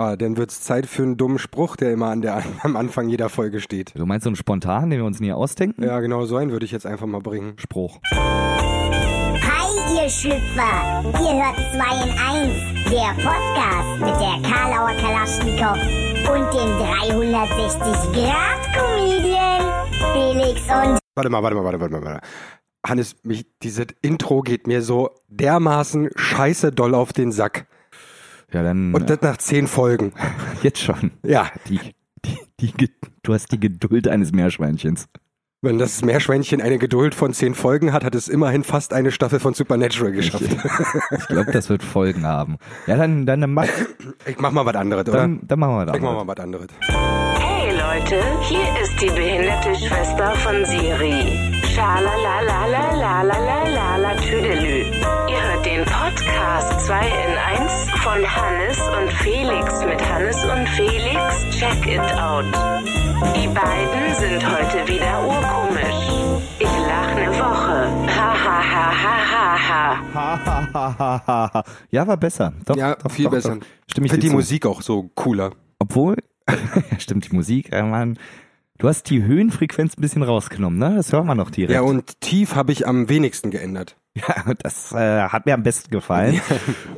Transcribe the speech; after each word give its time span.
Ah, 0.00 0.16
dann 0.16 0.36
wird's 0.38 0.62
Zeit 0.62 0.86
für 0.86 1.02
einen 1.02 1.18
dummen 1.18 1.38
Spruch, 1.38 1.76
der 1.76 1.92
immer 1.92 2.06
an 2.06 2.22
der, 2.22 2.42
am 2.62 2.74
Anfang 2.74 3.10
jeder 3.10 3.28
Folge 3.28 3.60
steht. 3.60 3.92
Du 3.94 4.06
meinst 4.06 4.24
so 4.24 4.30
einen 4.30 4.36
spontan, 4.36 4.88
den 4.88 5.00
wir 5.00 5.04
uns 5.04 5.20
nie 5.20 5.30
ausdenken? 5.30 5.84
Ja, 5.84 6.00
genau 6.00 6.24
so 6.24 6.38
einen 6.38 6.52
würde 6.52 6.64
ich 6.64 6.72
jetzt 6.72 6.86
einfach 6.86 7.04
mal 7.04 7.20
bringen. 7.20 7.52
Spruch. 7.58 7.98
Hi, 8.10 9.94
ihr 9.94 10.08
Schlüpfer! 10.08 11.04
Ihr 11.04 11.44
hört 11.44 11.54
2 11.54 12.02
in 12.02 12.12
1, 12.16 12.88
der 12.88 13.12
Podcast 13.22 14.00
mit 14.00 14.18
der 14.18 14.40
Karlauer 14.50 14.94
Kalaschnikow 15.02 15.76
und 16.32 16.48
dem 16.54 16.70
360-Grad-Comedian 16.80 19.60
Felix 20.14 20.62
und 20.62 20.98
Warte 21.14 21.28
mal, 21.28 21.42
warte 21.42 21.56
mal, 21.56 21.64
warte 21.64 21.76
mal, 21.76 21.92
warte 21.92 22.06
mal. 22.06 22.22
Hannes, 22.86 23.16
mich, 23.22 23.44
dieses 23.62 23.88
Intro 24.00 24.40
geht 24.40 24.66
mir 24.66 24.80
so 24.80 25.10
dermaßen 25.28 26.08
scheiße 26.16 26.72
doll 26.72 26.94
auf 26.94 27.12
den 27.12 27.32
Sack. 27.32 27.66
Ja, 28.52 28.62
dann 28.62 28.94
Und 28.94 29.10
das 29.10 29.20
nach 29.22 29.38
zehn 29.38 29.66
Folgen. 29.66 30.12
jetzt 30.62 30.78
schon. 30.80 31.10
Ja, 31.24 31.48
Die, 31.68 31.80
die, 32.24 32.38
die, 32.72 32.90
du 33.22 33.34
hast 33.34 33.50
die 33.52 33.60
Geduld 33.60 34.08
eines 34.08 34.32
Meerschweinchens. 34.32 35.08
wenn 35.62 35.78
das 35.78 36.02
Meerschweinchen 36.02 36.60
eine 36.60 36.78
Geduld 36.78 37.14
von 37.14 37.32
zehn 37.32 37.54
Folgen 37.54 37.92
hat, 37.92 38.04
hat 38.04 38.14
es 38.14 38.28
immerhin 38.28 38.64
fast 38.64 38.92
eine 38.92 39.10
Staffel 39.12 39.40
von 39.40 39.54
Supernatural 39.54 40.12
geschafft. 40.12 40.44
Ich 41.18 41.26
glaube, 41.28 41.50
das 41.52 41.68
wird 41.68 41.82
Folgen 41.82 42.24
haben. 42.26 42.56
Ja, 42.86 42.96
dann, 42.96 43.24
dann, 43.26 43.40
dann, 43.40 43.52
mach, 43.54 43.66
Ich 44.26 44.38
mach 44.38 44.50
mal 44.52 44.64
was 44.66 44.74
anderes, 44.76 45.08
oder? 45.08 45.18
dann, 45.18 45.40
dann 45.46 45.58
machen 45.58 45.76
wir 45.76 45.86
das. 45.86 45.96
Ich 45.96 46.02
mach 46.02 46.14
mal 46.14 46.26
was 46.26 46.38
anderes. 46.44 46.66
Hey 47.38 47.70
Leute, 47.72 48.20
hier 48.48 48.66
ist 48.82 49.00
die 49.00 49.08
behinderte 49.10 49.74
Schwester 49.76 50.34
von 50.36 50.64
Siri. 50.66 51.50
Schalalalalalalalala 51.74 54.14
Tüdelü. 54.16 54.69
Den 55.80 55.86
Podcast 55.86 56.86
2 56.88 57.06
in 57.06 57.38
1 57.62 57.90
von 58.02 58.36
Hannes 58.36 58.78
und 58.98 59.10
Felix 59.22 59.82
mit 59.86 60.12
Hannes 60.12 60.36
und 60.44 60.68
Felix. 60.68 61.18
Check 61.58 61.86
it 61.86 62.00
out. 62.20 62.44
Die 63.34 63.48
beiden 63.48 64.14
sind 64.18 64.44
heute 64.44 64.86
wieder 64.86 65.26
urkomisch. 65.26 66.44
Ich 66.58 66.68
lach 66.86 67.14
ne 67.14 67.28
Woche. 67.30 67.88
Ha 68.14 68.34
ha 68.44 68.60
ha 68.62 68.92
ha 69.02 69.16
ha 70.12 71.54
ha. 71.54 71.64
ja, 71.90 72.06
war 72.06 72.18
besser. 72.18 72.52
Doch, 72.66 72.76
Ja, 72.76 72.96
doch, 72.96 73.10
viel 73.10 73.24
doch, 73.24 73.30
besser. 73.30 73.56
Doch. 73.56 73.66
Stimme 73.86 74.04
Ich 74.04 74.12
finde 74.12 74.24
die 74.26 74.28
zu. 74.28 74.36
Musik 74.36 74.66
auch 74.66 74.82
so 74.82 75.10
cooler. 75.14 75.52
Obwohl, 75.78 76.16
stimmt, 76.98 77.30
die 77.30 77.34
Musik, 77.34 77.72
äh, 77.72 77.82
man, 77.82 78.18
du 78.80 78.88
hast 78.88 79.04
die 79.10 79.22
Höhenfrequenz 79.22 79.96
ein 79.96 80.00
bisschen 80.00 80.22
rausgenommen, 80.22 80.78
ne? 80.78 80.96
Das 80.96 81.12
hören 81.12 81.26
wir 81.26 81.34
noch 81.34 81.50
direkt. 81.50 81.72
Ja, 81.72 81.82
und 81.82 82.20
tief 82.20 82.56
habe 82.56 82.72
ich 82.72 82.86
am 82.86 83.08
wenigsten 83.08 83.50
geändert. 83.50 83.96
Ja, 84.12 84.54
das 84.54 84.90
äh, 84.92 85.28
hat 85.28 85.46
mir 85.46 85.54
am 85.54 85.62
besten 85.62 85.92
gefallen. 85.92 86.40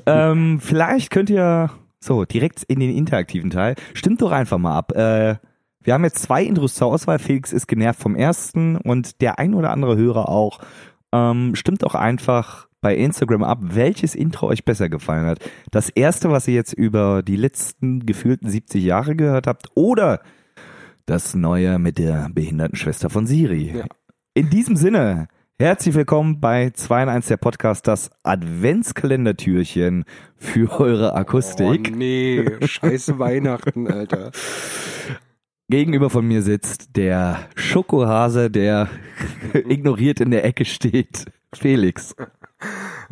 ähm, 0.07 0.61
vielleicht 0.61 1.11
könnt 1.11 1.29
ihr 1.29 1.71
so 2.01 2.25
direkt 2.25 2.63
in 2.63 2.81
den 2.81 2.97
interaktiven 2.97 3.51
Teil. 3.51 3.75
Stimmt 3.93 4.23
doch 4.23 4.33
einfach 4.33 4.57
mal 4.57 4.75
ab. 4.75 4.93
Äh, 4.93 5.37
wir 5.83 5.93
haben 5.93 6.05
jetzt 6.05 6.23
zwei 6.23 6.43
Intros 6.43 6.75
zur 6.75 6.87
Auswahl. 6.89 7.19
Felix 7.19 7.53
ist 7.53 7.69
genervt 7.69 8.01
vom 8.01 8.17
ersten 8.17 8.79
und 8.79 9.21
der 9.21 9.39
ein 9.39 9.53
oder 9.53 9.73
andere 9.73 9.99
Hörer 9.99 10.31
auch. 10.31 10.61
Ähm, 11.13 11.55
stimmt 11.55 11.83
doch 11.83 11.95
einfach 11.95 12.67
bei 12.81 12.97
Instagram 12.97 13.45
ab, 13.45 13.59
welches 13.61 14.15
Intro 14.15 14.47
euch 14.47 14.65
besser 14.65 14.89
gefallen 14.89 15.27
hat. 15.27 15.39
Das 15.71 15.91
erste, 15.91 16.31
was 16.31 16.49
ihr 16.49 16.55
jetzt 16.55 16.73
über 16.73 17.23
die 17.23 17.37
letzten 17.37 18.07
gefühlten 18.07 18.49
70 18.49 18.83
Jahre 18.83 19.15
gehört 19.17 19.47
habt 19.47 19.69
oder 19.75 20.23
das 21.07 21.35
neue 21.35 21.79
mit 21.79 21.99
der 21.99 22.29
behinderten 22.33 22.77
Schwester 22.77 23.11
von 23.11 23.27
Siri. 23.27 23.79
Ja. 23.79 23.85
In 24.35 24.51
diesem 24.51 24.77
Sinne, 24.77 25.29
herzlich 25.59 25.95
willkommen 25.95 26.41
bei 26.41 26.71
2 26.71 27.05
in 27.05 27.09
1 27.09 27.27
der 27.27 27.37
Podcast, 27.37 27.87
das 27.87 28.11
Adventskalendertürchen 28.23 30.05
für 30.37 30.81
eure 30.81 31.15
Akustik. 31.15 31.91
Oh, 31.93 31.97
nee, 31.97 32.45
scheiß 32.63 33.19
Weihnachten, 33.19 33.89
Alter. 33.89 34.33
Gegenüber 35.69 36.11
von 36.11 36.27
mir 36.27 36.43
sitzt 36.43 36.97
der 36.97 37.49
Schokohase, 37.55 38.51
der 38.51 38.89
ignoriert 39.55 40.21
in 40.21 40.31
der 40.31 40.45
Ecke 40.45 40.65
steht. 40.65 41.27
Felix. 41.55 42.15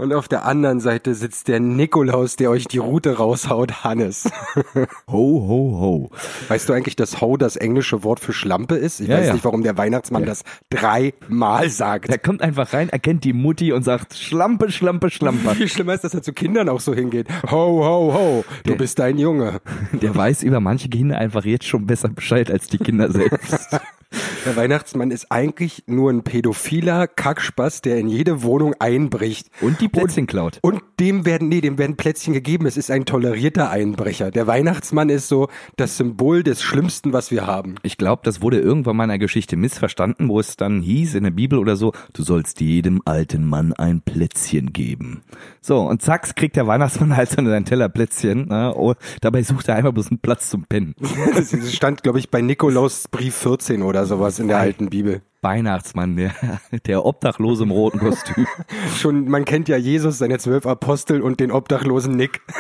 Und 0.01 0.13
auf 0.15 0.29
der 0.29 0.47
anderen 0.47 0.81
Seite 0.81 1.15
sitzt 1.15 1.49
der 1.49 1.61
Nikolaus, 1.61 2.37
der 2.37 2.51
euch 2.51 2.67
die 2.67 2.79
Route 2.79 3.19
raushaut, 3.19 3.85
Hannes. 3.85 4.31
Ho, 5.09 5.47
ho, 5.47 5.79
ho. 5.81 6.11
Weißt 6.49 6.69
du 6.69 6.73
eigentlich, 6.73 6.97
dass 6.97 7.21
Ho 7.21 7.37
das 7.37 7.57
englische 7.57 8.03
Wort 8.03 8.21
für 8.21 8.33
Schlampe 8.33 8.77
ist? 8.77 9.01
Ich 9.01 9.09
Ja, 9.09 9.19
weiß 9.19 9.27
ja. 9.29 9.33
nicht, 9.35 9.45
warum 9.45 9.63
der 9.63 9.77
Weihnachtsmann 9.77 10.25
das 10.25 10.43
dreimal 10.71 11.69
sagt. 11.69 12.09
Der 12.09 12.19
kommt 12.19 12.43
einfach 12.43 12.73
rein, 12.73 12.89
erkennt 12.89 13.25
die 13.25 13.33
Mutti 13.33 13.73
und 13.73 13.83
sagt 13.85 14.15
Schlampe, 14.15 14.71
Schlampe, 14.71 15.11
Schlampe. 15.11 15.55
Viel 15.55 15.69
schlimmer 15.69 15.95
ist, 15.95 16.05
dass 16.05 16.15
er 16.15 16.23
zu 16.23 16.33
Kindern 16.33 16.69
auch 16.69 16.81
so 16.81 16.95
hingeht. 16.95 17.29
Ho, 17.51 17.85
ho, 17.85 18.13
ho, 18.15 18.45
du 18.65 18.71
Der- 18.71 18.77
bist 18.79 19.01
ein 19.01 19.19
Junge. 19.19 19.61
Der 20.01 20.15
weiß 20.15 20.43
über 20.43 20.61
manche 20.61 20.89
Kinder 20.89 21.19
einfach 21.19 21.45
jetzt 21.45 21.67
schon 21.67 21.87
besser 21.87 22.09
Bescheid 22.09 22.51
als 22.51 22.69
die 22.69 22.79
Kinder 22.79 23.11
selbst. 23.11 23.81
Der 24.47 24.57
Weihnachtsmann 24.57 25.11
ist 25.11 25.31
eigentlich 25.31 25.85
nur 25.87 26.11
ein 26.11 26.23
pädophiler 26.23 27.07
Kackspaß, 27.07 27.83
der 27.83 27.99
in 27.99 28.09
jede 28.09 28.43
Wohnung 28.43 28.75
einbricht. 28.79 29.49
Und 29.61 29.81
die 29.81 29.89
Plätzchen 29.89 30.27
klaut. 30.27 30.59
Und 30.63 30.83
dem 30.99 31.27
werden, 31.27 31.49
nee, 31.49 31.61
dem 31.61 31.79
werden 31.79 31.97
Plätzchen 31.97 32.33
gegeben. 32.33 32.67
Es 32.67 32.77
ist 32.77 32.91
ein 32.91 33.05
tolerierter 33.05 33.71
Einbrecher. 33.71 34.31
Der 34.31 34.47
Weihnachtsmann 34.47 35.11
ist 35.11 35.29
so 35.29 35.49
das 35.77 35.97
Symbol 35.97 36.43
des 36.43 36.63
Schlimmsten, 36.63 37.13
was 37.13 37.31
wir 37.31 37.47
haben. 37.47 37.77
Ich 37.83 37.99
glaube, 37.99 38.23
das 38.25 38.41
wurde 38.41 38.59
irgendwann 38.59 38.97
mal 38.97 39.05
in 39.05 39.11
einer 39.11 39.19
Geschichte 39.19 39.57
missverstanden, 39.57 40.29
wo 40.29 40.41
es 40.41 40.57
dann 40.57 40.81
hieß 40.81 41.15
in 41.15 41.25
der 41.25 41.31
Bibel 41.31 41.59
oder 41.59 41.77
so, 41.77 41.93
du 42.13 42.23
sollst 42.23 42.61
jedem 42.61 43.03
alten 43.05 43.47
Mann 43.47 43.73
ein 43.75 44.01
Plätzchen 44.01 44.73
geben. 44.73 45.23
So, 45.61 45.81
und 45.81 46.03
zack, 46.03 46.35
kriegt 46.35 46.57
der 46.57 46.67
Weihnachtsmann 46.67 47.17
halt 47.17 47.31
so 47.31 47.45
sein 47.45 47.65
Teller 47.65 47.89
Plätzchen. 47.89 48.49
Ne? 48.49 48.73
Oh, 48.75 48.95
dabei 49.21 49.43
sucht 49.43 49.69
er 49.69 49.77
einfach 49.77 49.93
bloß 49.93 50.09
einen 50.09 50.19
Platz 50.19 50.51
zum 50.51 50.65
Pennen. 50.65 50.95
Das 51.35 51.55
stand, 51.75 52.03
glaube 52.03 52.19
ich, 52.19 52.31
bei 52.31 52.41
Nikolaus 52.41 53.07
Brief 53.09 53.35
14 53.35 53.83
oder 53.83 54.00
sowas 54.07 54.39
in 54.39 54.49
der 54.49 54.59
alten 54.59 54.89
Bibel. 54.91 55.23
Weihnachtsmann, 55.43 56.17
der, 56.17 56.33
der 56.87 57.05
Obdachlose 57.05 57.63
im 57.65 57.71
roten 57.71 57.99
Kostüm. 57.99 58.47
Schon, 58.97 59.29
man 59.29 59.45
kennt 59.45 59.69
ja 59.69 59.77
Jesus, 59.77 60.19
seine 60.19 60.39
zwölf 60.39 60.67
Apostel 60.67 61.23
und 61.23 61.41
den 61.41 61.51
obdachlosen 61.51 62.17
Nick. 62.17 62.41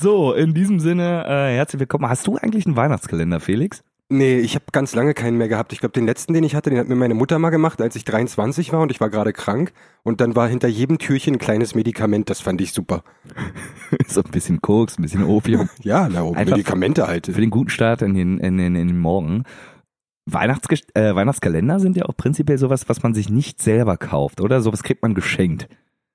So, 0.00 0.32
in 0.32 0.54
diesem 0.54 0.78
Sinne, 0.78 1.24
äh, 1.26 1.56
herzlich 1.56 1.80
willkommen. 1.80 2.08
Hast 2.08 2.24
du 2.28 2.36
eigentlich 2.36 2.66
einen 2.66 2.76
Weihnachtskalender, 2.76 3.40
Felix? 3.40 3.82
Nee, 4.10 4.38
ich 4.38 4.54
habe 4.54 4.64
ganz 4.72 4.94
lange 4.94 5.12
keinen 5.12 5.36
mehr 5.36 5.48
gehabt. 5.48 5.74
Ich 5.74 5.80
glaube, 5.80 5.92
den 5.92 6.06
letzten, 6.06 6.32
den 6.32 6.42
ich 6.42 6.54
hatte, 6.54 6.70
den 6.70 6.78
hat 6.78 6.88
mir 6.88 6.94
meine 6.94 7.12
Mutter 7.12 7.38
mal 7.38 7.50
gemacht, 7.50 7.82
als 7.82 7.94
ich 7.94 8.04
23 8.06 8.72
war 8.72 8.80
und 8.80 8.90
ich 8.90 9.02
war 9.02 9.10
gerade 9.10 9.34
krank. 9.34 9.72
Und 10.02 10.22
dann 10.22 10.34
war 10.34 10.48
hinter 10.48 10.66
jedem 10.66 10.96
Türchen 10.98 11.34
ein 11.34 11.38
kleines 11.38 11.74
Medikament. 11.74 12.30
Das 12.30 12.40
fand 12.40 12.62
ich 12.62 12.72
super. 12.72 13.04
so 14.06 14.22
ein 14.22 14.30
bisschen 14.30 14.62
Koks, 14.62 14.98
ein 14.98 15.02
bisschen 15.02 15.24
Opium. 15.24 15.68
Ja, 15.82 16.08
na, 16.10 16.22
Einfach 16.22 16.56
Medikamente 16.56 17.06
halt. 17.06 17.26
Für 17.26 17.40
den 17.40 17.50
guten 17.50 17.68
Start 17.68 18.00
in 18.00 18.14
den, 18.14 18.38
in 18.38 18.56
den, 18.56 18.76
in 18.76 18.88
den 18.88 18.98
Morgen. 18.98 19.44
Weihnachtsges 20.24 20.80
äh, 20.94 21.14
Weihnachtskalender 21.14 21.78
sind 21.78 21.96
ja 21.96 22.06
auch 22.06 22.16
prinzipiell 22.16 22.58
sowas, 22.58 22.88
was 22.88 23.02
man 23.02 23.12
sich 23.12 23.28
nicht 23.28 23.60
selber 23.60 23.98
kauft, 23.98 24.40
oder? 24.40 24.62
Sowas 24.62 24.82
kriegt 24.82 25.02
man 25.02 25.14
geschenkt. 25.14 25.68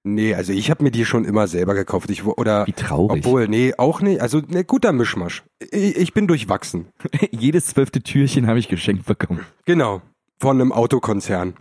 Nee, 0.06 0.36
also 0.36 0.52
ich 0.52 0.70
habe 0.70 0.84
mir 0.84 0.92
die 0.92 1.06
schon 1.06 1.24
immer 1.24 1.48
selber 1.48 1.76
gekauft. 1.76 2.10
Ich, 2.10 2.26
oder, 2.26 2.68
Wie 2.68 2.74
traurig. 2.74 3.26
obwohl, 3.26 3.48
nee, 3.48 3.74
auch 3.78 4.02
nicht. 4.02 4.22
Also, 4.22 4.42
ne, 4.46 4.66
guter 4.66 4.92
Mischmasch. 4.92 5.44
Ich, 5.72 5.96
ich 5.96 6.14
bin 6.14 6.28
durchwachsen. 6.28 6.88
Jedes 7.32 7.68
zwölfte 7.68 8.02
Türchen 8.02 8.48
habe 8.48 8.60
ich 8.60 8.68
geschenkt 8.68 9.06
bekommen. 9.06 9.46
Genau. 9.66 10.02
Von 10.40 10.60
einem 10.60 10.74
Autokonzern. 10.74 11.54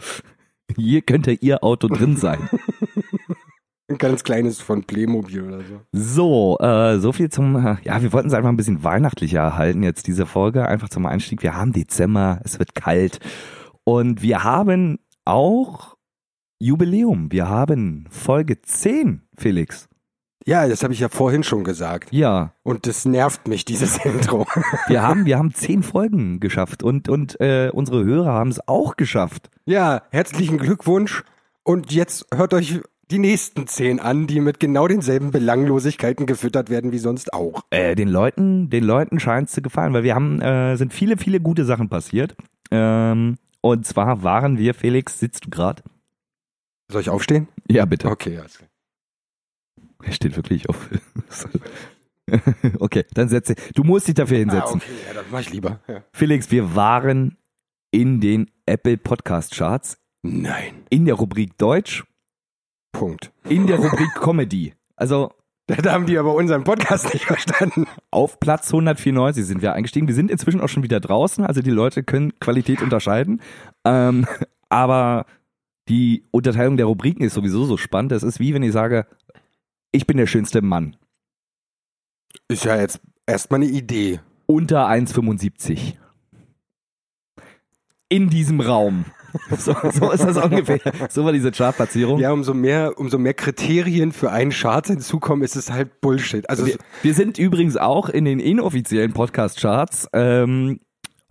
Hier 0.77 1.03
könnte 1.03 1.33
Ihr 1.33 1.63
Auto 1.63 1.87
drin 1.87 2.17
sein. 2.17 2.49
Ein 3.89 3.99
ganz 3.99 4.25
kleines 4.25 4.61
von 4.61 4.85
Playmobil 4.85 5.43
oder 5.43 5.61
so. 5.61 5.81
So, 5.93 6.59
äh, 6.61 6.99
so 6.99 7.13
viel 7.13 7.29
zum, 7.29 7.55
äh, 7.57 7.77
ja, 7.85 8.03
wir 8.03 8.13
wollten 8.13 8.29
es 8.29 8.35
einfach 8.35 8.49
ein 8.49 8.57
bisschen 8.57 8.83
weihnachtlicher 8.83 9.57
halten 9.57 9.83
jetzt 9.83 10.07
diese 10.07 10.25
Folge, 10.25 10.67
einfach 10.67 10.89
zum 10.89 11.05
Einstieg. 11.05 11.43
Wir 11.43 11.55
haben 11.55 11.73
Dezember, 11.73 12.41
es 12.43 12.59
wird 12.59 12.75
kalt 12.75 13.21
und 13.85 14.23
wir 14.23 14.45
haben 14.45 14.99
auch 15.27 15.92
Jubiläum. 16.63 17.33
Wir 17.33 17.49
haben 17.49 18.05
Folge 18.09 18.63
10, 18.63 19.23
Felix. 19.37 19.89
Ja, 20.47 20.69
das 20.69 20.85
habe 20.85 20.93
ich 20.93 21.01
ja 21.01 21.09
vorhin 21.09 21.43
schon 21.43 21.65
gesagt. 21.65 22.13
Ja, 22.13 22.53
Und 22.63 22.87
das 22.87 23.05
nervt 23.05 23.49
mich, 23.49 23.65
dieses 23.65 23.97
Intro. 24.05 24.47
wir 24.87 25.03
haben, 25.03 25.25
wir 25.25 25.39
haben 25.39 25.53
zehn 25.55 25.83
Folgen 25.83 26.39
geschafft 26.39 26.85
und, 26.85 27.09
und 27.09 27.41
äh, 27.41 27.71
unsere 27.73 28.05
Hörer 28.05 28.33
haben 28.33 28.51
es 28.51 28.67
auch 28.69 28.97
geschafft. 28.97 29.51
Ja, 29.67 30.03
herzlichen 30.13 30.59
Glückwunsch. 30.59 31.25
Und 31.65 31.93
jetzt 31.93 32.27
hört 32.33 32.55
euch 32.55 32.81
die 33.11 33.19
nächsten 33.19 33.67
zehn 33.67 33.99
an, 33.99 34.29
die 34.29 34.41
mit 34.41 34.61
genau 34.61 34.87
denselben 34.87 35.33
Belanglosigkeiten 35.33 36.27
gefüttert 36.27 36.71
werden 36.71 36.93
wie 36.93 36.99
sonst 36.99 37.35
auch. 37.35 37.63
Äh, 37.71 37.97
den 37.97 38.09
Leuten, 38.09 38.71
den 38.71 38.85
Leuten 38.85 39.19
scheint 39.19 39.49
es 39.49 39.55
zu 39.55 39.63
gefallen, 39.63 39.93
weil 39.95 40.05
wir 40.05 40.15
haben, 40.15 40.41
äh, 40.41 40.77
sind 40.77 40.93
viele, 40.93 41.17
viele 41.17 41.41
gute 41.41 41.65
Sachen 41.65 41.89
passiert. 41.89 42.37
Ähm, 42.71 43.37
und 43.61 43.85
zwar 43.85 44.23
waren 44.23 44.59
wir, 44.59 44.75
Felix, 44.75 45.19
sitzt 45.19 45.47
du 45.47 45.51
gerade? 45.51 45.83
Soll 46.91 47.01
ich 47.03 47.11
aufstehen? 47.11 47.49
Ja, 47.69 47.85
bitte. 47.85 48.09
Okay, 48.09 48.39
alles 48.39 48.59
klar. 48.59 48.69
Er 50.05 50.13
steht 50.13 50.37
wirklich 50.37 50.69
auf. 50.69 50.89
okay, 52.81 53.05
dann 53.15 53.29
setze. 53.29 53.55
Du 53.75 53.85
musst 53.85 54.09
dich 54.09 54.15
dafür 54.15 54.37
Ah, 54.37 54.41
hinsetzen. 54.41 54.77
okay, 54.77 54.93
ja, 55.07 55.15
das 55.15 55.25
mach 55.31 55.41
ich 55.41 55.53
lieber. 55.53 55.81
Ja. 55.89 56.03
Felix, 56.13 56.51
wir 56.51 56.75
waren 56.75 57.37
in 57.93 58.21
den 58.21 58.51
Apple 58.67 58.97
Podcast 58.97 59.55
Charts 59.55 59.99
Nein. 60.23 60.83
in 60.91 61.05
der 61.05 61.15
Rubrik 61.15 61.57
Deutsch, 61.59 62.05
Punkt. 62.93 63.33
in 63.49 63.67
der 63.67 63.79
Rubrik 63.79 64.15
Comedy. 64.15 64.75
Also 64.97 65.33
Da 65.67 65.93
haben 65.93 66.07
die 66.07 66.19
aber 66.19 66.35
unseren 66.35 66.65
Podcast 66.65 67.13
nicht 67.13 67.25
verstanden. 67.27 67.87
Auf 68.11 68.41
Platz 68.41 68.69
194 68.69 69.45
sind 69.45 69.63
wir 69.63 69.73
eingestiegen. 69.75 70.09
Wir 70.09 70.15
sind 70.15 70.31
inzwischen 70.31 70.61
auch 70.61 70.69
schon 70.69 70.83
wieder 70.83 71.01
draußen, 71.01 71.45
also 71.45 71.61
die 71.63 71.71
Leute 71.71 72.03
können 72.03 72.39
Qualität 72.41 72.83
unterscheiden. 72.83 73.41
Ähm, 73.85 74.27
aber 74.69 75.27
die 75.89 76.25
Unterteilung 76.31 76.77
der 76.77 76.87
Rubriken 76.87 77.25
ist 77.25 77.35
sowieso 77.35 77.65
so 77.65 77.77
spannend. 77.77 78.13
Das 78.13 78.23
ist 78.23 78.41
wie 78.41 78.55
wenn 78.55 78.63
ich 78.63 78.73
sage, 78.73 79.07
ich 79.91 80.07
bin 80.07 80.17
der 80.17 80.27
schönste 80.27 80.63
Mann. 80.63 80.97
Ist 82.49 82.65
ja 82.65 82.81
jetzt 82.81 83.01
erstmal 83.27 83.63
eine 83.63 83.71
Idee. 83.71 84.21
Unter 84.47 84.89
1,75. 84.89 85.95
In 88.09 88.29
diesem 88.29 88.61
Raum. 88.61 89.07
So, 89.57 89.75
so 89.91 90.11
ist 90.11 90.25
das 90.25 90.37
ungefähr. 90.37 90.79
So 91.09 91.25
war 91.25 91.33
diese 91.33 91.51
Chartplatzierung. 91.53 92.21
Ja, 92.21 92.33
umso 92.33 92.53
mehr, 92.53 92.99
umso 92.99 93.17
mehr 93.17 93.33
Kriterien 93.33 94.13
für 94.13 94.31
einen 94.31 94.51
Chart 94.51 94.87
hinzukommen, 94.87 95.43
ist 95.43 95.57
es 95.57 95.71
halt 95.71 96.03
Bullshit. 96.03 96.49
Also 96.51 96.67
Wir, 96.67 96.77
wir 97.01 97.15
sind 97.15 97.39
übrigens 97.39 97.79
auch 97.79 98.11
in 98.11 98.27
den 98.27 98.41
inoffiziellen 98.41 99.15
Podcast-Charts 99.15 100.09
ähm, 100.13 100.81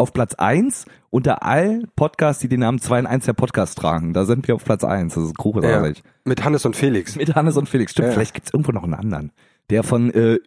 auf 0.02 0.14
Platz 0.14 0.34
1 0.36 0.86
unter 1.10 1.44
all 1.44 1.84
Podcasts, 1.96 2.42
die 2.42 2.50
den 2.50 2.60
Namen 2.62 2.80
2 2.80 3.00
in 3.00 3.06
1 3.08 3.26
der 3.26 3.34
Podcast 3.34 3.78
tragen. 3.78 4.14
Da 4.14 4.26
sind 4.26 4.48
wir 4.48 4.56
auf 4.56 4.66
Platz 4.66 4.84
1. 4.84 5.14
Das 5.14 5.24
ist 5.24 5.30
ja, 5.30 5.34
großartig. 5.38 6.04
mit 6.26 6.44
Hannes 6.44 6.66
und 6.66 6.76
Felix. 6.76 7.16
Mit 7.16 7.36
Hannes 7.36 7.56
und 7.58 7.70
Felix. 7.70 7.92
Stimmt, 7.92 8.10
Ja. 8.10 8.14
vielleicht 8.14 8.34
gibt's 8.34 8.52
irgendwo 8.54 8.72
noch 8.72 8.84
einen 8.84 8.94
anderen, 8.96 9.32
der 9.70 9.84
von 9.84 10.12
äh, 10.12 10.40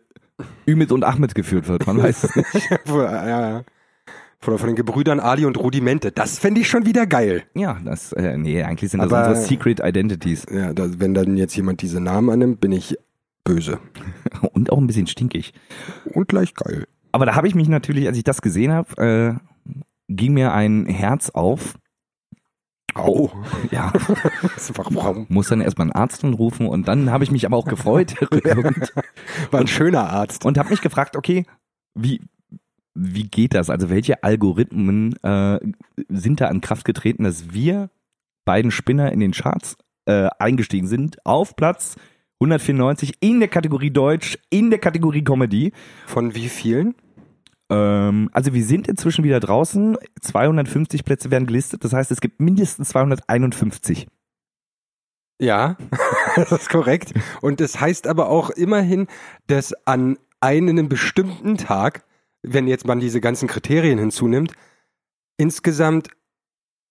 Ümit 0.69 0.91
und 0.93 1.05
Ahmed 1.05 1.35
geführt 1.35 1.69
wird. 1.69 1.87
Man 1.87 2.03
weiß 2.03 2.25
es 2.25 2.37
nicht. 2.37 2.71
ja, 2.87 3.29
ja. 3.57 3.65
Von, 4.41 4.59
von 4.59 4.67
den 4.67 4.77
Gebrüdern 4.77 5.21
Ali 5.21 5.47
und 5.47 5.57
Rudimente. 5.59 6.13
Das 6.13 6.39
fände 6.39 6.61
ich 6.61 6.69
schon 6.69 6.85
wieder 6.85 7.07
geil. 7.07 7.45
Ja, 7.55 7.79
das, 7.85 8.13
äh, 8.13 8.37
nee, 8.37 8.63
eigentlich 8.63 8.91
sind 8.91 9.01
das 9.03 9.11
Aber- 9.13 9.29
unsere 9.29 9.47
Secret 9.47 9.81
Identities. 9.83 10.45
Ja, 10.51 10.75
da, 10.75 10.89
wenn 10.99 11.15
dann 11.15 11.37
jetzt 11.37 11.57
jemand 11.57 11.81
diese 11.81 12.01
Namen 12.01 12.29
annimmt, 12.31 12.61
bin 12.61 12.73
ich 12.73 12.99
böse. 13.45 13.79
Und 14.53 14.71
auch 14.73 14.79
ein 14.79 14.87
bisschen 14.87 15.07
stinkig. 15.07 15.55
Und 16.13 16.29
gleich 16.29 16.55
geil. 16.55 16.87
Aber 17.15 17.27
da 17.27 17.37
habe 17.37 17.47
ich 17.47 17.55
mich 17.55 17.69
natürlich, 17.69 18.09
als 18.09 18.17
ich 18.19 18.25
das 18.25 18.43
gesehen 18.43 18.73
habe, 18.73 19.41
äh, 19.41 19.73
ging 20.09 20.35
mir 20.35 20.53
ein 20.53 20.85
Herz 20.87 21.31
auf. 21.31 21.79
Au. 22.93 23.31
Ja, 23.71 23.93
Warum? 24.91 25.27
muss 25.29 25.47
dann 25.47 25.61
erstmal 25.61 25.85
einen 25.85 25.93
Arzt 25.93 26.25
anrufen 26.25 26.67
und 26.67 26.89
dann 26.89 27.13
habe 27.13 27.23
ich 27.23 27.31
mich 27.31 27.47
aber 27.47 27.57
auch 27.57 27.69
gefreut 27.69 28.17
War 29.53 29.61
ein 29.61 29.69
schöner 29.69 30.11
Arzt. 30.11 30.45
und 30.45 30.59
habe 30.59 30.71
mich 30.71 30.81
gefragt, 30.81 31.15
okay, 31.15 31.47
wie 31.95 32.21
wie 32.95 33.29
geht 33.29 33.55
das? 33.55 33.71
Also 33.71 33.91
welche 33.91 34.25
Algorithmen 34.25 35.15
äh, 35.23 35.61
sind 36.09 36.41
da 36.41 36.49
in 36.49 36.61
Kraft 36.63 36.85
getreten, 36.85 37.23
dass 37.23 37.53
wir 37.55 37.91
beiden 38.45 38.73
Spinner 38.73 39.13
in 39.13 39.21
den 39.21 39.31
Charts 39.31 39.77
äh, 40.07 40.31
eingestiegen 40.41 40.89
sind 40.89 41.25
auf 41.25 41.55
Platz 41.55 41.95
194 42.41 43.15
in 43.21 43.39
der 43.39 43.49
Kategorie 43.49 43.91
Deutsch, 43.91 44.37
in 44.51 44.71
der 44.71 44.81
Kategorie 44.81 45.23
Comedy. 45.23 45.73
Von 46.07 46.35
wie 46.35 46.49
vielen? 46.49 46.97
Ähm, 47.75 48.31
also 48.33 48.55
wir 48.55 48.65
sind 48.65 48.89
inzwischen 48.89 49.25
wieder 49.25 49.41
draußen. 49.41 49.97
250 50.21 51.05
Plätze 51.05 51.31
werden 51.31 51.47
gelistet. 51.47 51.85
Das 51.85 51.93
heißt, 51.93 52.11
es 52.11 52.21
gibt 52.21 52.41
mindestens 52.41 52.91
251. 52.91 54.07
Ja, 55.41 55.77
das 56.37 56.53
ist 56.53 56.71
korrekt. 56.71 57.13
Und 57.41 57.61
das 57.61 57.81
heißt 57.81 58.07
aber 58.07 58.29
auch 58.29 58.51
immerhin, 58.51 59.09
dass 59.47 59.75
an 59.87 60.19
einem 60.41 60.89
bestimmten 60.89 61.57
Tag, 61.57 62.05
wenn 62.43 62.69
jetzt 62.69 62.87
man 62.87 63.01
diese 63.01 63.21
ganzen 63.21 63.49
Kriterien 63.49 63.99
hinzunimmt, 63.99 64.53
insgesamt, 65.37 66.09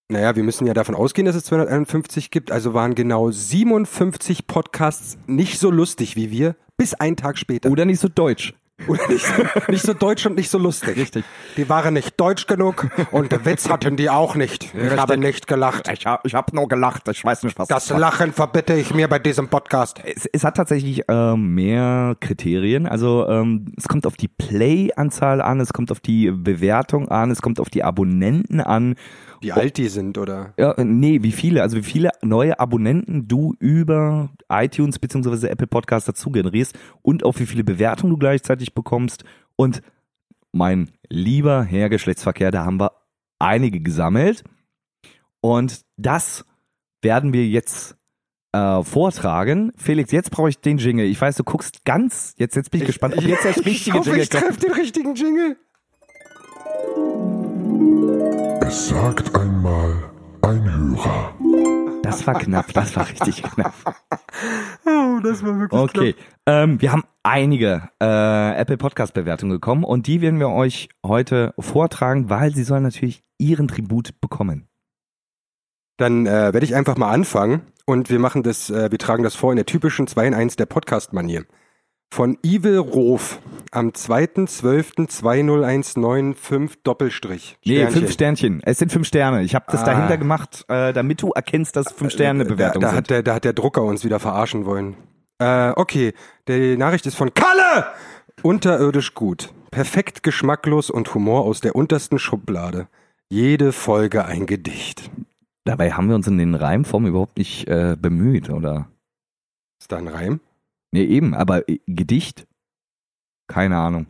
naja, 0.09 0.35
wir 0.35 0.43
müssen 0.43 0.67
ja 0.67 0.73
davon 0.73 0.95
ausgehen, 0.95 1.25
dass 1.25 1.35
es 1.35 1.45
251 1.45 2.29
gibt, 2.29 2.51
also 2.51 2.73
waren 2.73 2.95
genau 2.95 3.31
57 3.31 4.47
Podcasts 4.47 5.17
nicht 5.27 5.59
so 5.59 5.71
lustig 5.71 6.15
wie 6.15 6.29
wir, 6.29 6.55
bis 6.75 6.93
einen 6.93 7.15
Tag 7.15 7.37
später. 7.37 7.71
Oder 7.71 7.85
nicht 7.85 7.99
so 7.99 8.09
deutsch. 8.09 8.53
Oder 8.87 9.07
nicht, 9.07 9.25
so, 9.25 9.33
nicht 9.71 9.85
so 9.85 9.93
deutsch 9.93 10.25
und 10.25 10.35
nicht 10.35 10.49
so 10.49 10.57
lustig. 10.57 10.97
Richtig. 10.97 11.25
Die 11.57 11.67
waren 11.69 11.93
nicht 11.93 12.19
deutsch 12.19 12.47
genug 12.47 12.87
und 13.11 13.45
Witz 13.45 13.69
hatten 13.69 13.95
die 13.95 14.09
auch 14.09 14.35
nicht. 14.35 14.73
Ich 14.73 14.97
habe 14.97 15.17
nicht 15.17 15.47
gelacht. 15.47 15.89
Ich 15.91 16.05
habe 16.05 16.21
ich 16.25 16.35
hab 16.35 16.53
nur 16.53 16.67
gelacht. 16.67 17.07
Ich 17.09 17.23
weiß 17.23 17.43
nicht, 17.43 17.57
was 17.57 17.67
Das 17.67 17.89
Lachen 17.89 18.33
verbitte 18.33 18.73
ich 18.73 18.93
mir 18.93 19.07
bei 19.07 19.19
diesem 19.19 19.47
Podcast. 19.47 20.01
es, 20.03 20.25
es 20.25 20.43
hat 20.43 20.57
tatsächlich 20.57 21.03
ähm, 21.07 21.53
mehr 21.53 22.15
Kriterien. 22.19 22.87
Also 22.87 23.27
ähm, 23.27 23.73
es 23.77 23.87
kommt 23.87 24.05
auf 24.05 24.15
die 24.15 24.27
Play-Anzahl 24.27 25.41
an, 25.41 25.59
es 25.59 25.73
kommt 25.73 25.91
auf 25.91 25.99
die 25.99 26.31
Bewertung 26.31 27.09
an, 27.09 27.31
es 27.31 27.41
kommt 27.41 27.59
auf 27.59 27.69
die 27.69 27.83
Abonnenten 27.83 28.61
an. 28.61 28.95
Wie 29.43 29.51
alt 29.51 29.77
die 29.77 29.89
sind, 29.89 30.17
oder? 30.17 30.53
Ja, 30.57 30.71
äh, 30.71 30.85
nee, 30.85 31.21
wie 31.21 31.31
viele? 31.31 31.61
Also 31.61 31.77
wie 31.77 31.83
viele 31.83 32.11
neue 32.21 32.59
Abonnenten 32.59 33.27
du 33.27 33.55
über 33.59 34.29
iTunes 34.49 34.99
bzw. 34.99 35.47
Apple 35.47 35.67
Podcast 35.67 36.07
dazu 36.07 36.31
generierst 36.31 36.77
und 37.01 37.23
auch 37.25 37.39
wie 37.39 37.45
viele 37.45 37.63
Bewertungen 37.63 38.11
du 38.11 38.17
gleichzeitig 38.17 38.73
bekommst. 38.73 39.23
Und 39.55 39.81
mein 40.51 40.91
lieber 41.09 41.63
Herr 41.63 41.89
Geschlechtsverkehr, 41.89 42.51
da 42.51 42.65
haben 42.65 42.79
wir 42.79 42.91
einige 43.39 43.81
gesammelt. 43.81 44.43
Und 45.41 45.81
das 45.97 46.45
werden 47.01 47.33
wir 47.33 47.45
jetzt 47.45 47.97
äh, 48.53 48.81
vortragen. 48.83 49.73
Felix, 49.75 50.11
jetzt 50.11 50.31
brauche 50.31 50.49
ich 50.49 50.59
den 50.59 50.77
Jingle. 50.77 51.05
Ich 51.05 51.19
weiß, 51.19 51.35
du 51.35 51.43
guckst 51.43 51.83
ganz, 51.83 52.33
jetzt, 52.37 52.55
jetzt 52.55 52.71
bin 52.71 52.81
ich, 52.81 52.87
gespannt, 52.87 53.17
ob 53.17 53.23
jetzt 53.23 53.43
der 53.43 53.55
richtige 53.65 53.73
ich 53.75 53.93
hoffe, 53.93 54.09
Jingle 54.09 54.23
ich 54.23 54.29
treffe 54.29 54.59
den 54.59 54.71
richtigen 54.71 55.15
Jingle. 55.15 55.57
Es 58.73 58.87
sagt 58.87 59.35
einmal 59.35 60.09
ein 60.41 60.63
Hörer. 60.63 61.35
Das 62.01 62.25
war 62.25 62.39
knapp, 62.39 62.73
das 62.73 62.95
war 62.95 63.07
richtig 63.07 63.43
knapp. 63.43 63.71
Oh, 64.83 65.19
das 65.21 65.43
war 65.43 65.59
wirklich 65.59 65.79
Okay, 65.79 66.15
ähm, 66.47 66.81
wir 66.81 66.91
haben 66.91 67.03
einige 67.21 67.89
äh, 68.01 68.57
Apple 68.59 68.77
Podcast 68.77 69.13
Bewertungen 69.13 69.51
bekommen 69.51 69.83
und 69.83 70.07
die 70.07 70.21
werden 70.21 70.39
wir 70.39 70.49
euch 70.49 70.89
heute 71.05 71.53
vortragen, 71.59 72.31
weil 72.31 72.55
sie 72.55 72.63
sollen 72.63 72.81
natürlich 72.81 73.23
ihren 73.37 73.67
Tribut 73.67 74.19
bekommen. 74.21 74.67
Dann 75.97 76.25
äh, 76.25 76.51
werde 76.51 76.63
ich 76.63 76.73
einfach 76.73 76.97
mal 76.97 77.11
anfangen 77.11 77.61
und 77.85 78.09
wir 78.09 78.17
machen 78.17 78.41
das, 78.41 78.71
äh, 78.71 78.89
wir 78.89 78.97
tragen 78.97 79.21
das 79.21 79.35
vor 79.35 79.51
in 79.51 79.57
der 79.57 79.67
typischen 79.67 80.07
2 80.07 80.25
in 80.25 80.33
1 80.33 80.55
der 80.55 80.65
Podcast-Manier. 80.65 81.45
Von 82.13 82.37
Evil 82.43 82.77
Rof 82.77 83.39
am 83.71 83.87
2.12.20195 83.89 86.73
Doppelstrich. 86.83 87.57
Nee, 87.65 87.77
Sternchen. 87.77 87.99
fünf 88.01 88.11
Sternchen. 88.11 88.61
Es 88.63 88.77
sind 88.77 88.91
fünf 88.91 89.07
Sterne. 89.07 89.41
Ich 89.41 89.55
habe 89.55 89.65
das 89.71 89.81
Ah. 89.81 89.85
dahinter 89.85 90.19
gemacht, 90.19 90.63
äh, 90.67 90.93
damit 90.93 91.23
du 91.23 91.31
erkennst, 91.31 91.75
dass 91.75 91.91
fünf 91.91 92.13
Sterne 92.13 92.45
Bewertungen 92.45 92.81
da, 92.81 92.89
da, 92.89 92.89
sind. 92.89 92.97
hat 92.97 93.09
der, 93.09 93.23
da 93.23 93.33
hat 93.33 93.45
der 93.45 93.53
Drucker 93.53 93.81
uns 93.81 94.05
wieder 94.05 94.19
verarschen 94.19 94.67
wollen. 94.67 94.95
Äh, 95.39 95.71
okay, 95.75 96.13
die 96.47 96.77
Nachricht 96.77 97.07
ist 97.07 97.15
von 97.15 97.33
Kalle! 97.33 97.87
Unterirdisch 98.43 99.15
gut. 99.15 99.51
Perfekt 99.71 100.21
geschmacklos 100.21 100.91
und 100.91 101.15
Humor 101.15 101.45
aus 101.45 101.61
der 101.61 101.75
untersten 101.75 102.19
Schublade. 102.19 102.85
Jede 103.31 103.71
Folge 103.71 104.25
ein 104.25 104.45
Gedicht. 104.45 105.09
Dabei 105.65 105.93
haben 105.93 106.09
wir 106.09 106.15
uns 106.15 106.27
in 106.27 106.37
den 106.37 106.53
Reimformen 106.53 107.09
überhaupt 107.09 107.39
nicht 107.39 107.67
äh, 107.67 107.97
bemüht, 107.99 108.51
oder? 108.51 108.87
Ist 109.81 109.91
da 109.91 109.97
ein 109.97 110.07
Reim? 110.07 110.39
Nee, 110.93 111.03
eben, 111.05 111.33
aber 111.33 111.67
äh, 111.67 111.79
Gedicht? 111.87 112.47
Keine 113.47 113.77
Ahnung. 113.77 114.05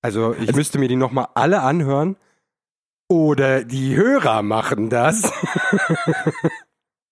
Also 0.00 0.32
ich 0.34 0.40
Also- 0.48 0.52
müsste 0.56 0.78
mir 0.78 0.88
die 0.88 0.96
nochmal 0.96 1.28
alle 1.34 1.60
anhören. 1.62 2.16
Oder 3.10 3.64
die 3.64 3.96
Hörer 3.96 4.42
machen 4.42 4.90
das. 4.90 5.32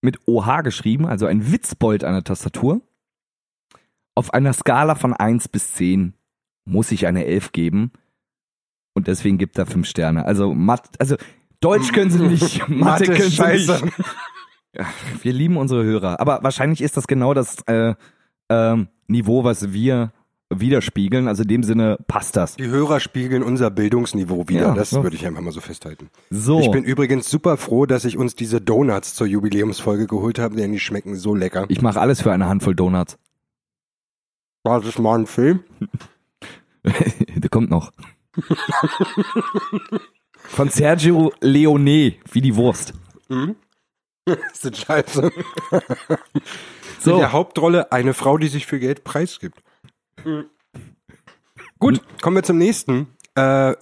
Mit 0.00 0.18
OH 0.26 0.62
geschrieben, 0.62 1.06
also 1.06 1.26
ein 1.26 1.52
Witzbold 1.52 2.02
an 2.04 2.14
der 2.14 2.24
Tastatur. 2.24 2.80
Auf 4.14 4.32
einer 4.34 4.52
Skala 4.52 4.96
von 4.96 5.14
1 5.14 5.48
bis 5.48 5.72
10 5.74 6.14
muss 6.64 6.90
ich 6.92 7.06
eine 7.06 7.24
11 7.24 7.52
geben. 7.52 7.92
Und 8.94 9.06
deswegen 9.08 9.38
gibt 9.38 9.58
er 9.58 9.66
fünf 9.66 9.88
Sterne. 9.88 10.26
Also, 10.26 10.54
Mat 10.54 10.90
also 10.98 11.16
Deutsch 11.60 11.92
können 11.92 12.10
sie 12.10 12.20
nicht, 12.20 12.68
Mathe 12.68 13.06
können 13.06 13.22
sie 13.22 13.36
Scheiße. 13.36 13.84
nicht. 13.84 13.94
Ja, 14.76 14.86
wir 15.22 15.32
lieben 15.32 15.56
unsere 15.56 15.84
Hörer. 15.84 16.18
Aber 16.20 16.42
wahrscheinlich 16.42 16.80
ist 16.80 16.96
das 16.96 17.06
genau 17.06 17.32
das 17.32 17.62
äh, 17.66 17.94
ähm, 18.48 18.88
Niveau, 19.08 19.44
was 19.44 19.72
wir 19.72 20.12
widerspiegeln. 20.50 21.28
Also 21.28 21.42
in 21.42 21.48
dem 21.48 21.62
Sinne 21.62 21.98
passt 22.06 22.36
das. 22.36 22.56
Die 22.56 22.66
Hörer 22.66 23.00
spiegeln 23.00 23.42
unser 23.42 23.70
Bildungsniveau 23.70 24.48
wieder. 24.48 24.60
Ja, 24.68 24.74
das 24.74 24.90
so. 24.90 25.02
würde 25.02 25.16
ich 25.16 25.26
einfach 25.26 25.40
mal 25.40 25.52
so 25.52 25.60
festhalten. 25.60 26.10
So, 26.30 26.60
Ich 26.60 26.70
bin 26.70 26.84
übrigens 26.84 27.30
super 27.30 27.56
froh, 27.56 27.86
dass 27.86 28.04
ich 28.04 28.16
uns 28.16 28.34
diese 28.34 28.60
Donuts 28.60 29.14
zur 29.14 29.26
Jubiläumsfolge 29.26 30.06
geholt 30.06 30.38
habe, 30.38 30.56
denn 30.56 30.72
die 30.72 30.80
schmecken 30.80 31.16
so 31.16 31.34
lecker. 31.34 31.66
ich 31.68 31.82
mache 31.82 32.00
alles 32.00 32.20
für 32.22 32.32
eine 32.32 32.48
Handvoll 32.48 32.74
Donuts. 32.74 33.18
Das 34.62 34.86
ist 34.86 34.98
mal 34.98 35.18
ein 35.18 35.26
Film. 35.26 35.60
Der 37.36 37.50
kommt 37.50 37.70
noch. 37.70 37.92
Von 40.48 40.68
Sergio 40.68 41.32
Leone, 41.40 42.14
wie 42.32 42.40
die 42.40 42.56
Wurst. 42.56 42.94
Das 44.26 44.64
ist 44.64 44.78
scheiße. 44.78 45.30
So, 47.04 47.12
In 47.12 47.18
der 47.18 47.32
Hauptrolle 47.32 47.92
eine 47.92 48.14
Frau, 48.14 48.38
die 48.38 48.48
sich 48.48 48.64
für 48.64 48.78
Geld 48.78 49.04
preisgibt. 49.04 49.62
Gut, 51.78 52.00
kommen 52.22 52.36
wir 52.36 52.42
zum 52.42 52.56
nächsten. 52.56 53.14
Äh, 53.34 53.74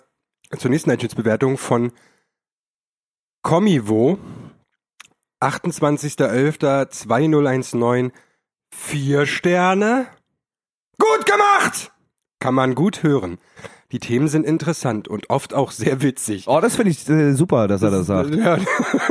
zur 0.58 0.72
nächsten 0.72 0.90
iTunes-Bewertung 0.90 1.56
von 1.56 1.92
Comivo. 3.42 4.18
28.11.2019. 5.40 8.10
Vier 8.74 9.26
Sterne. 9.26 10.08
Gut 10.98 11.24
gemacht! 11.24 11.92
Kann 12.40 12.54
man 12.54 12.74
gut 12.74 13.04
hören. 13.04 13.38
Die 13.92 13.99
Themen 13.99 14.26
sind 14.28 14.46
interessant 14.46 15.06
und 15.06 15.28
oft 15.28 15.52
auch 15.52 15.70
sehr 15.70 16.00
witzig. 16.00 16.44
oh, 16.49 16.61
das 16.61 16.76
finde 16.76 16.90
ich 16.92 17.06
äh, 17.11 17.34
super, 17.34 17.68
dass 17.68 17.82
er 17.82 17.90
das 17.90 18.06
sagt. 18.06 18.34
Ja. 18.34 18.56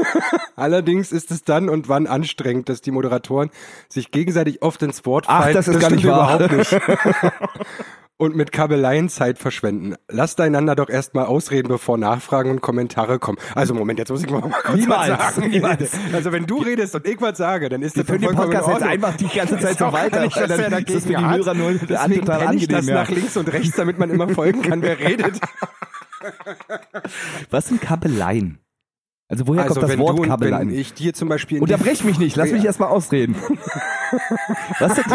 Allerdings 0.55 1.11
ist 1.11 1.29
es 1.29 1.43
dann 1.43 1.69
und 1.69 1.87
wann 1.87 2.07
anstrengend, 2.07 2.67
dass 2.67 2.81
die 2.81 2.89
Moderatoren 2.89 3.51
sich 3.89 4.09
gegenseitig 4.09 4.63
oft 4.63 4.81
ins 4.81 5.05
Wort 5.05 5.25
Ach, 5.27 5.43
fallen. 5.43 5.53
das 5.53 5.67
ist 5.67 5.79
gar 5.79 5.91
stimmt 5.91 6.03
nicht 6.03 6.11
wahr. 6.11 6.35
überhaupt 6.35 6.57
nicht. 6.57 6.71
und 8.21 8.35
mit 8.35 8.51
Kabeleien 8.51 9.09
Zeit 9.09 9.39
verschwenden. 9.39 9.95
Lasst 10.07 10.39
einander 10.39 10.75
doch 10.75 10.89
erstmal 10.89 11.25
ausreden, 11.25 11.67
bevor 11.69 11.97
Nachfragen 11.97 12.51
und 12.51 12.61
Kommentare 12.61 13.17
kommen. 13.17 13.39
Also 13.55 13.73
Moment, 13.73 13.97
jetzt 13.97 14.09
muss 14.11 14.23
ich 14.23 14.29
mal 14.29 14.41
kurz 14.41 14.77
Niemals, 14.79 15.09
was 15.19 15.35
sagen. 15.35 15.49
niemals. 15.49 15.91
Also 16.13 16.31
wenn 16.31 16.45
du 16.45 16.61
redest 16.61 16.93
und 16.93 17.07
ich 17.07 17.19
was 17.19 17.37
sage, 17.37 17.67
dann 17.69 17.81
ist 17.81 17.95
Wir 17.95 18.03
das 18.03 18.09
führen 18.11 18.21
den 18.21 18.35
Podcast 18.35 18.67
jetzt 18.69 18.83
einfach 18.83 19.17
die 19.17 19.27
ganze 19.27 19.57
Zeit 19.59 19.79
so 19.79 19.91
weiter. 19.91 20.21
nicht, 20.21 20.37
dass 20.37 20.47
dann 20.47 20.71
dagegen 20.71 20.93
ist 20.93 20.95
das 21.07 21.11
für 21.11 21.17
die. 21.19 21.25
Hörer 21.25 21.53
nur 21.55 21.71
Deswegen 21.73 22.19
total 22.25 22.39
kenne 22.41 22.55
ich 22.57 22.67
das 22.67 22.77
angenehm. 22.79 22.95
nach 22.95 23.09
Ja. 23.09 23.15
links 23.15 23.37
und 23.37 23.51
rechts, 23.51 23.75
damit 23.75 23.97
man 23.97 24.09
immer 24.11 24.29
folgen 24.29 24.61
kann, 24.61 24.81
wer 24.83 24.99
redet. 24.99 25.39
Was 27.49 27.67
sind 27.67 27.81
Kabeleien? 27.81 28.59
Also 29.31 29.47
woher 29.47 29.63
Also 29.63 29.79
kommt 29.79 29.89
das 29.91 29.97
Wort 29.97 30.19
und 30.19 30.23
wenn 30.23 30.29
Kabeleien? 30.29 30.69
ich 30.73 30.93
dir 30.93 31.13
zum 31.13 31.29
Beispiel 31.29 31.61
Unterbrech 31.61 32.03
mich 32.03 32.19
nicht, 32.19 32.35
lass 32.35 32.51
mich 32.51 32.65
erstmal 32.65 32.89
ausreden. 32.89 33.35
Was 34.79 34.95
sind, 34.95 35.07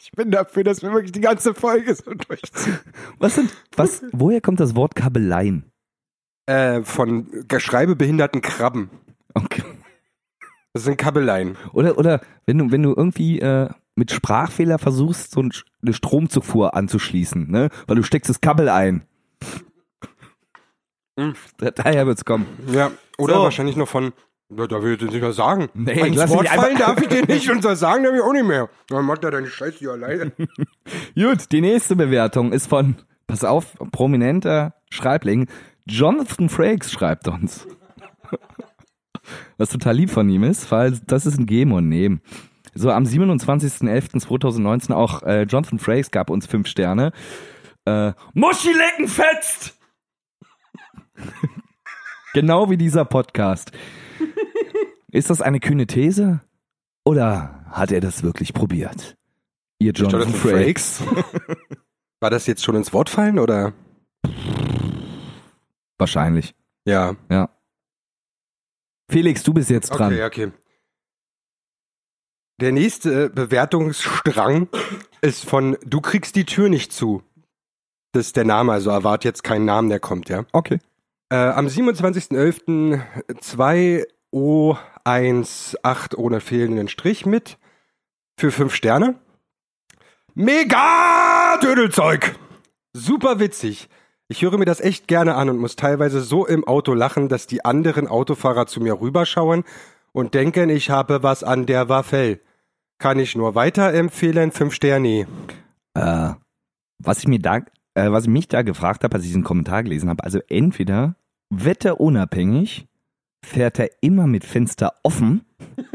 Ich 0.00 0.12
bin 0.12 0.30
dafür, 0.30 0.64
dass 0.64 0.82
wir 0.82 0.92
wirklich 0.92 1.12
die 1.12 1.20
ganze 1.20 1.54
Folge 1.54 1.94
so 1.94 2.12
durchziehen. 2.12 2.78
was 3.18 3.36
sind, 3.36 3.52
was, 3.76 4.02
woher 4.12 4.40
kommt 4.40 4.58
das 4.60 4.74
Wort 4.74 4.94
Kabeleien? 4.96 5.64
Äh, 6.46 6.82
von 6.82 7.28
schreibebehinderten 7.56 8.40
Krabben. 8.42 8.90
Okay. 9.34 9.62
Das 10.72 10.84
sind 10.84 10.96
Kabeleien. 10.98 11.56
Oder, 11.72 11.98
oder 11.98 12.20
wenn 12.46 12.58
du, 12.58 12.72
wenn 12.72 12.82
du 12.82 12.94
irgendwie 12.96 13.38
äh, 13.40 13.68
mit 13.94 14.10
Sprachfehler 14.10 14.78
versuchst, 14.78 15.30
so 15.32 15.42
ein- 15.42 15.52
eine 15.82 15.92
Stromzufuhr 15.92 16.74
anzuschließen, 16.74 17.48
ne? 17.50 17.68
Weil 17.86 17.96
du 17.96 18.02
steckst 18.02 18.28
das 18.30 18.40
Kabel 18.40 18.68
ein. 18.68 19.02
Da- 21.58 21.70
Daher 21.70 22.06
wird's 22.06 22.24
kommen. 22.24 22.46
Ja. 22.72 22.90
Oder 23.18 23.34
So. 23.34 23.42
wahrscheinlich 23.42 23.76
noch 23.76 23.88
von, 23.88 24.12
ja, 24.48 24.66
da 24.66 24.82
will 24.82 24.92
ich 24.94 24.98
dir 24.98 25.06
nicht 25.06 25.20
mehr 25.20 25.32
sagen. 25.32 25.68
Nee, 25.74 25.92
Ins 26.08 26.16
lass 26.16 26.30
Wort 26.30 26.48
fallen 26.48 26.76
darf 26.78 27.00
ich 27.00 27.08
dir 27.08 27.24
nicht 27.26 27.50
und 27.50 27.64
das 27.64 27.80
sagen 27.80 28.04
darf 28.04 28.14
ich 28.14 28.20
auch 28.22 28.32
nicht 28.32 28.46
mehr. 28.46 28.68
Dann 28.88 29.04
macht 29.04 29.24
er 29.24 29.30
deine 29.30 29.46
Scheiße 29.48 29.78
hier 29.78 29.92
alleine. 29.92 30.32
Gut, 31.14 31.52
die 31.52 31.60
nächste 31.60 31.96
Bewertung 31.96 32.52
ist 32.52 32.66
von, 32.68 32.96
pass 33.26 33.44
auf, 33.44 33.74
prominenter 33.92 34.74
Schreibling. 34.90 35.48
Jonathan 35.86 36.48
Frakes 36.48 36.90
schreibt 36.92 37.28
uns. 37.28 37.66
Was 39.58 39.68
total 39.68 39.94
lieb 39.96 40.10
von 40.10 40.28
ihm 40.28 40.42
ist, 40.44 40.70
weil 40.72 40.98
das 41.06 41.26
ist 41.26 41.38
ein 41.38 41.46
Geben 41.46 41.72
und 41.72 41.88
Nehmen. 41.88 42.20
So, 42.74 42.90
am 42.90 43.04
27.11.2019 43.04 44.92
auch 44.92 45.22
äh, 45.22 45.42
Jonathan 45.42 45.78
Frakes 45.78 46.10
gab 46.10 46.30
uns 46.30 46.46
fünf 46.46 46.66
Sterne. 46.68 47.12
Äh, 47.84 48.12
Muschi 48.34 48.72
lecken 48.72 49.08
fetzt! 49.08 49.76
genau 52.34 52.70
wie 52.70 52.76
dieser 52.76 53.04
Podcast. 53.04 53.72
Ist 55.12 55.30
das 55.30 55.42
eine 55.42 55.60
kühne 55.60 55.86
These? 55.86 56.40
Oder 57.04 57.64
hat 57.70 57.92
er 57.92 58.00
das 58.00 58.22
wirklich 58.22 58.52
probiert? 58.52 59.16
Ihr 59.78 59.92
Jonathan, 59.92 60.32
Jonathan 60.32 60.34
Frakes. 60.34 61.02
War 62.20 62.30
das 62.30 62.46
jetzt 62.46 62.62
schon 62.64 62.76
ins 62.76 62.92
Wort 62.92 63.08
fallen 63.08 63.38
oder? 63.38 63.72
Wahrscheinlich. 65.98 66.54
Ja. 66.84 67.16
Ja. 67.30 67.48
Felix, 69.10 69.42
du 69.42 69.54
bist 69.54 69.70
jetzt 69.70 69.90
dran. 69.90 70.12
Okay, 70.12 70.24
okay. 70.24 70.52
Der 72.60 72.72
nächste 72.72 73.30
Bewertungsstrang 73.30 74.68
ist 75.22 75.48
von 75.48 75.78
Du 75.84 76.00
kriegst 76.00 76.36
die 76.36 76.44
Tür 76.44 76.68
nicht 76.68 76.92
zu. 76.92 77.22
Das 78.12 78.26
ist 78.26 78.36
der 78.36 78.44
Name, 78.44 78.72
also 78.72 78.90
erwart 78.90 79.24
jetzt 79.24 79.42
keinen 79.42 79.64
Namen, 79.64 79.88
der 79.88 79.98
kommt, 79.98 80.28
ja. 80.28 80.44
Okay. 80.52 80.78
Äh, 81.30 81.36
am 81.36 81.66
27.11. 81.66 83.00
2 83.40 84.04
O18 84.32 86.16
ohne 86.16 86.40
fehlenden 86.40 86.88
Strich 86.88 87.24
mit 87.24 87.58
für 88.36 88.50
5 88.50 88.74
Sterne. 88.74 89.14
Mega 90.34 91.58
Dödelzeug! 91.62 92.34
Super 92.92 93.38
witzig. 93.38 93.88
Ich 94.28 94.42
höre 94.42 94.58
mir 94.58 94.64
das 94.64 94.80
echt 94.80 95.08
gerne 95.08 95.34
an 95.34 95.48
und 95.50 95.58
muss 95.58 95.76
teilweise 95.76 96.20
so 96.20 96.46
im 96.46 96.66
Auto 96.66 96.94
lachen, 96.94 97.28
dass 97.28 97.46
die 97.46 97.64
anderen 97.64 98.08
Autofahrer 98.08 98.66
zu 98.66 98.80
mir 98.80 99.00
rüberschauen 99.00 99.64
und 100.12 100.34
denken, 100.34 100.70
ich 100.70 100.90
habe 100.90 101.22
was 101.22 101.44
an 101.44 101.66
der 101.66 101.88
Waffel. 101.88 102.40
Kann 102.98 103.18
ich 103.18 103.36
nur 103.36 103.54
weiterempfehlen, 103.54 104.50
5 104.50 104.74
Sterne. 104.74 105.26
Äh, 105.94 106.30
was 106.98 107.18
ich 107.18 107.28
mir 107.28 107.40
da, 107.40 107.58
äh, 107.94 108.10
was 108.10 108.24
ich 108.24 108.30
mich 108.30 108.48
da 108.48 108.62
gefragt 108.62 109.04
habe, 109.04 109.14
als 109.14 109.24
ich 109.24 109.30
diesen 109.30 109.44
Kommentar 109.44 109.82
gelesen 109.82 110.08
habe, 110.08 110.22
also 110.24 110.40
entweder 110.48 111.16
wetterunabhängig 111.50 112.86
fährt 113.44 113.78
er 113.78 113.90
immer 114.00 114.26
mit 114.26 114.44
Fenster 114.44 114.94
offen 115.02 115.44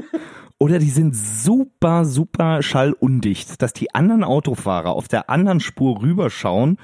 oder 0.60 0.80
die 0.80 0.90
sind 0.90 1.16
super, 1.16 2.06
super 2.06 2.62
schallundicht, 2.62 3.62
dass 3.62 3.74
die 3.74 3.94
anderen 3.94 4.24
Autofahrer 4.24 4.92
auf 4.92 5.08
der 5.08 5.30
anderen 5.30 5.60
Spur 5.60 6.02
rüberschauen 6.02 6.78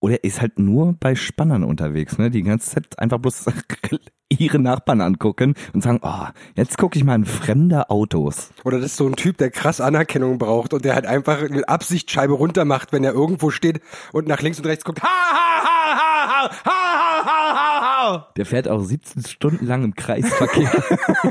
oder 0.00 0.14
er 0.14 0.24
ist 0.24 0.40
halt 0.40 0.58
nur 0.58 0.94
bei 0.98 1.14
Spannern 1.14 1.62
unterwegs, 1.62 2.16
ne? 2.16 2.30
Die 2.30 2.42
ganze 2.42 2.70
Zeit 2.70 2.98
einfach 2.98 3.18
bloß 3.18 3.44
ihre 4.30 4.58
Nachbarn 4.58 5.02
angucken 5.02 5.54
und 5.74 5.82
sagen, 5.82 6.00
oh, 6.02 6.26
jetzt 6.54 6.78
gucke 6.78 6.98
ich 6.98 7.04
mal 7.04 7.16
in 7.16 7.26
fremde 7.26 7.90
Autos. 7.90 8.50
Oder 8.64 8.78
das 8.78 8.92
ist 8.92 8.96
so 8.96 9.06
ein 9.06 9.16
Typ, 9.16 9.36
der 9.36 9.50
krass 9.50 9.80
Anerkennung 9.80 10.38
braucht 10.38 10.72
und 10.72 10.84
der 10.84 10.94
halt 10.94 11.06
einfach 11.06 11.42
mit 11.50 11.68
Absicht 11.68 12.10
Scheibe 12.10 12.32
runter 12.34 12.64
macht, 12.64 12.92
wenn 12.92 13.04
er 13.04 13.12
irgendwo 13.12 13.50
steht 13.50 13.80
und 14.12 14.26
nach 14.26 14.40
links 14.40 14.58
und 14.58 14.66
rechts 14.66 14.84
guckt. 14.84 15.02
Ha, 15.02 15.06
ha, 15.06 15.64
ha, 15.64 15.96
ha, 15.96 16.30
ha, 16.30 16.64
ha, 16.64 16.64
ha, 16.64 17.26
ha, 17.26 17.54
ha. 17.54 17.69
Der 18.36 18.46
fährt 18.46 18.68
auch 18.68 18.80
17 18.80 19.24
Stunden 19.24 19.66
lang 19.66 19.84
im 19.84 19.94
Kreisverkehr. 19.94 20.70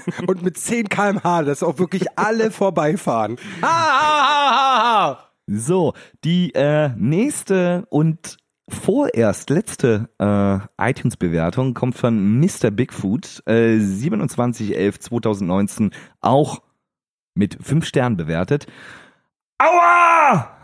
Und 0.28 0.44
mit 0.44 0.58
10 0.58 0.90
kmh, 0.90 1.44
dass 1.44 1.64
auch 1.64 1.80
wirklich 1.80 2.06
alle 2.18 2.52
vorbeifahren. 2.52 3.38
Ha, 3.62 3.68
ha, 3.68 3.72
ha, 3.72 4.52
ha, 4.52 4.84
ha. 4.84 5.20
So, 5.48 5.94
die 6.24 6.54
äh, 6.54 6.90
nächste 6.96 7.86
und 7.90 8.38
vorerst 8.68 9.50
letzte 9.50 10.10
äh, 10.20 10.60
iTunes-Bewertung 10.90 11.74
kommt 11.74 11.98
von 11.98 12.40
Mr. 12.40 12.70
Bigfoot, 12.70 13.42
äh, 13.48 13.78
27.11.2019, 13.78 15.92
auch 16.22 16.62
mit 17.34 17.58
5 17.62 17.84
Sternen 17.86 18.18
bewertet. 18.18 18.68
Aua! 19.58 20.56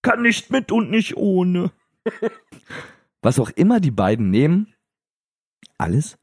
Kann 0.00 0.22
nicht 0.22 0.50
mit 0.50 0.72
und 0.72 0.90
nicht 0.90 1.16
ohne. 1.16 1.70
Was 3.22 3.38
auch 3.38 3.50
immer 3.50 3.80
die 3.80 3.90
beiden 3.90 4.30
nehmen, 4.30 4.72
alles, 5.78 6.18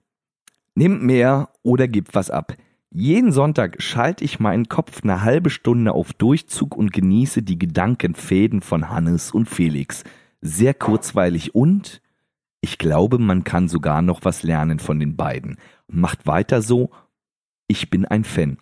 nehmt 0.75 1.03
mehr 1.03 1.49
oder 1.63 1.87
gebt 1.87 2.15
was 2.15 2.29
ab. 2.29 2.55
Jeden 2.91 3.31
Sonntag 3.31 3.81
schalte 3.81 4.23
ich 4.23 4.39
meinen 4.39 4.69
Kopf 4.69 5.03
eine 5.03 5.21
halbe 5.21 5.49
Stunde 5.49 5.93
auf 5.93 6.13
Durchzug 6.13 6.77
und 6.77 6.93
genieße 6.93 7.43
die 7.43 7.59
Gedankenfäden 7.59 8.61
von 8.61 8.89
Hannes 8.89 9.31
und 9.31 9.49
Felix. 9.49 10.03
Sehr 10.41 10.73
kurzweilig 10.73 11.55
und 11.55 12.01
ich 12.61 12.77
glaube, 12.77 13.19
man 13.19 13.43
kann 13.43 13.67
sogar 13.67 14.01
noch 14.01 14.21
was 14.23 14.43
lernen 14.43 14.79
von 14.79 14.99
den 14.99 15.15
beiden. 15.15 15.57
Macht 15.87 16.25
weiter 16.25 16.61
so. 16.61 16.89
Ich 17.67 17.89
bin 17.89 18.05
ein 18.05 18.23
Fan. 18.23 18.57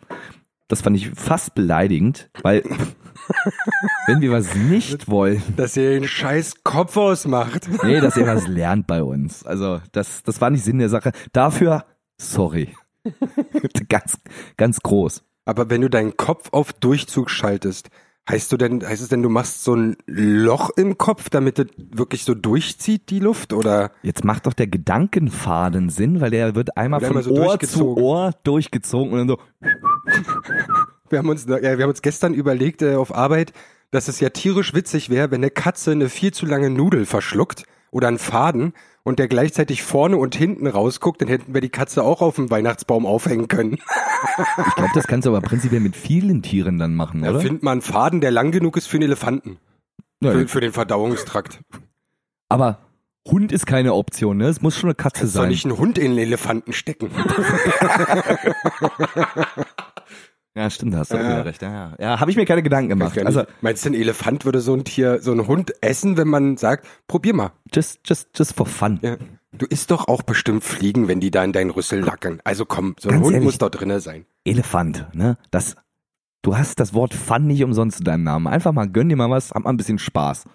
Das 0.67 0.81
fand 0.81 0.95
ich 0.95 1.09
fast 1.11 1.55
beleidigend, 1.55 2.29
weil 2.41 2.63
wenn 4.07 4.21
wir 4.21 4.31
was 4.31 4.55
nicht 4.55 5.09
wollen, 5.09 5.41
Dass 5.55 5.77
ihr 5.77 5.91
den 5.91 6.07
scheiß 6.07 6.63
Kopf 6.63 6.97
ausmacht. 6.97 7.67
nee, 7.83 7.99
dass 7.99 8.17
ihr 8.17 8.25
was 8.27 8.47
lernt 8.47 8.87
bei 8.87 9.03
uns. 9.03 9.45
Also 9.45 9.81
das, 9.91 10.23
das 10.23 10.41
war 10.41 10.49
nicht 10.49 10.63
Sinn 10.63 10.79
der 10.79 10.89
Sache. 10.89 11.11
Dafür, 11.31 11.85
sorry. 12.17 12.73
ganz, 13.89 14.17
ganz 14.57 14.79
groß. 14.79 15.23
Aber 15.45 15.69
wenn 15.69 15.81
du 15.81 15.89
deinen 15.89 16.15
Kopf 16.15 16.49
auf 16.53 16.71
Durchzug 16.73 17.29
schaltest, 17.29 17.89
heißt 18.29 18.51
du 18.51 18.57
denn, 18.57 18.87
heißt 18.87 19.01
es 19.01 19.09
denn, 19.09 19.21
du 19.21 19.29
machst 19.29 19.63
so 19.63 19.75
ein 19.75 19.97
Loch 20.05 20.69
im 20.77 20.97
Kopf, 20.97 21.29
damit 21.29 21.59
es 21.59 21.67
wirklich 21.77 22.23
so 22.23 22.33
durchzieht, 22.33 23.09
die 23.09 23.19
Luft? 23.19 23.53
Oder? 23.53 23.91
Jetzt 24.01 24.23
macht 24.23 24.45
doch 24.45 24.53
der 24.53 24.67
Gedankenfaden 24.67 25.89
Sinn, 25.89 26.21
weil 26.21 26.31
der 26.31 26.55
wird 26.55 26.77
einmal 26.77 27.01
von 27.01 27.21
so 27.21 27.31
Ohr 27.31 27.35
zu 27.35 27.43
durchgezogen. 27.43 28.03
Ohr 28.03 28.31
durchgezogen 28.43 29.13
und 29.13 29.19
dann 29.19 29.27
so. 29.27 29.37
Wir 31.09 31.19
haben 31.19 31.29
uns, 31.29 31.45
ja, 31.45 31.61
wir 31.61 31.83
haben 31.83 31.89
uns 31.89 32.01
gestern 32.01 32.33
überlegt 32.33 32.81
äh, 32.81 32.95
auf 32.95 33.13
Arbeit, 33.13 33.53
dass 33.91 34.07
es 34.07 34.19
ja 34.19 34.29
tierisch 34.29 34.73
witzig 34.73 35.11
wäre, 35.11 35.29
wenn 35.29 35.41
eine 35.41 35.51
Katze 35.51 35.91
eine 35.91 36.09
viel 36.09 36.33
zu 36.33 36.47
lange 36.47 36.71
Nudel 36.71 37.05
verschluckt 37.05 37.65
oder 37.93 38.07
einen 38.09 38.19
Faden 38.19 38.73
und 39.03 39.19
der 39.19 39.27
gleichzeitig 39.27 39.83
vorne 39.83 40.17
und 40.17 40.35
hinten 40.35 40.67
rausguckt, 40.67 41.21
dann 41.21 41.27
hätten 41.29 41.53
wir 41.53 41.61
die 41.61 41.69
Katze 41.69 42.03
auch 42.03 42.21
auf 42.21 42.35
dem 42.35 42.49
Weihnachtsbaum 42.49 43.05
aufhängen 43.05 43.47
können. 43.47 43.77
Ich 44.67 44.75
glaube, 44.75 44.91
das 44.93 45.07
kannst 45.07 45.25
du 45.25 45.29
aber 45.29 45.41
prinzipiell 45.41 45.81
mit 45.81 45.95
vielen 45.95 46.41
Tieren 46.41 46.79
dann 46.79 46.95
machen, 46.95 47.21
Da 47.21 47.31
oder? 47.31 47.39
findet 47.41 47.63
man 47.63 47.73
einen 47.73 47.81
Faden, 47.81 48.21
der 48.21 48.31
lang 48.31 48.51
genug 48.51 48.77
ist 48.77 48.87
für 48.87 48.97
einen 48.97 49.03
Elefanten. 49.03 49.57
Ja, 50.21 50.31
Für, 50.31 50.47
für 50.47 50.61
den 50.61 50.71
Verdauungstrakt. 50.73 51.61
aber 52.49 52.79
Hund 53.25 53.53
ist 53.53 53.65
keine 53.65 53.93
Option, 53.93 54.35
ne? 54.37 54.47
Es 54.47 54.61
muss 54.61 54.77
schon 54.77 54.89
eine 54.89 54.95
Katze 54.95 55.27
Soll 55.27 55.43
sein. 55.43 55.49
nicht 55.49 55.63
einen 55.65 55.77
Hund 55.77 55.97
in 55.97 56.11
den 56.11 56.19
Elefanten 56.19 56.73
stecken? 56.73 57.09
Ja, 60.55 60.69
stimmt, 60.69 60.93
da 60.93 60.99
hast 60.99 61.11
du 61.11 61.17
Ja. 61.17 61.23
wieder 61.23 61.45
recht. 61.45 61.61
Ja, 61.63 61.71
ja. 61.71 61.95
ja 61.99 62.19
habe 62.19 62.29
ich 62.29 62.37
mir 62.37 62.45
keine 62.45 62.61
Gedanken 62.61 62.89
gemacht. 62.89 63.17
Also, 63.25 63.43
Meinst 63.61 63.83
du, 63.85 63.89
ein 63.89 63.93
Elefant 63.95 64.45
würde 64.45 64.61
so 64.61 64.73
ein 64.75 64.83
Tier, 64.83 65.19
so 65.21 65.31
ein 65.31 65.47
Hund 65.47 65.73
essen, 65.81 66.15
wenn 66.17 66.27
man 66.27 66.57
sagt, 66.57 66.85
probier 67.07 67.33
mal. 67.33 67.51
just, 67.73 68.01
just, 68.05 68.29
just 68.37 68.55
for 68.55 68.65
fun. 68.67 68.99
Ja. 69.01 69.17
Du 69.51 69.65
isst 69.65 69.89
doch 69.91 70.07
auch 70.07 70.21
bestimmt 70.23 70.63
Fliegen, 70.63 71.07
wenn 71.07 71.19
die 71.19 71.31
da 71.31 71.43
in 71.43 71.53
deinen 71.53 71.69
Rüssel 71.71 71.99
lackern. 72.01 72.39
Also 72.43 72.65
komm, 72.65 72.95
so 72.99 73.09
ein 73.09 73.15
Ganz 73.15 73.25
Hund 73.25 73.33
ehrlich. 73.33 73.45
muss 73.45 73.57
doch 73.57 73.69
drinne 73.69 73.99
sein. 73.99 74.25
Elefant, 74.45 75.07
ne? 75.13 75.37
Das, 75.51 75.75
du 76.41 76.55
hast 76.57 76.79
das 76.79 76.93
Wort 76.93 77.13
Fun 77.13 77.45
nicht 77.47 77.63
umsonst 77.63 77.99
in 77.99 78.05
deinem 78.05 78.23
Namen. 78.23 78.47
Einfach 78.47 78.71
mal 78.73 78.87
gönn 78.89 79.09
dir 79.09 79.15
mal 79.15 79.29
was, 79.29 79.51
hab 79.51 79.63
mal 79.63 79.69
ein 79.71 79.77
bisschen 79.77 79.99
Spaß. 79.99 80.45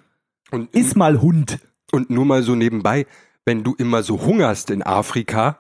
Und, 0.50 0.75
Iss 0.75 0.95
mal 0.97 1.21
Hund. 1.21 1.59
und 1.93 2.11
nur 2.11 2.25
mal 2.25 2.43
so 2.43 2.55
nebenbei, 2.55 3.07
wenn 3.45 3.62
du 3.64 3.75
immer 3.76 4.02
so 4.02 4.21
hungerst 4.23 4.71
in 4.71 4.83
Afrika, 4.83 5.59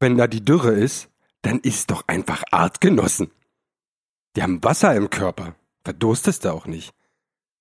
wenn 0.00 0.16
da 0.16 0.26
die 0.26 0.44
Dürre 0.44 0.72
ist, 0.72 1.08
dann 1.42 1.58
isst 1.60 1.90
doch 1.90 2.04
einfach 2.08 2.42
Artgenossen. 2.50 3.30
Die 4.36 4.42
haben 4.42 4.62
Wasser 4.62 4.94
im 4.94 5.08
Körper. 5.08 5.54
Verdurstest 5.84 6.44
du 6.44 6.52
auch 6.52 6.66
nicht. 6.66 6.92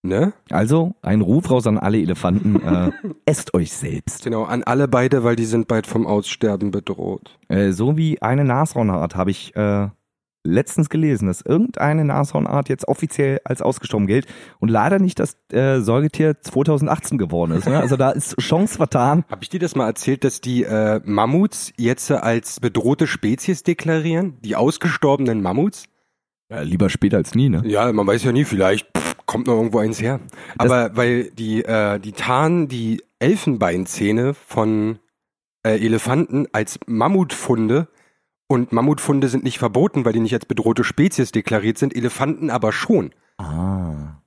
Ne? 0.03 0.33
Also, 0.51 0.93
ein 1.01 1.21
Ruf 1.21 1.49
raus 1.49 1.65
an 1.65 1.79
alle 1.79 1.99
Elefanten. 1.99 2.61
Äh, 2.61 2.91
esst 3.25 3.53
euch 3.53 3.71
selbst. 3.71 4.23
Genau, 4.23 4.43
an 4.43 4.63
alle 4.63 4.87
beide, 4.87 5.23
weil 5.23 5.35
die 5.35 5.45
sind 5.45 5.67
bald 5.67 5.87
vom 5.87 6.05
Aussterben 6.05 6.71
bedroht. 6.71 7.39
Äh, 7.47 7.71
so 7.71 7.97
wie 7.97 8.21
eine 8.21 8.43
Nashornart 8.43 9.15
habe 9.15 9.31
ich 9.31 9.55
äh, 9.55 9.87
letztens 10.43 10.89
gelesen, 10.89 11.27
dass 11.27 11.41
irgendeine 11.41 12.05
Nashornart 12.05 12.69
jetzt 12.69 12.87
offiziell 12.87 13.39
als 13.45 13.61
ausgestorben 13.61 14.05
gilt 14.05 14.27
und 14.59 14.69
leider 14.69 14.99
nicht 14.99 15.17
das 15.19 15.37
äh, 15.51 15.79
Säugetier 15.79 16.39
2018 16.39 17.17
geworden 17.17 17.53
ist. 17.53 17.67
Ne? 17.67 17.79
Also 17.79 17.97
da 17.97 18.11
ist 18.11 18.37
Chance 18.39 18.75
vertan. 18.75 19.25
Habe 19.29 19.41
ich 19.41 19.49
dir 19.49 19.59
das 19.59 19.75
mal 19.75 19.87
erzählt, 19.87 20.23
dass 20.23 20.39
die 20.39 20.63
äh, 20.63 21.01
Mammuts 21.03 21.73
jetzt 21.77 22.11
als 22.11 22.59
bedrohte 22.59 23.07
Spezies 23.07 23.63
deklarieren? 23.63 24.37
Die 24.41 24.55
ausgestorbenen 24.55 25.41
Mammuts? 25.41 25.85
Ja, 26.49 26.61
lieber 26.61 26.89
später 26.89 27.17
als 27.17 27.35
nie, 27.35 27.49
ne? 27.49 27.63
Ja, 27.65 27.91
man 27.91 28.05
weiß 28.05 28.23
ja 28.23 28.31
nie, 28.31 28.45
vielleicht 28.45 28.87
kommt 29.25 29.47
noch 29.47 29.55
irgendwo 29.55 29.79
eins 29.79 30.01
her. 30.01 30.19
Aber 30.57 30.95
weil 30.95 31.31
die, 31.31 31.63
äh, 31.65 31.99
die 31.99 32.11
tarnen 32.11 32.67
die 32.67 33.03
Elfenbeinzähne 33.19 34.33
von 34.33 34.99
äh, 35.63 35.83
Elefanten 35.83 36.47
als 36.51 36.79
Mammutfunde 36.85 37.87
und 38.47 38.71
Mammutfunde 38.71 39.27
sind 39.27 39.43
nicht 39.43 39.57
verboten, 39.57 40.05
weil 40.05 40.13
die 40.13 40.19
nicht 40.19 40.33
als 40.33 40.45
bedrohte 40.45 40.83
Spezies 40.83 41.31
deklariert 41.31 41.77
sind, 41.79 41.95
Elefanten 41.95 42.51
aber 42.51 42.71
schon. 42.71 43.11
Ah. 43.37 44.21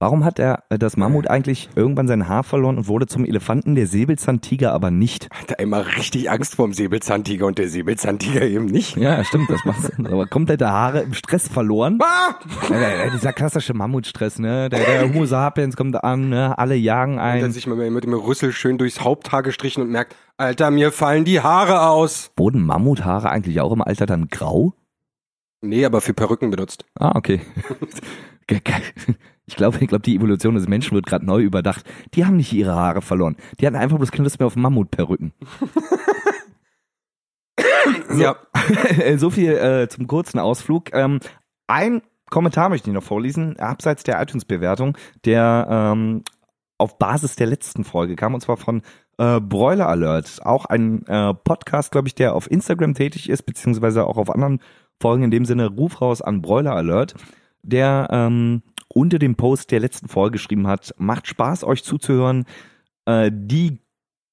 Warum 0.00 0.24
hat 0.24 0.38
er 0.38 0.64
äh, 0.70 0.78
das 0.78 0.96
Mammut 0.96 1.28
eigentlich 1.30 1.68
irgendwann 1.76 2.08
sein 2.08 2.28
Haar 2.28 2.42
verloren 2.42 2.78
und 2.78 2.88
wurde 2.88 3.06
zum 3.06 3.24
Elefanten, 3.24 3.74
der 3.74 3.86
Säbelzahntiger 3.86 4.72
aber 4.72 4.90
nicht? 4.90 5.28
Hatte 5.30 5.58
einmal 5.58 5.82
richtig 5.82 6.30
Angst 6.30 6.56
vor 6.56 6.66
dem 6.66 6.72
Säbelzahntiger 6.74 7.46
und 7.46 7.58
der 7.58 7.68
Säbelzahntiger 7.68 8.42
eben 8.42 8.66
nicht. 8.66 8.96
Ja, 8.96 9.22
stimmt, 9.24 9.48
das 9.50 9.64
macht 9.64 9.82
Sinn. 9.82 10.06
Aber 10.06 10.26
komplette 10.26 10.68
Haare 10.68 11.02
im 11.02 11.14
Stress 11.14 11.48
verloren. 11.48 11.98
Ah! 12.02 12.34
Ja, 12.70 13.08
dieser 13.10 13.32
klassische 13.32 13.72
Mammutstress, 13.72 14.38
ne? 14.38 14.68
Der, 14.68 14.80
der 14.84 15.02
Homo 15.08 15.26
sapiens 15.26 15.76
kommt 15.76 16.02
an, 16.02 16.28
ne? 16.28 16.58
Alle 16.58 16.74
jagen 16.74 17.12
Und 17.12 17.18
dann 17.18 17.44
ein. 17.44 17.52
sich 17.52 17.66
mal 17.66 17.76
mit 17.90 18.04
dem 18.04 18.14
Rüssel 18.14 18.52
schön 18.52 18.78
durchs 18.78 19.00
Haupthaar 19.00 19.42
gestrichen 19.42 19.80
und 19.82 19.90
merkt, 19.90 20.16
Alter, 20.36 20.70
mir 20.72 20.90
fallen 20.90 21.24
die 21.24 21.40
Haare 21.40 21.88
aus. 21.88 22.32
Wurden 22.36 22.66
Mammuthaare 22.66 23.30
eigentlich 23.30 23.60
auch 23.60 23.72
im 23.72 23.80
Alter 23.80 24.06
dann 24.06 24.28
grau? 24.28 24.74
Nee, 25.60 25.84
aber 25.84 26.00
für 26.00 26.12
Perücken 26.12 26.50
benutzt. 26.50 26.84
Ah, 26.98 27.12
okay. 27.14 27.40
Ich 29.46 29.56
glaube, 29.56 29.78
ich 29.80 29.88
glaube, 29.88 30.02
die 30.02 30.16
Evolution 30.16 30.54
des 30.54 30.68
Menschen 30.68 30.94
wird 30.94 31.06
gerade 31.06 31.26
neu 31.26 31.42
überdacht. 31.42 31.84
Die 32.14 32.24
haben 32.24 32.36
nicht 32.36 32.52
ihre 32.52 32.74
Haare 32.74 33.02
verloren. 33.02 33.36
Die 33.60 33.66
hatten 33.66 33.76
einfach 33.76 33.98
bloß 33.98 34.10
keine 34.10 34.24
Lust 34.24 34.38
mehr 34.38 34.46
auf 34.46 34.56
Mammutperücken. 34.56 35.32
Ja. 38.16 38.36
so 39.16 39.30
viel 39.30 39.52
äh, 39.52 39.88
zum 39.88 40.06
kurzen 40.06 40.38
Ausflug. 40.38 40.92
Ähm, 40.92 41.20
ein 41.66 42.02
Kommentar 42.30 42.68
möchte 42.68 42.90
ich 42.90 42.94
noch 42.94 43.02
vorlesen, 43.02 43.58
abseits 43.58 44.02
der 44.02 44.20
iTunes-Bewertung, 44.20 44.96
der 45.24 45.66
ähm, 45.70 46.22
auf 46.78 46.98
Basis 46.98 47.36
der 47.36 47.46
letzten 47.46 47.84
Folge 47.84 48.16
kam, 48.16 48.34
und 48.34 48.40
zwar 48.40 48.56
von 48.56 48.82
äh, 49.18 49.40
Broiler 49.40 49.88
Alert. 49.88 50.40
Auch 50.44 50.64
ein 50.64 51.06
äh, 51.06 51.34
Podcast, 51.34 51.92
glaube 51.92 52.08
ich, 52.08 52.14
der 52.14 52.34
auf 52.34 52.50
Instagram 52.50 52.94
tätig 52.94 53.28
ist, 53.28 53.42
beziehungsweise 53.42 54.06
auch 54.06 54.16
auf 54.16 54.30
anderen 54.30 54.60
Folgen. 55.00 55.24
In 55.24 55.30
dem 55.30 55.44
Sinne, 55.44 55.68
Ruf 55.68 56.00
raus 56.00 56.22
an 56.22 56.42
Broiler 56.42 56.74
Alert, 56.74 57.14
der 57.62 58.08
ähm, 58.10 58.62
unter 58.94 59.18
dem 59.18 59.34
Post 59.34 59.70
der 59.70 59.80
letzten 59.80 60.08
Folge 60.08 60.32
geschrieben 60.32 60.66
hat, 60.66 60.94
macht 60.98 61.26
Spaß, 61.26 61.64
euch 61.64 61.84
zuzuhören. 61.84 62.44
Äh, 63.06 63.30
die 63.32 63.78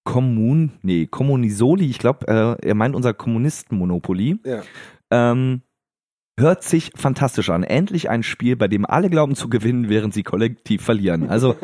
Kommun, 0.03 0.71
nee, 0.81 1.05
Kommunisoli, 1.05 1.85
ich 1.85 1.99
glaube, 1.99 2.27
äh, 2.27 2.67
er 2.67 2.75
meint 2.75 2.95
unser 2.95 3.13
Kommunistenmonopoly. 3.13 4.39
Ja. 4.45 4.61
Ähm, 5.11 5.61
hört 6.39 6.63
sich 6.63 6.91
fantastisch 6.95 7.49
an. 7.51 7.63
Endlich 7.63 8.09
ein 8.09 8.23
Spiel, 8.23 8.55
bei 8.55 8.67
dem 8.67 8.85
alle 8.85 9.09
glauben 9.11 9.35
zu 9.35 9.47
gewinnen, 9.49 9.89
während 9.89 10.13
sie 10.13 10.23
kollektiv 10.23 10.81
verlieren. 10.81 11.29
Also 11.29 11.55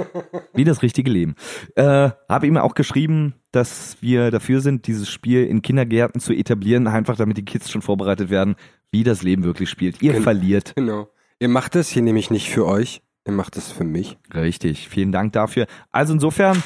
wie 0.54 0.66
das 0.66 0.84
richtige 0.84 1.10
Leben. 1.10 1.36
Äh, 1.76 2.12
Habe 2.30 2.46
ihm 2.46 2.58
auch 2.58 2.76
geschrieben, 2.76 3.34
dass 3.52 3.98
wir 4.02 4.30
dafür 4.30 4.62
sind, 4.62 4.86
dieses 4.86 5.10
Spiel 5.10 5.46
in 5.46 5.64
Kindergärten 5.64 6.22
zu 6.22 6.34
etablieren, 6.34 6.86
einfach 6.88 7.16
damit 7.16 7.38
die 7.38 7.46
Kids 7.46 7.72
schon 7.72 7.82
vorbereitet 7.82 8.30
werden, 8.30 8.56
wie 8.92 9.04
das 9.04 9.24
Leben 9.24 9.44
wirklich 9.44 9.70
spielt. 9.70 10.02
Ihr 10.04 10.14
Gen- 10.14 10.24
verliert. 10.24 10.74
Genau. 10.76 11.10
Ihr 11.39 11.50
macht 11.50 11.76
das 11.76 11.89
hier 11.89 12.02
nämlich 12.02 12.32
nicht 12.32 12.50
für 12.50 12.65
euch, 12.65 13.02
ihr 13.26 13.34
macht 13.34 13.58
es 13.58 13.71
für 13.71 13.84
mich. 13.84 14.17
Richtig. 14.34 14.89
Vielen 14.89 15.12
Dank 15.12 15.34
dafür. 15.34 15.67
Also 15.91 16.13
insofern, 16.13 16.63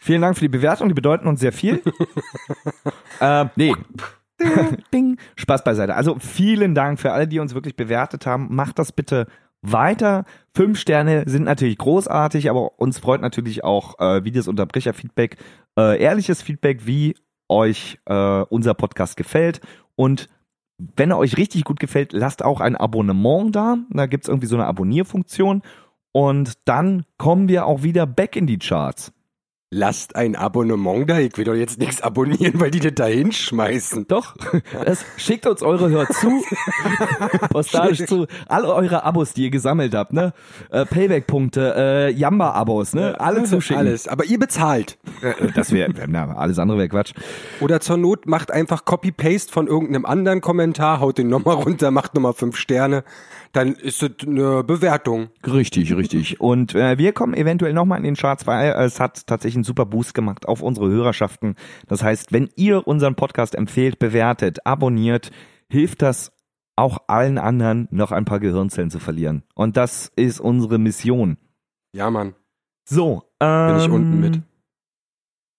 vielen 0.00 0.22
Dank 0.22 0.36
für 0.36 0.44
die 0.44 0.48
Bewertung, 0.48 0.88
die 0.88 0.94
bedeuten 0.94 1.26
uns 1.26 1.40
sehr 1.40 1.52
viel. 1.52 1.82
äh, 3.20 3.46
nee. 3.56 3.74
Ding. 4.92 5.18
Spaß 5.36 5.64
beiseite. 5.64 5.94
Also 5.94 6.16
vielen 6.18 6.74
Dank 6.74 7.00
für 7.00 7.12
alle, 7.12 7.26
die 7.26 7.40
uns 7.40 7.54
wirklich 7.54 7.76
bewertet 7.76 8.26
haben. 8.26 8.54
Macht 8.54 8.78
das 8.78 8.92
bitte 8.92 9.26
weiter. 9.62 10.24
Fünf 10.54 10.78
Sterne 10.78 11.24
sind 11.26 11.44
natürlich 11.44 11.78
großartig, 11.78 12.50
aber 12.50 12.78
uns 12.78 12.98
freut 12.98 13.22
natürlich 13.22 13.64
auch 13.64 13.98
äh, 13.98 14.24
Videos-Unterbrecher-Feedback, 14.24 15.38
äh, 15.78 16.00
ehrliches 16.00 16.42
Feedback, 16.42 16.86
wie 16.86 17.16
euch 17.48 17.98
äh, 18.06 18.42
unser 18.48 18.74
Podcast 18.74 19.16
gefällt. 19.16 19.60
Und 19.96 20.28
wenn 20.78 21.10
er 21.10 21.18
euch 21.18 21.36
richtig 21.36 21.64
gut 21.64 21.80
gefällt, 21.80 22.12
lasst 22.12 22.44
auch 22.44 22.60
ein 22.60 22.76
Abonnement 22.76 23.54
da. 23.54 23.78
Da 23.90 24.06
gibt's 24.06 24.28
irgendwie 24.28 24.46
so 24.46 24.56
eine 24.56 24.66
Abonnierfunktion. 24.66 25.62
Und 26.12 26.54
dann 26.64 27.04
kommen 27.18 27.48
wir 27.48 27.66
auch 27.66 27.82
wieder 27.82 28.06
back 28.06 28.36
in 28.36 28.46
die 28.46 28.58
Charts. 28.58 29.12
Lasst 29.76 30.14
ein 30.14 30.36
Abonnement 30.36 31.10
da, 31.10 31.18
ich 31.18 31.36
will 31.36 31.44
doch 31.44 31.54
jetzt 31.54 31.80
nichts 31.80 32.00
abonnieren, 32.00 32.60
weil 32.60 32.70
die 32.70 32.78
das 32.78 32.92
da 32.94 33.06
hinschmeißen. 33.06 34.06
Doch, 34.06 34.36
das 34.84 35.04
schickt 35.16 35.48
uns 35.48 35.62
eure 35.64 35.90
Hör 35.90 36.06
zu, 36.08 36.44
postalisch 37.50 38.04
zu, 38.06 38.28
alle 38.46 38.72
eure 38.72 39.02
Abos, 39.02 39.32
die 39.32 39.42
ihr 39.46 39.50
gesammelt 39.50 39.92
habt, 39.96 40.12
ne? 40.12 40.32
Äh, 40.70 40.86
Payback-Punkte, 40.86 41.74
äh, 41.76 42.10
Yamba-Abos, 42.12 42.94
ne? 42.94 43.18
Alle 43.18 43.42
zuschicken. 43.42 43.78
Alles, 43.84 44.06
aber 44.06 44.24
ihr 44.26 44.38
bezahlt. 44.38 44.96
Äh, 45.22 45.48
Das 45.56 45.72
wäre, 45.72 45.92
na, 46.06 46.36
alles 46.36 46.60
andere 46.60 46.78
wäre 46.78 46.88
Quatsch. 46.88 47.12
Oder 47.60 47.80
zur 47.80 47.96
Not 47.96 48.26
macht 48.26 48.52
einfach 48.52 48.84
Copy-Paste 48.84 49.52
von 49.52 49.66
irgendeinem 49.66 50.06
anderen 50.06 50.40
Kommentar, 50.40 51.00
haut 51.00 51.18
den 51.18 51.26
nochmal 51.26 51.56
runter, 51.56 51.90
macht 51.90 52.14
nochmal 52.14 52.34
fünf 52.34 52.56
Sterne. 52.56 53.02
Dann 53.54 53.74
ist 53.74 54.02
das 54.02 54.10
eine 54.26 54.64
Bewertung. 54.64 55.28
Richtig, 55.46 55.94
richtig. 55.94 56.40
Und 56.40 56.74
äh, 56.74 56.98
wir 56.98 57.12
kommen 57.12 57.34
eventuell 57.34 57.72
nochmal 57.72 57.98
in 57.98 58.04
den 58.04 58.16
Charts, 58.16 58.48
weil 58.48 58.72
äh, 58.72 58.84
es 58.84 58.98
hat 58.98 59.28
tatsächlich 59.28 59.58
einen 59.58 59.64
super 59.64 59.86
Boost 59.86 60.12
gemacht 60.12 60.46
auf 60.46 60.60
unsere 60.60 60.88
Hörerschaften. 60.88 61.54
Das 61.86 62.02
heißt, 62.02 62.32
wenn 62.32 62.50
ihr 62.56 62.84
unseren 62.88 63.14
Podcast 63.14 63.54
empfehlt, 63.54 64.00
bewertet, 64.00 64.66
abonniert, 64.66 65.30
hilft 65.68 66.02
das 66.02 66.32
auch 66.74 66.98
allen 67.06 67.38
anderen 67.38 67.86
noch 67.92 68.10
ein 68.10 68.24
paar 68.24 68.40
Gehirnzellen 68.40 68.90
zu 68.90 68.98
verlieren. 68.98 69.44
Und 69.54 69.76
das 69.76 70.10
ist 70.16 70.40
unsere 70.40 70.78
Mission. 70.78 71.36
Ja, 71.94 72.10
Mann. 72.10 72.34
So, 72.84 73.22
ähm, 73.38 73.68
Bin 73.68 73.76
ich 73.76 73.88
unten 73.88 74.20
mit. 74.20 74.42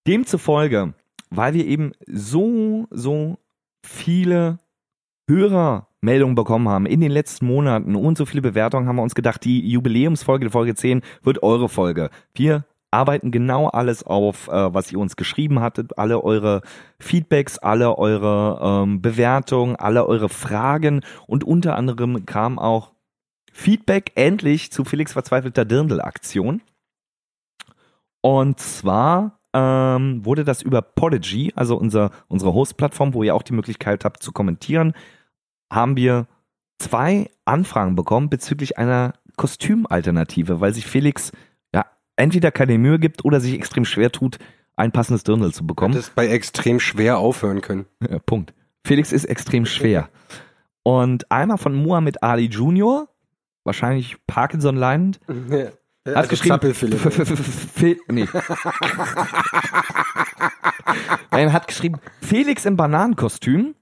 Demzufolge, 0.06 0.96
weil 1.30 1.54
wir 1.54 1.66
eben 1.66 1.94
so, 2.08 2.88
so 2.92 3.38
viele 3.86 4.58
Hörermeldungen 5.28 6.36
bekommen 6.36 6.70
haben 6.70 6.86
in 6.86 7.02
den 7.02 7.12
letzten 7.12 7.48
Monaten 7.48 7.96
und 7.96 8.18
so 8.18 8.26
viele 8.26 8.42
Bewertungen, 8.42 8.88
haben 8.88 8.98
wir 8.98 9.04
uns 9.04 9.16
gedacht, 9.16 9.44
die 9.44 9.68
Jubiläumsfolge, 9.68 10.46
die 10.46 10.52
Folge 10.52 10.76
10, 10.76 11.02
wird 11.24 11.44
eure 11.44 11.70
Folge. 11.70 12.10
Wir 12.34 12.66
arbeiten 12.92 13.32
genau 13.32 13.68
alles 13.68 14.04
auf, 14.04 14.48
äh, 14.48 14.74
was 14.74 14.92
ihr 14.92 15.00
uns 15.00 15.16
geschrieben 15.16 15.60
hattet, 15.60 15.98
alle 15.98 16.24
eure 16.24 16.62
Feedbacks, 17.00 17.58
alle 17.58 17.98
eure 17.98 18.60
ähm, 18.62 19.02
Bewertungen, 19.02 19.76
alle 19.76 20.08
eure 20.08 20.30
Fragen 20.30 21.02
und 21.28 21.44
unter 21.44 21.76
anderem 21.76 22.26
kam 22.26 22.58
auch 22.58 22.94
Feedback 23.52 24.12
endlich 24.16 24.72
zu 24.72 24.84
Felix 24.84 25.14
verzweifelter 25.14 25.66
Dirndl-Aktion. 25.66 26.62
Und 28.22 28.60
zwar 28.60 29.40
ähm, 29.56 30.26
wurde 30.26 30.44
das 30.44 30.62
über 30.62 30.82
Podigy, 30.82 31.54
also 31.56 31.78
unser, 31.78 32.12
unsere 32.28 32.54
Host-Plattform, 32.54 33.14
wo 33.14 33.24
ihr 33.24 33.34
auch 33.34 33.42
die 33.42 33.54
Möglichkeit 33.54 34.04
habt 34.04 34.22
zu 34.22 34.34
kommentieren, 34.34 34.94
haben 35.72 35.96
wir 35.96 36.28
zwei 36.78 37.30
Anfragen 37.46 37.96
bekommen 37.96 38.30
bezüglich 38.30 38.78
einer 38.78 39.14
Kostümalternative, 39.38 40.60
weil 40.60 40.74
sich 40.74 40.86
Felix 40.86 41.32
ja 41.74 41.86
entweder 42.18 42.52
keine 42.52 42.78
Mühe 42.78 43.00
gibt 43.00 43.24
oder 43.24 43.40
sich 43.40 43.54
extrem 43.54 43.86
schwer 43.86 44.12
tut, 44.12 44.40
ein 44.76 44.92
passendes 44.92 45.24
Dirndl 45.24 45.54
zu 45.54 45.66
bekommen. 45.66 45.94
Das 45.94 46.10
bei 46.10 46.28
extrem 46.28 46.82
schwer 46.82 47.18
aufhören 47.18 47.62
können. 47.62 47.86
Ja, 48.10 48.20
Punkt. 48.20 48.54
Felix 48.84 49.14
ist 49.14 49.24
extrem 49.24 49.66
schwer. 49.66 50.10
Und 50.84 51.32
einmal 51.32 51.58
von 51.58 51.74
Muhammad 51.74 52.22
Ali 52.22 52.46
Jr., 52.46 53.08
wahrscheinlich 53.64 54.18
Parkinson 54.28 54.76
leidend, 54.76 55.22
Ja. 55.50 55.70
Geschrieben, 56.30 56.54
Zappelphilipp. 56.54 57.06
F- 57.06 57.20
f- 57.20 57.32
f- 57.32 57.72
Fe- 57.74 57.98
nee. 58.10 58.28
er 61.32 61.54
hat 61.54 61.68
geschrieben, 61.68 62.00
Felix 62.22 62.66
im 62.66 62.78
Bananenkostüm 62.78 63.76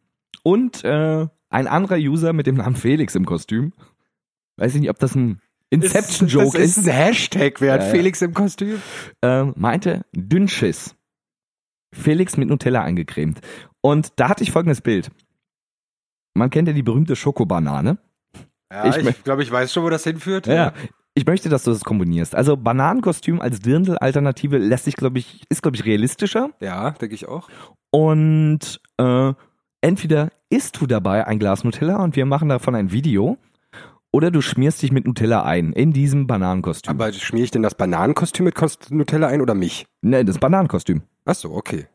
und 0.44 0.84
äh, 0.84 1.28
ein 1.50 1.68
anderer 1.68 1.98
User 1.98 2.34
mit 2.34 2.48
dem 2.48 2.56
Namen 2.56 2.76
Felix 2.76 3.16
im 3.16 3.26
Kostüm. 3.26 3.74
Weiß 4.58 4.74
ich 4.76 4.82
nicht, 4.82 4.90
ob 4.90 5.00
das 5.00 5.16
ein 5.16 5.42
Inception-Joke 5.70 6.58
Das 6.58 6.70
ist. 6.70 6.78
ist 6.78 6.88
ein 6.88 6.94
Hashtag 6.94 7.60
wert. 7.62 7.82
Ja. 7.84 7.90
Felix 7.90 8.22
im 8.22 8.34
Kostüm. 8.34 8.82
ähm, 9.22 9.54
meinte 9.56 10.06
Dünnschiss. 10.14 10.96
Felix 11.94 12.38
mit 12.38 12.50
Nutella 12.50 12.82
eingecremt. 12.84 13.42
Und 13.82 14.14
da 14.16 14.30
hatte 14.30 14.44
ich 14.44 14.52
folgendes 14.52 14.82
Bild. 14.82 15.12
Man 16.36 16.50
kennt 16.50 16.68
ja 16.68 16.74
die 16.74 16.82
berühmte 16.84 17.16
Schokobanane. 17.16 17.98
Ja, 18.72 18.86
Ich 18.96 18.98
ich 19.06 19.24
glaube, 19.24 19.44
ich 19.44 19.52
weiß 19.52 19.72
schon, 19.72 19.84
wo 19.84 19.90
das 19.90 20.04
hinführt. 20.04 20.48
Ja. 20.48 20.74
Ich 21.16 21.26
möchte, 21.26 21.50
dass 21.50 21.64
du 21.64 21.72
das 21.72 21.84
kombinierst. 21.84 22.36
Also 22.36 22.58
Bananenkostüm 22.58 23.40
als 23.40 23.60
Dirndl-Alternative 23.60 24.58
lässt 24.58 24.86
sich, 24.86 24.96
glaube 24.96 25.20
ich, 25.20 25.44
ist, 25.50 25.62
glaube 25.62 25.78
ich, 25.78 25.86
realistischer. 25.86 26.50
Ja, 26.60 26.92
denke 26.92 27.14
ich 27.14 27.28
auch. 27.28 27.50
Und 27.92 28.82
äh, 28.98 29.34
entweder 29.82 30.30
isst 30.50 30.82
du 30.82 30.88
dabei 30.88 31.28
ein 31.28 31.38
Glas 31.38 31.64
Nutella 31.64 32.04
und 32.04 32.16
wir 32.16 32.26
machen 32.26 32.50
davon 32.50 32.74
ein 32.74 32.92
Video, 32.92 33.38
oder 34.14 34.30
du 34.30 34.42
schmierst 34.42 34.82
dich 34.84 34.92
mit 34.92 35.08
Nutella 35.08 35.44
ein 35.44 35.74
in 35.74 35.92
diesem 35.92 36.28
Bananenkostüm. 36.28 36.92
Aber 36.92 37.12
schmier 37.12 37.44
ich 37.44 37.52
denn 37.52 37.64
das 37.64 37.74
Bananenkostüm 37.74 38.46
mit 38.46 38.54
Kost 38.54 38.92
Nutella 38.92 39.28
ein 39.28 39.42
oder 39.42 39.56
mich? 39.56 39.88
ne, 40.02 40.24
das 40.24 40.38
Bananenkostüm. 40.38 41.02
Ach 41.26 41.34
so, 41.34 41.52
okay. 41.52 41.88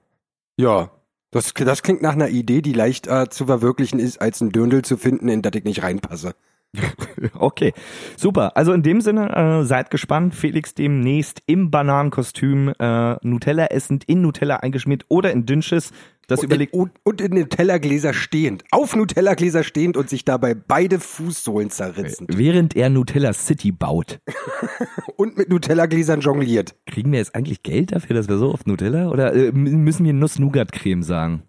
Ja, 0.56 0.90
das, 1.30 1.54
das 1.54 1.82
klingt 1.82 2.02
nach 2.02 2.14
einer 2.14 2.28
Idee, 2.28 2.60
die 2.60 2.72
leichter 2.72 3.30
zu 3.30 3.46
verwirklichen 3.46 4.00
ist, 4.00 4.20
als 4.20 4.40
ein 4.40 4.50
Dirndl 4.50 4.82
zu 4.82 4.96
finden, 4.96 5.28
in 5.28 5.42
das 5.42 5.52
ich 5.54 5.64
nicht 5.64 5.84
reinpasse. 5.84 6.34
Okay, 7.34 7.72
super. 8.16 8.56
Also 8.56 8.72
in 8.72 8.82
dem 8.82 9.00
Sinne, 9.00 9.34
äh, 9.34 9.64
seid 9.64 9.90
gespannt. 9.90 10.34
Felix 10.34 10.74
demnächst 10.74 11.42
im 11.46 11.70
Bananenkostüm 11.70 12.72
äh, 12.78 13.16
Nutella 13.26 13.66
essend, 13.66 14.04
in 14.04 14.22
Nutella 14.22 14.56
eingeschmiert 14.56 15.04
oder 15.08 15.32
in 15.32 15.46
Dünnschiss. 15.46 15.92
Das 16.28 16.40
Und, 16.40 16.44
überlegt. 16.46 16.74
und, 16.74 16.90
und 17.04 17.22
in 17.22 17.32
Nutella-Gläser 17.32 18.12
stehend. 18.12 18.62
Auf 18.70 18.94
Nutella-Gläser 18.94 19.64
stehend 19.64 19.96
und 19.96 20.10
sich 20.10 20.26
dabei 20.26 20.54
beide 20.54 21.00
Fußsohlen 21.00 21.70
zerritzend. 21.70 22.36
Während 22.36 22.76
er 22.76 22.90
Nutella 22.90 23.32
City 23.32 23.72
baut. 23.72 24.20
Und 25.16 25.36
mit 25.36 25.48
Nutella-Gläsern 25.48 26.20
jongliert. 26.20 26.76
Kriegen 26.86 27.10
wir 27.10 27.18
jetzt 27.18 27.34
eigentlich 27.34 27.62
Geld 27.64 27.92
dafür, 27.92 28.14
dass 28.14 28.28
wir 28.28 28.36
so 28.36 28.52
oft 28.52 28.66
Nutella? 28.68 29.08
Oder 29.08 29.34
äh, 29.34 29.50
müssen 29.52 30.04
wir 30.04 30.12
Nuss-Nougat-Creme 30.12 31.02
sagen? 31.02 31.42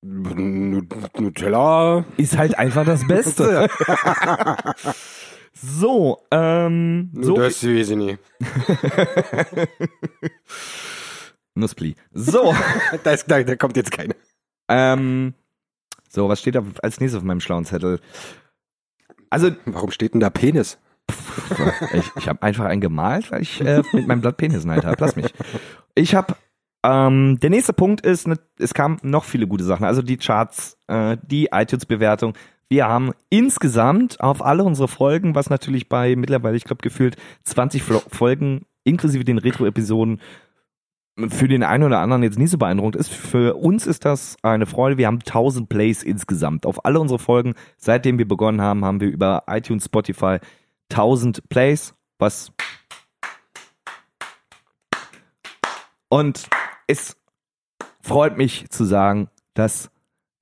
Nu- 0.00 0.82
Nutella. 1.18 2.04
Ist 2.16 2.36
halt 2.38 2.56
einfach 2.58 2.84
das 2.86 3.06
Beste. 3.06 3.68
so, 5.54 6.22
ähm, 6.30 7.10
so. 7.20 7.34
das 7.34 7.64
weiß 7.64 7.90
ich 7.90 7.96
nicht. 7.96 8.18
Nusspli. 11.54 11.96
So, 12.12 12.54
Da, 13.04 13.10
ist, 13.12 13.26
da, 13.30 13.42
da 13.42 13.56
kommt 13.56 13.76
jetzt 13.76 13.90
keine. 13.90 14.14
ähm, 14.68 15.34
so, 16.08 16.28
was 16.28 16.40
steht 16.40 16.54
da 16.54 16.62
als 16.82 17.00
nächstes 17.00 17.18
auf 17.18 17.24
meinem 17.24 17.40
schlauen 17.40 17.64
Zettel? 17.64 18.00
Also, 19.30 19.50
Warum 19.66 19.90
steht 19.90 20.14
denn 20.14 20.20
da 20.20 20.30
Penis? 20.30 20.78
ich, 21.92 22.10
ich 22.16 22.28
habe 22.28 22.42
einfach 22.42 22.64
einen 22.66 22.80
gemalt, 22.80 23.30
weil 23.30 23.42
ich 23.42 23.60
äh, 23.60 23.82
mit 23.92 24.06
meinem 24.06 24.20
Blatt 24.20 24.36
Penis 24.36 24.66
Hand 24.66 24.84
habe. 24.84 24.96
Lass 25.00 25.16
mich. 25.16 25.32
Ich 25.94 26.14
habe, 26.14 26.36
ähm, 26.84 27.38
der 27.40 27.50
nächste 27.50 27.72
Punkt 27.72 28.02
ist, 28.02 28.28
ne, 28.28 28.38
es 28.58 28.74
kamen 28.74 28.98
noch 29.02 29.24
viele 29.24 29.46
gute 29.46 29.64
Sachen. 29.64 29.84
Also 29.84 30.02
die 30.02 30.16
Charts, 30.16 30.78
äh, 30.86 31.16
die 31.22 31.48
iTunes-Bewertung. 31.52 32.34
Wir 32.68 32.86
haben 32.86 33.12
insgesamt 33.30 34.20
auf 34.20 34.44
alle 34.44 34.62
unsere 34.62 34.88
Folgen, 34.88 35.34
was 35.34 35.50
natürlich 35.50 35.88
bei 35.88 36.14
mittlerweile, 36.16 36.56
ich 36.56 36.64
glaube, 36.64 36.82
gefühlt 36.82 37.16
20 37.44 37.82
Flo 37.82 38.02
Folgen 38.10 38.66
inklusive 38.84 39.24
den 39.24 39.38
Retro-Episoden 39.38 40.20
für 41.28 41.48
den 41.48 41.64
einen 41.64 41.82
oder 41.82 41.98
anderen 41.98 42.22
jetzt 42.22 42.38
nicht 42.38 42.50
so 42.50 42.58
beeindruckend 42.58 42.96
ist. 42.96 43.10
Für 43.10 43.56
uns 43.56 43.86
ist 43.86 44.04
das 44.04 44.36
eine 44.42 44.66
Freude. 44.66 44.98
Wir 44.98 45.08
haben 45.08 45.18
1000 45.18 45.68
Plays 45.68 46.04
insgesamt. 46.04 46.64
Auf 46.64 46.84
alle 46.84 47.00
unsere 47.00 47.18
Folgen, 47.18 47.54
seitdem 47.76 48.18
wir 48.18 48.28
begonnen 48.28 48.60
haben, 48.60 48.84
haben 48.84 49.00
wir 49.00 49.08
über 49.08 49.42
iTunes, 49.48 49.86
Spotify 49.86 50.38
1000 50.90 51.48
Plays, 51.48 51.94
was 52.18 52.52
und 56.08 56.48
es 56.88 57.16
freut 58.00 58.36
mich 58.36 58.68
zu 58.70 58.84
sagen, 58.84 59.28
dass 59.54 59.90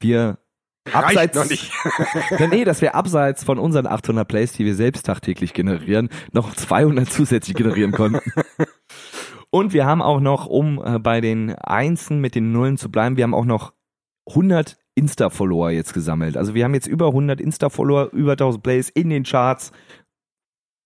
wir 0.00 0.38
abseits 0.92 1.37
noch 1.37 1.48
nicht. 1.48 1.72
Nee, 2.50 2.64
dass 2.64 2.80
wir 2.80 2.94
abseits 2.94 3.44
von 3.44 3.59
unseren 3.59 3.87
800 3.87 4.26
Plays, 4.26 4.52
die 4.52 4.64
wir 4.64 4.74
selbst 4.74 5.06
tagtäglich 5.06 5.52
generieren, 5.52 6.09
noch 6.32 6.54
200 6.54 7.11
zusätzlich 7.11 7.56
generieren 7.56 7.92
konnten. 7.92 8.30
Und 9.50 9.72
wir 9.72 9.87
haben 9.87 10.02
auch 10.02 10.20
noch, 10.20 10.46
um 10.46 10.82
äh, 10.85 10.98
bei 10.98 11.20
den 11.20 11.54
Einsen 11.54 12.20
mit 12.20 12.35
den 12.35 12.52
Nullen 12.52 12.78
zu 12.78 12.90
bleiben, 12.90 13.16
wir 13.16 13.24
haben 13.24 13.35
auch 13.35 13.44
noch 13.44 13.72
100 14.28 14.76
Insta-Follower 14.94 15.70
jetzt 15.70 15.94
gesammelt. 15.94 16.37
Also 16.37 16.54
wir 16.54 16.64
haben 16.64 16.74
jetzt 16.74 16.87
über 16.87 17.09
100 17.09 17.40
Insta-Follower, 17.40 18.11
über 18.12 18.32
1000 18.32 18.62
Plays 18.62 18.88
in 18.90 19.11
den 19.11 19.22
Charts. 19.24 19.72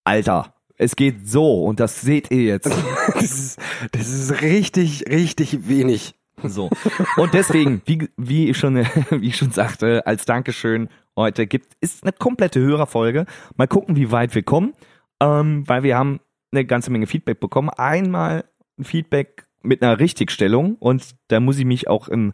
Alter, 0.05 0.55
es 0.81 0.97
geht 0.97 1.29
so 1.29 1.65
und 1.65 1.79
das 1.79 2.01
seht 2.01 2.31
ihr 2.31 2.43
jetzt. 2.43 2.71
Das 3.13 3.25
ist, 3.25 3.61
das 3.93 4.09
ist 4.09 4.41
richtig, 4.41 5.05
richtig 5.09 5.69
wenig. 5.69 6.15
So. 6.43 6.71
Und 7.17 7.35
deswegen, 7.35 7.83
wie, 7.85 8.09
wie 8.17 8.49
ich 8.49 8.57
schon, 8.57 8.77
wie 9.11 9.29
ich 9.29 9.37
schon 9.37 9.51
sagte, 9.51 10.07
als 10.07 10.25
Dankeschön 10.25 10.89
heute 11.17 11.47
gibt, 11.47 11.75
ist 11.81 12.03
eine 12.03 12.13
komplette 12.13 12.61
Hörerfolge. 12.61 13.27
Mal 13.57 13.67
gucken, 13.67 13.97
wie 13.97 14.11
weit 14.11 14.35
wir 14.35 14.43
kommen, 14.43 14.73
ähm, 15.21 15.65
weil 15.67 15.83
wir 15.83 15.99
haben 15.99 16.21
eine 16.51 16.65
ganze 16.65 16.91
Menge 16.91 17.07
Feedback 17.07 17.41
bekommen. 17.41 17.69
Einmal 17.69 18.45
ein 18.79 18.85
Feedback 18.85 19.47
mit 19.63 19.83
einer 19.83 19.99
Richtigstellung 19.99 20.77
und 20.77 21.15
da 21.29 21.41
muss 21.41 21.59
ich 21.59 21.67
mich 21.67 21.89
auch 21.89 22.09
in, 22.09 22.33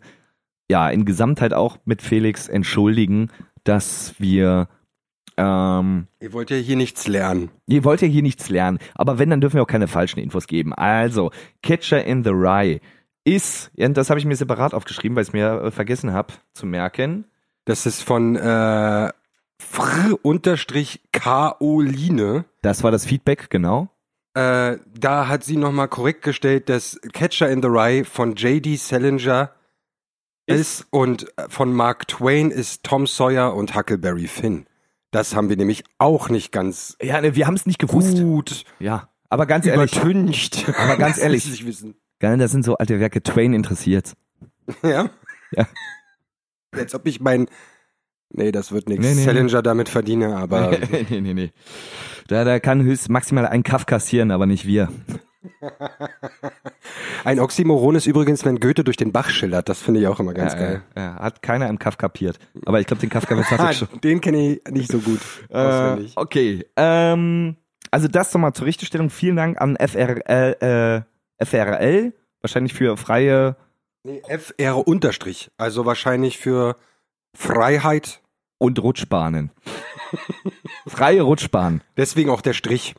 ja, 0.71 0.89
in 0.89 1.05
Gesamtheit 1.05 1.53
auch 1.53 1.79
mit 1.85 2.01
Felix 2.01 2.49
entschuldigen, 2.49 3.31
dass 3.65 4.15
wir, 4.19 4.69
ähm, 5.37 6.07
Ihr 6.21 6.33
wollt 6.33 6.51
ja 6.51 6.57
hier 6.57 6.77
nichts 6.77 7.07
lernen. 7.07 7.51
Ihr 7.67 7.85
wollt 7.85 8.03
ja 8.03 8.09
hier 8.09 8.23
nichts 8.23 8.49
lernen, 8.49 8.79
aber 8.95 9.19
wenn, 9.19 9.31
dann 9.31 9.41
dürfen 9.41 9.57
wir 9.57 9.63
auch 9.63 9.69
keine 9.69 9.89
falschen 9.89 10.21
Infos 10.21 10.47
geben. 10.47 10.73
Also, 10.75 11.31
Catcher 11.63 12.05
in 12.05 12.25
the 12.25 12.31
Rye 12.31 12.81
ist, 13.25 13.71
das 13.77 14.09
habe 14.09 14.21
ich 14.21 14.27
mir 14.27 14.37
separat 14.37 14.73
aufgeschrieben, 14.73 15.17
weil 15.17 15.23
ich 15.23 15.29
es 15.29 15.33
mir 15.33 15.63
äh, 15.63 15.71
vergessen 15.71 16.13
habe 16.13 16.35
zu 16.53 16.65
merken. 16.67 17.25
Das 17.65 17.85
ist 17.85 18.03
von 18.03 18.37
äh, 18.37 19.11
Fr-Kaoline. 19.59 20.25
Das 22.63 22.85
war 22.85 22.91
das 22.93 23.05
Feedback, 23.05 23.51
genau. 23.51 23.89
Äh, 24.35 24.77
da 24.95 25.29
hat 25.29 25.45
sie 25.45 25.57
nochmal 25.57 25.89
korrekt 25.89 26.23
gestellt, 26.23 26.69
dass 26.69 27.01
Catcher 27.13 27.51
in 27.51 27.63
the 27.63 27.69
Rye 27.69 28.05
von 28.05 28.35
J.D. 28.37 28.77
Salinger 28.77 29.51
ist, 30.47 30.87
und 30.91 31.27
äh, 31.37 31.49
von 31.49 31.73
Mark 31.75 32.07
Twain 32.07 32.51
ist 32.51 32.85
Tom 32.85 33.07
Sawyer 33.07 33.55
und 33.55 33.75
Huckleberry 33.75 34.29
Finn. 34.29 34.67
Das 35.11 35.35
haben 35.35 35.49
wir 35.49 35.57
nämlich 35.57 35.85
auch 35.99 36.29
nicht 36.29 36.53
ganz 36.53 36.97
Ja, 37.01 37.21
ne, 37.21 37.37
wir 37.37 37.47
haben 37.47 37.55
es 37.55 37.67
nicht 37.67 37.79
gewusst. 37.79 38.17
gut 38.19 38.65
Ja, 38.79 39.09
aber 39.29 39.47
ganz 39.47 39.67
ehrlich, 39.67 39.97
übertüncht. 39.97 40.69
Aber 40.79 40.97
ganz 40.97 41.19
ehrlich. 41.23 41.45
Das 41.45 41.53
nicht 41.53 41.67
wissen. 41.67 41.95
das 42.19 42.51
sind 42.51 42.65
so 42.65 42.77
alte 42.77 43.01
Werke, 43.01 43.23
Twain 43.23 43.53
interessiert. 43.55 44.15
Ja? 44.83 45.11
Ja. 45.53 45.67
Als 46.73 46.95
ob 46.95 47.07
ich 47.07 47.21
mein. 47.21 47.47
Nee, 48.31 48.51
das 48.51 48.73
wird 48.73 48.89
nichts. 48.89 49.07
Nee, 49.07 49.15
nee, 49.15 49.25
Salinger 49.25 49.63
damit 49.63 49.89
verdiene, 49.89 50.37
aber. 50.37 50.77
nee, 50.91 51.21
nee, 51.21 51.35
nee. 51.35 51.53
Da, 52.27 52.45
da 52.45 52.59
kann 52.59 52.83
höchst 52.83 53.09
maximal 53.09 53.47
ein 53.47 53.63
Kaff 53.63 53.87
kassieren, 53.87 54.31
aber 54.31 54.47
nicht 54.47 54.67
wir. 54.67 54.89
Ein 57.27 57.41
Oxymoron 57.41 57.97
ist 57.97 58.07
übrigens, 58.07 58.45
wenn 58.45 58.61
Goethe 58.61 58.85
durch 58.85 58.97
den 58.97 59.11
Bach 59.11 59.31
schillert. 59.31 59.69
Das 59.69 59.83
finde 59.83 59.99
ich 59.99 60.07
auch 60.07 60.21
immer 60.21 60.33
ganz 60.33 60.53
ja, 60.53 60.59
geil. 60.61 60.83
Ja, 60.97 61.17
hat 61.17 61.43
keiner 61.43 61.69
im 61.69 61.77
Kaff 61.81 61.99
kapiert. 61.99 62.39
Aber 62.65 62.79
ich 62.79 62.87
glaube, 62.87 63.01
den 63.01 63.11
ich 63.13 63.77
schon. 63.79 63.89
den 64.01 64.21
kenne 64.21 64.53
ich 64.53 64.73
nicht 64.73 64.93
so 64.93 65.01
gut. 65.01 65.19
Äh, 65.51 66.07
okay. 66.15 66.65
Ähm, 66.77 67.57
Also 67.91 68.07
das 68.07 68.33
nochmal 68.33 68.53
zur 68.53 68.67
Richtigstellung. 68.67 69.11
Vielen 69.11 69.35
Dank 69.35 69.61
an 69.61 69.77
FRL, 69.77 71.05
äh, 71.41 71.45
FRL, 71.45 72.13
wahrscheinlich 72.43 72.75
für 72.75 72.97
freie 72.97 73.57
Nee, 74.05 74.23
FR 74.29 74.87
Unterstrich. 74.87 75.51
Also 75.57 75.85
wahrscheinlich 75.85 76.39
für 76.39 76.77
Freiheit. 77.35 78.21
und 78.59 78.81
Rutschbahnen. 78.81 79.51
freie 80.87 81.23
Rutschbahn. 81.23 81.83
Deswegen 81.97 82.31
auch 82.31 82.41
der 82.41 82.53
Strich. 82.53 82.95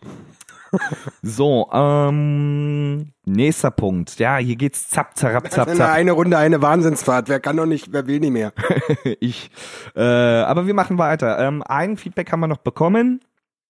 So, 1.21 1.69
ähm, 1.71 3.11
nächster 3.25 3.71
Punkt. 3.71 4.17
Ja, 4.19 4.37
hier 4.37 4.55
geht's 4.55 4.89
zapp, 4.89 5.17
zapp, 5.17 5.43
Eine, 5.43 5.49
zapp. 5.49 5.67
eine 5.67 6.11
Runde, 6.11 6.37
eine 6.37 6.61
Wahnsinnsfahrt. 6.61 7.29
Wer 7.29 7.39
kann 7.39 7.57
doch 7.57 7.65
nicht, 7.65 7.91
wer 7.91 8.07
will 8.07 8.19
nicht 8.19 8.31
mehr? 8.31 8.53
ich. 9.19 9.49
Äh, 9.95 10.01
aber 10.01 10.67
wir 10.67 10.73
machen 10.73 10.97
weiter. 10.97 11.39
Ähm, 11.39 11.63
ein 11.63 11.97
Feedback 11.97 12.31
haben 12.31 12.39
wir 12.39 12.47
noch 12.47 12.57
bekommen, 12.57 13.21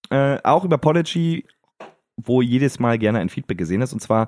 äh, 0.10 0.38
auch 0.44 0.64
über 0.64 0.78
Podigy, 0.78 1.46
wo 2.18 2.42
jedes 2.42 2.80
Mal 2.80 2.98
gerne 2.98 3.20
ein 3.20 3.30
Feedback 3.30 3.58
gesehen 3.58 3.82
ist, 3.82 3.94
und 3.94 4.02
zwar 4.02 4.28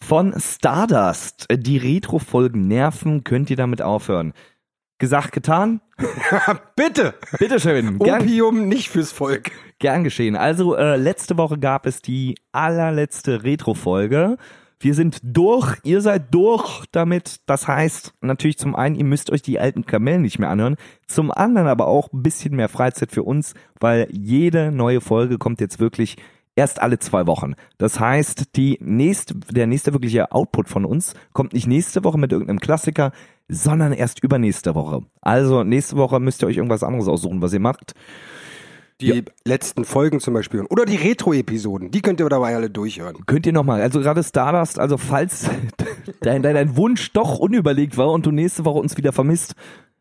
von 0.00 0.34
Stardust. 0.38 1.46
Die 1.50 1.78
Retro-Folgen 1.78 2.68
nerven, 2.68 3.24
könnt 3.24 3.50
ihr 3.50 3.56
damit 3.56 3.82
aufhören? 3.82 4.32
Gesagt, 4.98 5.32
getan. 5.32 5.80
Bitte! 6.76 7.14
Bitteschön. 7.38 7.98
Gern, 7.98 8.22
Opium 8.22 8.68
nicht 8.68 8.90
fürs 8.90 9.12
Volk. 9.12 9.50
gern 9.78 10.04
geschehen. 10.04 10.36
Also, 10.36 10.76
äh, 10.76 10.96
letzte 10.96 11.38
Woche 11.38 11.58
gab 11.58 11.86
es 11.86 12.02
die 12.02 12.36
allerletzte 12.52 13.44
Retro-Folge. 13.44 14.36
Wir 14.78 14.94
sind 14.94 15.20
durch, 15.22 15.78
ihr 15.84 16.02
seid 16.02 16.34
durch 16.34 16.84
damit. 16.92 17.40
Das 17.46 17.66
heißt 17.66 18.12
natürlich 18.20 18.58
zum 18.58 18.76
einen, 18.76 18.94
ihr 18.94 19.04
müsst 19.04 19.30
euch 19.30 19.40
die 19.40 19.58
alten 19.58 19.86
Kamellen 19.86 20.20
nicht 20.22 20.38
mehr 20.38 20.50
anhören. 20.50 20.76
Zum 21.06 21.30
anderen 21.30 21.66
aber 21.66 21.86
auch 21.86 22.12
ein 22.12 22.22
bisschen 22.22 22.54
mehr 22.54 22.68
Freizeit 22.68 23.10
für 23.10 23.22
uns, 23.22 23.54
weil 23.80 24.06
jede 24.10 24.70
neue 24.72 25.00
Folge 25.00 25.38
kommt 25.38 25.62
jetzt 25.62 25.80
wirklich 25.80 26.18
erst 26.56 26.80
alle 26.82 26.98
zwei 26.98 27.26
Wochen. 27.26 27.54
Das 27.78 28.00
heißt, 28.00 28.56
die 28.56 28.78
nächste, 28.80 29.34
der 29.50 29.66
nächste 29.66 29.92
wirkliche 29.92 30.32
Output 30.32 30.68
von 30.68 30.84
uns 30.84 31.14
kommt 31.32 31.52
nicht 31.52 31.66
nächste 31.66 32.04
Woche 32.04 32.18
mit 32.18 32.32
irgendeinem 32.32 32.60
Klassiker, 32.60 33.12
sondern 33.48 33.92
erst 33.92 34.22
übernächste 34.22 34.74
Woche. 34.74 35.02
Also 35.20 35.64
nächste 35.64 35.96
Woche 35.96 36.20
müsst 36.20 36.42
ihr 36.42 36.48
euch 36.48 36.56
irgendwas 36.56 36.82
anderes 36.82 37.08
aussuchen, 37.08 37.42
was 37.42 37.52
ihr 37.52 37.60
macht. 37.60 37.94
Die 39.00 39.24
letzten 39.44 39.84
Folgen 39.84 40.20
zum 40.20 40.32
Beispiel. 40.32 40.62
Oder 40.70 40.86
die 40.86 40.96
Retro-Episoden. 40.96 41.90
Die 41.90 42.00
könnt 42.00 42.18
ihr 42.18 42.28
dabei 42.30 42.56
alle 42.56 42.70
durchhören. 42.70 43.26
Könnt 43.26 43.44
ihr 43.44 43.52
nochmal, 43.52 43.82
also 43.82 44.00
gerade 44.00 44.22
Stardust, 44.22 44.78
also 44.78 44.96
falls 44.96 45.50
dein, 46.20 46.42
dein, 46.42 46.54
dein 46.54 46.76
Wunsch 46.76 47.12
doch 47.12 47.38
unüberlegt 47.38 47.98
war 47.98 48.10
und 48.10 48.24
du 48.24 48.30
nächste 48.30 48.64
Woche 48.64 48.78
uns 48.78 48.96
wieder 48.96 49.12
vermisst, 49.12 49.54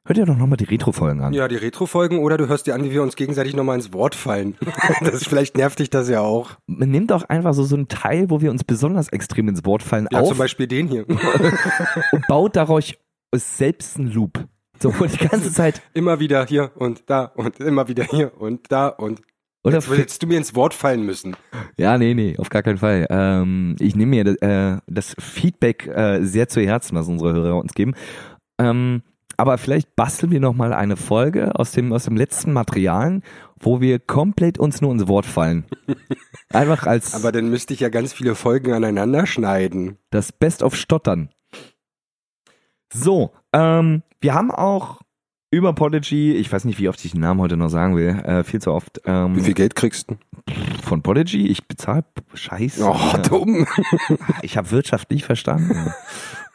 hört 0.06 0.18
ihr 0.18 0.26
doch 0.26 0.38
nochmal 0.38 0.56
die 0.56 0.64
Retro-Folgen 0.64 1.22
an. 1.22 1.34
Ja, 1.34 1.50
die 1.50 1.58
Retro-Folgen 1.58 2.20
oder 2.20 2.38
du 2.38 2.48
hörst 2.48 2.68
dir 2.68 2.74
an, 2.74 2.86
wie 2.86 2.92
wir 2.92 3.04
uns 3.04 3.18
gegenseitig 3.18 3.54
nochmal 3.54 3.76
ins 3.76 3.92
Wort 3.92 4.16
fallen. 4.16 4.56
das 5.02 5.26
vielleicht 5.26 5.58
nervt 5.58 5.80
dich 5.80 5.90
das 5.90 6.08
ja 6.08 6.22
auch. 6.22 6.52
Nimmt 6.68 7.12
doch 7.12 7.24
einfach 7.28 7.54
so, 7.54 7.64
so 7.64 7.76
einen 7.76 7.90
Teil, 7.90 8.30
wo 8.30 8.40
wir 8.40 8.50
uns 8.50 8.64
besonders 8.64 9.10
extrem 9.10 9.50
ins 9.50 9.66
Wort 9.66 9.84
fallen, 9.84 10.08
Ja, 10.10 10.22
auf 10.22 10.30
zum 10.30 10.38
Beispiel 10.38 10.68
den 10.68 10.88
hier. 10.88 11.06
und 12.14 12.28
baut 12.30 12.56
daraus 12.56 12.94
selbst 13.38 13.98
einen 13.98 14.12
Loop. 14.12 14.46
So, 14.80 14.92
die 14.92 15.28
ganze 15.28 15.52
Zeit, 15.54 15.82
immer 15.94 16.20
wieder 16.20 16.46
hier 16.46 16.72
und 16.76 17.04
da 17.10 17.26
und 17.26 17.60
immer 17.60 17.88
wieder 17.88 18.04
hier 18.04 18.40
und 18.40 18.72
da 18.72 18.88
und 18.88 19.22
oder 19.64 19.78
jetzt 19.78 19.90
willst 19.90 20.22
du 20.22 20.28
mir 20.28 20.38
ins 20.38 20.54
Wort 20.54 20.76
fallen 20.76 21.04
müssen. 21.06 21.36
Ja, 21.78 21.98
nee, 21.98 22.14
nee, 22.14 22.36
auf 22.38 22.50
gar 22.50 22.62
keinen 22.62 22.78
Fall. 22.78 23.08
Ähm, 23.10 23.76
ich 23.80 23.96
nehme 23.96 24.24
mir 24.24 24.44
äh, 24.44 24.80
das 24.86 25.16
Feedback 25.20 25.88
äh, 25.88 26.24
sehr 26.24 26.48
zu 26.48 26.62
Herzen, 26.62 26.96
was 26.96 27.08
unsere 27.08 27.34
Hörer 27.34 27.58
uns 27.58 27.74
geben. 27.74 27.96
Ähm, 28.60 29.02
aber 29.38 29.58
vielleicht 29.58 29.96
basteln 29.96 30.32
wir 30.32 30.40
noch 30.40 30.54
mal 30.54 30.72
eine 30.72 30.96
Folge 30.96 31.56
aus 31.56 31.72
dem 31.72 31.92
aus 31.94 32.06
dem 32.06 32.16
letzten 32.16 32.54
Material, 32.54 33.22
wo 33.60 33.82
wir 33.82 33.98
komplett 34.00 34.60
uns 34.60 34.82
nur 34.82 34.92
ins 34.92 35.08
Wort 35.08 35.26
fallen. 35.26 35.66
Einfach 36.54 36.86
als 36.86 37.16
Aber 37.16 37.32
dann 37.32 37.50
müsste 37.50 37.74
ich 37.74 37.80
ja 37.80 37.90
ganz 37.90 38.14
viele 38.14 38.36
Folgen 38.36 38.72
aneinander 38.72 39.26
schneiden. 39.26 39.98
das 40.12 40.32
Best 40.32 40.62
of 40.62 40.76
Stottern. 40.76 41.30
So, 42.98 43.32
ähm, 43.52 44.04
wir 44.22 44.34
haben 44.34 44.52
auch 44.52 45.02
über 45.52 45.74
Podigy, 45.74 46.34
ich 46.34 46.52
weiß 46.52 46.64
nicht, 46.66 46.80
wie 46.80 46.88
oft 46.90 47.04
ich 47.04 47.12
den 47.12 47.22
Namen 47.22 47.42
heute 47.42 47.58
noch 47.58 47.70
sagen 47.70 47.96
will, 47.96 48.08
äh, 48.08 48.44
viel 48.44 48.62
zu 48.62 48.72
oft, 48.72 49.02
ähm, 49.06 49.36
Wie 49.36 49.42
viel 49.42 49.54
Geld 49.54 49.76
kriegst 49.76 50.10
du? 50.10 50.16
von 50.82 51.02
Podigy, 51.02 51.48
ich 51.48 51.68
bezahle 51.68 52.06
Scheiße. 52.34 52.86
Oh, 52.86 53.18
dumm. 53.28 53.66
Ich 54.42 54.58
habe 54.58 54.72
Wirtschaft 54.72 55.10
nicht 55.12 55.26
verstanden. 55.26 55.92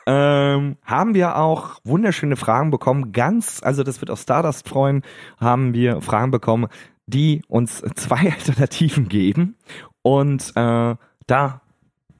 ähm, 0.06 0.76
haben 0.84 1.14
wir 1.14 1.36
auch 1.36 1.78
wunderschöne 1.84 2.36
Fragen 2.36 2.70
bekommen. 2.70 3.12
Ganz, 3.12 3.60
also 3.62 3.82
das 3.82 4.00
wird 4.00 4.10
auch 4.10 4.18
Stardust 4.18 4.68
freuen, 4.68 5.02
haben 5.38 5.74
wir 5.74 6.00
Fragen 6.00 6.30
bekommen, 6.30 6.68
die 7.06 7.42
uns 7.48 7.82
zwei 7.96 8.32
Alternativen 8.32 9.08
geben. 9.08 9.56
Und 10.02 10.52
äh, 10.56 10.94
da, 11.26 11.60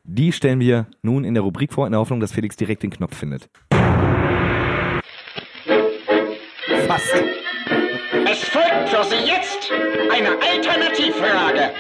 die 0.05 0.33
stellen 0.33 0.61
wir 0.61 0.87
nun 1.03 1.25
in 1.25 1.35
der 1.35 1.43
Rubrik 1.43 1.73
vor, 1.73 1.87
in 1.87 1.93
der 1.93 2.01
Hoffnung, 2.01 2.21
dass 2.21 2.33
Felix 2.33 2.57
direkt 2.57 2.83
den 2.83 2.91
Knopf 2.91 3.17
findet. 3.17 3.49
Sie 9.05 9.17
jetzt 9.17 9.71
eine 10.13 10.31
Alternativfrage. 10.41 11.71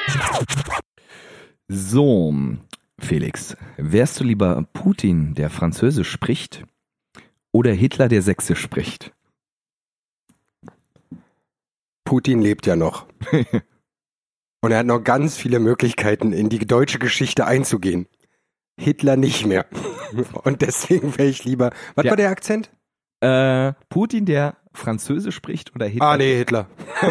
So, 1.68 2.34
Felix, 2.98 3.56
wärst 3.76 4.20
du 4.20 4.24
lieber 4.24 4.64
Putin, 4.72 5.34
der 5.34 5.50
Französisch 5.50 6.10
spricht, 6.10 6.64
oder 7.52 7.72
Hitler, 7.72 8.08
der 8.08 8.22
Sächsisch 8.22 8.60
spricht? 8.60 9.12
Putin 12.04 12.40
lebt 12.42 12.66
ja 12.66 12.76
noch. 12.76 13.06
Und 14.62 14.72
er 14.72 14.78
hat 14.78 14.86
noch 14.86 15.02
ganz 15.02 15.36
viele 15.36 15.58
Möglichkeiten, 15.58 16.32
in 16.32 16.48
die 16.48 16.66
deutsche 16.66 16.98
Geschichte 16.98 17.46
einzugehen. 17.46 18.06
Hitler 18.78 19.16
nicht 19.16 19.46
mehr. 19.46 19.66
Und 20.44 20.60
deswegen 20.62 21.16
wäre 21.16 21.28
ich 21.28 21.44
lieber. 21.44 21.70
Was 21.94 22.04
Ja. 22.04 22.10
war 22.10 22.16
der 22.16 22.30
Akzent? 22.30 22.70
Äh, 23.20 23.72
Putin, 23.88 24.26
der 24.26 24.56
Französisch 24.72 25.34
spricht 25.34 25.74
oder 25.74 25.86
Hitler? 25.86 26.06
Ah, 26.06 26.16
nee, 26.16 26.36
Hitler. 26.36 26.66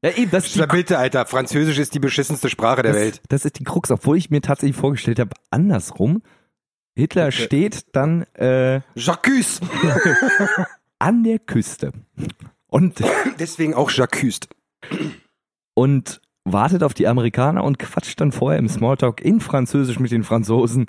Ja, 0.00 0.10
eben, 0.10 0.30
das 0.30 0.54
ist 0.54 0.68
Bitte, 0.68 0.96
Alter. 0.96 1.26
Französisch 1.26 1.78
ist 1.78 1.92
die 1.92 1.98
beschissenste 1.98 2.48
Sprache 2.48 2.82
der 2.82 2.92
das, 2.92 3.00
Welt. 3.00 3.22
das 3.30 3.44
ist 3.44 3.58
die 3.58 3.64
Krux, 3.64 3.90
obwohl 3.90 4.16
ich 4.16 4.30
mir 4.30 4.40
tatsächlich 4.40 4.76
vorgestellt 4.76 5.18
habe, 5.18 5.30
andersrum. 5.50 6.22
Hitler 6.94 7.32
steht 7.32 7.96
dann 7.96 8.22
äh, 8.34 8.80
Jacques. 8.94 9.60
an 11.00 11.24
der 11.24 11.38
Küste 11.40 11.92
und, 12.68 13.02
Deswegen 13.38 13.74
auch 13.74 13.90
Jacques. 13.90 14.40
und 15.74 16.20
wartet 16.44 16.82
auf 16.82 16.94
die 16.94 17.06
Amerikaner 17.06 17.64
und 17.64 17.78
quatscht 17.78 18.20
dann 18.20 18.32
vorher 18.32 18.58
im 18.58 18.68
Smalltalk 18.68 19.20
in 19.20 19.40
Französisch 19.40 19.98
mit 19.98 20.10
den 20.12 20.24
Franzosen. 20.24 20.86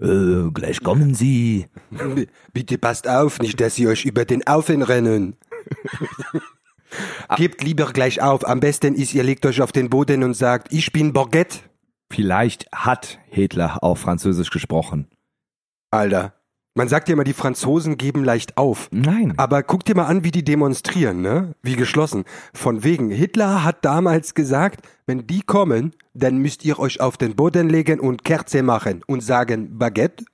Äh, 0.00 0.50
gleich 0.52 0.82
kommen 0.82 1.14
sie. 1.14 1.66
Bitte 2.52 2.78
passt 2.78 3.08
auf, 3.08 3.40
nicht, 3.40 3.60
dass 3.60 3.74
sie 3.74 3.88
euch 3.88 4.04
über 4.04 4.24
den 4.24 4.46
Aufen 4.46 4.82
rennen. 4.82 5.36
Gebt 7.36 7.62
lieber 7.62 7.92
gleich 7.92 8.22
auf. 8.22 8.46
Am 8.46 8.60
besten 8.60 8.94
ist, 8.94 9.12
ihr 9.12 9.22
legt 9.22 9.44
euch 9.44 9.60
auf 9.60 9.72
den 9.72 9.90
Boden 9.90 10.22
und 10.22 10.34
sagt, 10.34 10.72
ich 10.72 10.92
bin 10.92 11.12
Baguette. 11.12 11.58
Vielleicht 12.10 12.70
hat 12.72 13.18
Hitler 13.26 13.82
auch 13.82 13.98
Französisch 13.98 14.50
gesprochen. 14.50 15.08
Alter. 15.90 16.37
Man 16.78 16.86
sagt 16.86 17.08
ja 17.08 17.14
immer, 17.14 17.24
die 17.24 17.32
Franzosen 17.32 17.96
geben 17.96 18.22
leicht 18.22 18.56
auf. 18.56 18.88
Nein. 18.92 19.34
Aber 19.36 19.64
guck 19.64 19.84
dir 19.84 19.96
mal 19.96 20.04
an, 20.04 20.22
wie 20.22 20.30
die 20.30 20.44
demonstrieren, 20.44 21.20
ne? 21.20 21.56
Wie 21.60 21.74
geschlossen. 21.74 22.22
Von 22.54 22.84
wegen, 22.84 23.10
Hitler 23.10 23.64
hat 23.64 23.84
damals 23.84 24.32
gesagt, 24.32 24.86
wenn 25.04 25.26
die 25.26 25.40
kommen, 25.40 25.92
dann 26.14 26.36
müsst 26.38 26.64
ihr 26.64 26.78
euch 26.78 27.00
auf 27.00 27.16
den 27.16 27.34
Boden 27.34 27.68
legen 27.68 27.98
und 27.98 28.22
Kerze 28.22 28.62
machen 28.62 29.02
und 29.08 29.24
sagen 29.24 29.76
Baguette, 29.76 30.24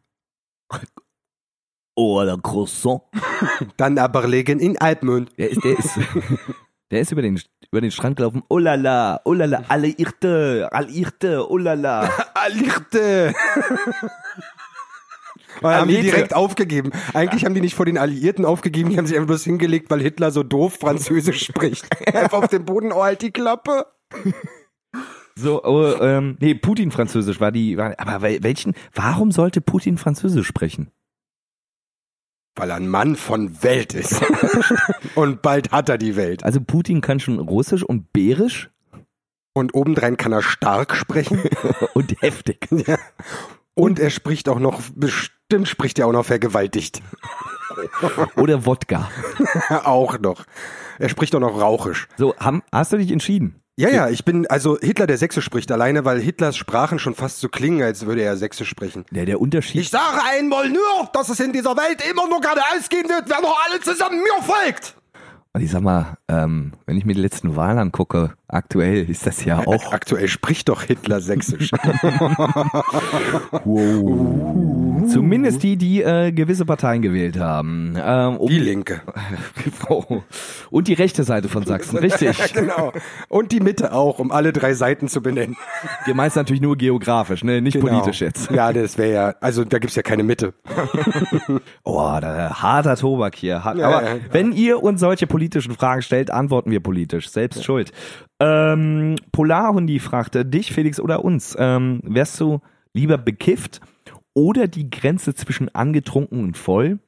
Oder 1.95 2.37
Croissant. 2.37 3.01
dann 3.79 3.97
aber 3.97 4.29
legen 4.29 4.61
in 4.61 4.77
Altmund. 4.77 5.31
Der 5.39 5.49
ist, 5.49 5.65
der 5.65 5.79
ist, 5.79 5.99
der 6.91 7.01
ist 7.01 7.11
über 7.11 7.23
den, 7.23 7.41
über 7.71 7.81
den 7.81 7.91
Strand 7.91 8.17
gelaufen. 8.17 8.43
Oh 8.51 8.59
la 8.59 8.75
la, 8.75 9.19
oh 9.25 9.33
la 9.33 9.47
la, 9.47 9.63
alle 9.69 9.89
irte, 9.89 10.69
alle 10.71 10.91
irte, 10.91 11.51
oh 11.51 11.57
la 11.57 11.73
la. 11.73 12.01
Allierte! 12.35 13.33
Und 15.61 15.71
haben 15.71 15.89
die 15.89 16.01
direkt 16.01 16.35
aufgegeben. 16.35 16.91
Eigentlich 17.13 17.45
haben 17.45 17.55
die 17.55 17.61
nicht 17.61 17.75
vor 17.75 17.87
den 17.87 17.99
Alliierten 17.99 18.45
aufgegeben, 18.45 18.91
die 18.91 18.99
haben 18.99 19.07
sich 19.07 19.17
einfach 19.17 19.29
bloß 19.29 19.45
hingelegt, 19.45 19.91
weil 19.91 20.01
Hitler 20.01 20.31
so 20.31 20.43
doof 20.43 20.79
Französisch 20.81 21.45
spricht. 21.47 21.87
Einfach 22.15 22.43
auf 22.43 22.49
dem 22.49 22.65
Boden, 22.65 22.93
oh, 22.93 23.03
halt 23.03 23.23
die 23.23 23.31
Klappe. 23.31 23.87
So, 25.37 25.65
oh, 25.65 25.95
ähm, 26.01 26.37
nee, 26.41 26.55
Putin 26.55 26.91
Französisch 26.93 27.41
war 27.41 27.51
die, 27.51 27.77
war, 27.77 27.95
aber 27.99 28.23
wel- 28.27 28.43
welchen, 28.43 28.75
warum 28.95 29.33
sollte 29.33 29.61
Putin 29.61 29.99
Französisch 29.99 30.47
sprechen? 30.47 30.91
Weil 32.57 32.71
er 32.71 32.77
ein 32.77 32.89
Mann 32.89 33.17
von 33.17 33.63
Welt 33.65 33.95
ist. 33.95 34.23
Und 35.17 35.43
bald 35.43 35.73
hat 35.73 35.89
er 35.89 35.99
die 35.99 36.15
Welt. 36.15 36.45
Also 36.45 36.61
Putin 36.61 37.01
kann 37.01 37.19
schon 37.19 37.41
Russisch 37.41 37.83
und 37.83 38.13
Bärisch 38.13 38.71
Und 39.55 39.75
obendrein 39.75 40.17
kann 40.17 40.33
er 40.33 40.43
stark 40.43 40.95
sprechen. 40.95 41.43
und 41.95 42.21
heftig. 42.23 42.69
Ja. 42.71 42.97
Und 43.75 43.99
er 43.99 44.11
spricht 44.11 44.49
auch 44.49 44.61
noch, 44.61 44.81
bestimmt 44.95 45.35
spricht 45.65 45.99
er 45.99 46.07
auch 46.07 46.13
noch 46.13 46.27
vergewaltigt. 46.27 47.03
Oder 48.37 48.67
Wodka. 48.67 49.11
auch 49.85 50.19
noch. 50.19 50.45
Er 50.99 51.09
spricht 51.09 51.35
auch 51.35 51.41
noch 51.41 51.61
rauchisch. 51.61 52.09
So, 52.17 52.35
ham, 52.39 52.63
hast 52.73 52.93
du 52.93 52.99
dich 52.99 53.11
entschieden? 53.11 53.61
Ja, 53.77 53.89
ja, 53.89 54.09
ich 54.09 54.25
bin, 54.25 54.47
also 54.47 54.79
Hitler, 54.79 55.09
der 55.09 55.19
Sächsisch 55.19 55.45
spricht, 55.45 55.73
alleine, 55.73 56.05
weil 56.05 56.21
Hitlers 56.21 56.57
Sprachen 56.57 57.01
schon 57.01 57.17
fast 57.17 57.41
so 57.41 57.49
klingen, 57.49 57.83
als 57.83 58.07
würde 58.07 58.23
er 58.23 58.37
Sächsisch 58.37 58.69
sprechen. 58.69 59.05
Der, 59.11 59.27
der 59.27 59.41
Unterschied. 59.41 59.81
Ich 59.81 59.91
sage 59.91 60.21
einmal 60.23 60.69
nur, 60.69 61.11
dass 61.13 61.29
es 61.29 61.41
in 61.41 61.53
dieser 61.53 61.77
Welt 61.77 62.01
immer 62.09 62.29
nur 62.29 62.41
geradeaus 62.41 62.89
gehen 62.89 63.09
wird, 63.09 63.25
wer 63.27 63.41
noch 63.41 63.59
alle 63.67 63.81
zusammen 63.81 64.23
mir 64.23 64.43
folgt. 64.45 64.95
Und 65.57 65.63
ich 65.63 65.71
sag 65.71 65.83
mal, 65.83 66.19
ähm, 66.27 66.73
wenn 66.85 66.97
ich 66.97 67.05
mir 67.05 67.15
die 67.15 67.21
letzten 67.21 67.55
Wahlen 67.55 67.79
angucke, 67.79 68.33
aktuell 68.49 69.09
ist 69.09 69.25
das 69.25 69.45
ja 69.45 69.65
auch. 69.65 69.93
Aktuell 69.93 70.27
spricht 70.27 70.69
doch 70.69 70.83
Hitler 70.83 71.21
Sächsisch. 71.21 71.71
Zumindest 75.09 75.63
die, 75.63 75.77
die 75.77 76.03
äh, 76.03 76.33
gewisse 76.33 76.65
Parteien 76.65 77.03
gewählt 77.03 77.39
haben. 77.39 77.95
Ähm, 77.97 78.37
um 78.37 78.49
Die 78.49 78.59
Linke. 78.59 79.03
Und 80.71 80.89
die 80.89 80.95
rechte 80.95 81.23
Seite 81.25 81.49
von 81.49 81.65
Sachsen, 81.65 81.99
richtig. 81.99 82.53
genau. 82.53 82.93
Und 83.29 83.53
die 83.53 83.61
Mitte 83.61 83.93
auch, 83.93 84.19
um 84.19 84.33
alle 84.33 84.53
drei 84.53 84.75
Seiten 84.75 85.07
zu 85.09 85.23
benennen. 85.23 85.57
Ihr 86.07 86.15
meint 86.15 86.35
natürlich 86.35 86.63
nur 86.63 86.77
geografisch, 86.77 87.45
ne? 87.45 87.61
nicht 87.61 87.79
politisch 87.79 88.21
jetzt. 88.21 88.51
Ja, 88.51 88.73
das 88.73 88.99
wäre 88.99 89.13
ja, 89.13 89.35
also 89.41 89.65
da 89.65 89.79
gibt's 89.79 89.95
ja 89.95 90.03
keine 90.03 90.25
Mitte. 90.25 90.55
Oh, 91.85 92.19
da, 92.21 92.61
harter 92.61 92.97
Tobak 92.97 93.37
hier. 93.37 93.63
Hart, 93.63 93.79
Ja, 93.79 93.89
aber 93.89 94.03
ja, 94.03 94.15
ja. 94.15 94.21
wenn 94.33 94.53
ihr 94.53 94.83
uns 94.83 95.01
solche 95.01 95.27
politischen 95.45 95.75
Fragen 95.75 96.03
stellt, 96.03 96.31
antworten 96.31 96.71
wir 96.71 96.81
politisch. 96.81 97.29
Selbst 97.29 97.65
schuld. 97.65 97.93
Ähm, 98.41 99.17
Polarhundi 99.31 99.99
fragte 99.99 100.45
dich, 100.47 100.73
Felix, 100.73 100.99
oder 100.99 101.25
uns. 101.25 101.55
Ähm, 101.59 102.01
wärst 102.03 102.41
du 102.41 102.61
lieber 102.95 103.19
bekifft 103.19 103.81
oder 104.33 104.69
die 104.69 104.89
Grenze 104.89 105.35
zwischen 105.35 105.75
angetrunken 105.75 106.41
und 106.41 106.57
voll 106.57 106.99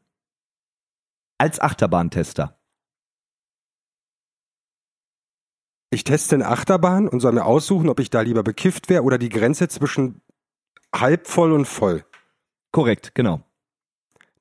als 1.38 1.60
Achterbahntester? 1.60 2.58
Ich 5.90 6.04
teste 6.04 6.34
eine 6.34 6.48
Achterbahn 6.48 7.08
und 7.08 7.20
soll 7.20 7.32
mir 7.32 7.46
aussuchen, 7.46 7.88
ob 7.88 8.00
ich 8.00 8.10
da 8.10 8.20
lieber 8.20 8.42
bekifft 8.42 8.90
wäre 8.90 9.02
oder 9.02 9.16
die 9.16 9.30
Grenze 9.30 9.68
zwischen 9.68 10.20
halb 10.94 11.26
voll 11.26 11.52
und 11.52 11.64
voll. 11.64 12.04
Korrekt, 12.70 13.14
genau. 13.14 13.40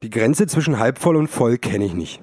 Die 0.04 0.10
Grenze 0.10 0.48
zwischen 0.48 0.80
halb 0.80 1.00
voll 1.00 1.16
und 1.16 1.30
voll 1.30 1.58
kenne 1.58 1.86
ich 1.86 1.94
nicht. 1.94 2.22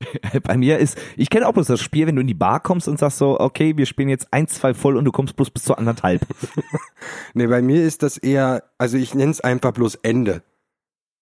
Bei 0.42 0.56
mir 0.56 0.78
ist, 0.78 0.96
ich 1.16 1.30
kenne 1.30 1.46
auch 1.48 1.52
bloß 1.52 1.66
das 1.66 1.80
Spiel, 1.80 2.06
wenn 2.06 2.16
du 2.16 2.20
in 2.20 2.26
die 2.26 2.34
Bar 2.34 2.60
kommst 2.60 2.88
und 2.88 2.98
sagst 2.98 3.18
so, 3.18 3.38
okay, 3.40 3.76
wir 3.76 3.86
spielen 3.86 4.08
jetzt 4.08 4.32
eins, 4.32 4.54
zwei 4.54 4.74
voll 4.74 4.96
und 4.96 5.04
du 5.04 5.12
kommst 5.12 5.36
bloß 5.36 5.50
bis 5.50 5.64
zur 5.64 5.78
anderthalb. 5.78 6.26
Nee, 7.34 7.46
bei 7.46 7.62
mir 7.62 7.84
ist 7.84 8.02
das 8.02 8.18
eher, 8.18 8.64
also 8.76 8.96
ich 8.96 9.14
nenne 9.14 9.30
es 9.30 9.40
einfach 9.40 9.72
bloß 9.72 9.96
Ende. 9.96 10.42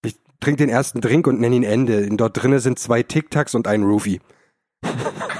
Ich 0.05 0.17
trinke 0.41 0.59
den 0.59 0.69
ersten 0.69 1.01
Drink 1.01 1.27
und 1.27 1.41
nenne 1.41 1.57
ihn 1.57 1.63
Ende. 1.63 2.09
Dort 2.17 2.43
drinnen 2.43 2.59
sind 2.59 2.79
zwei 2.79 3.03
Tic-Tacs 3.03 3.55
und 3.55 3.67
ein 3.67 3.83
Roofie. 3.83 4.21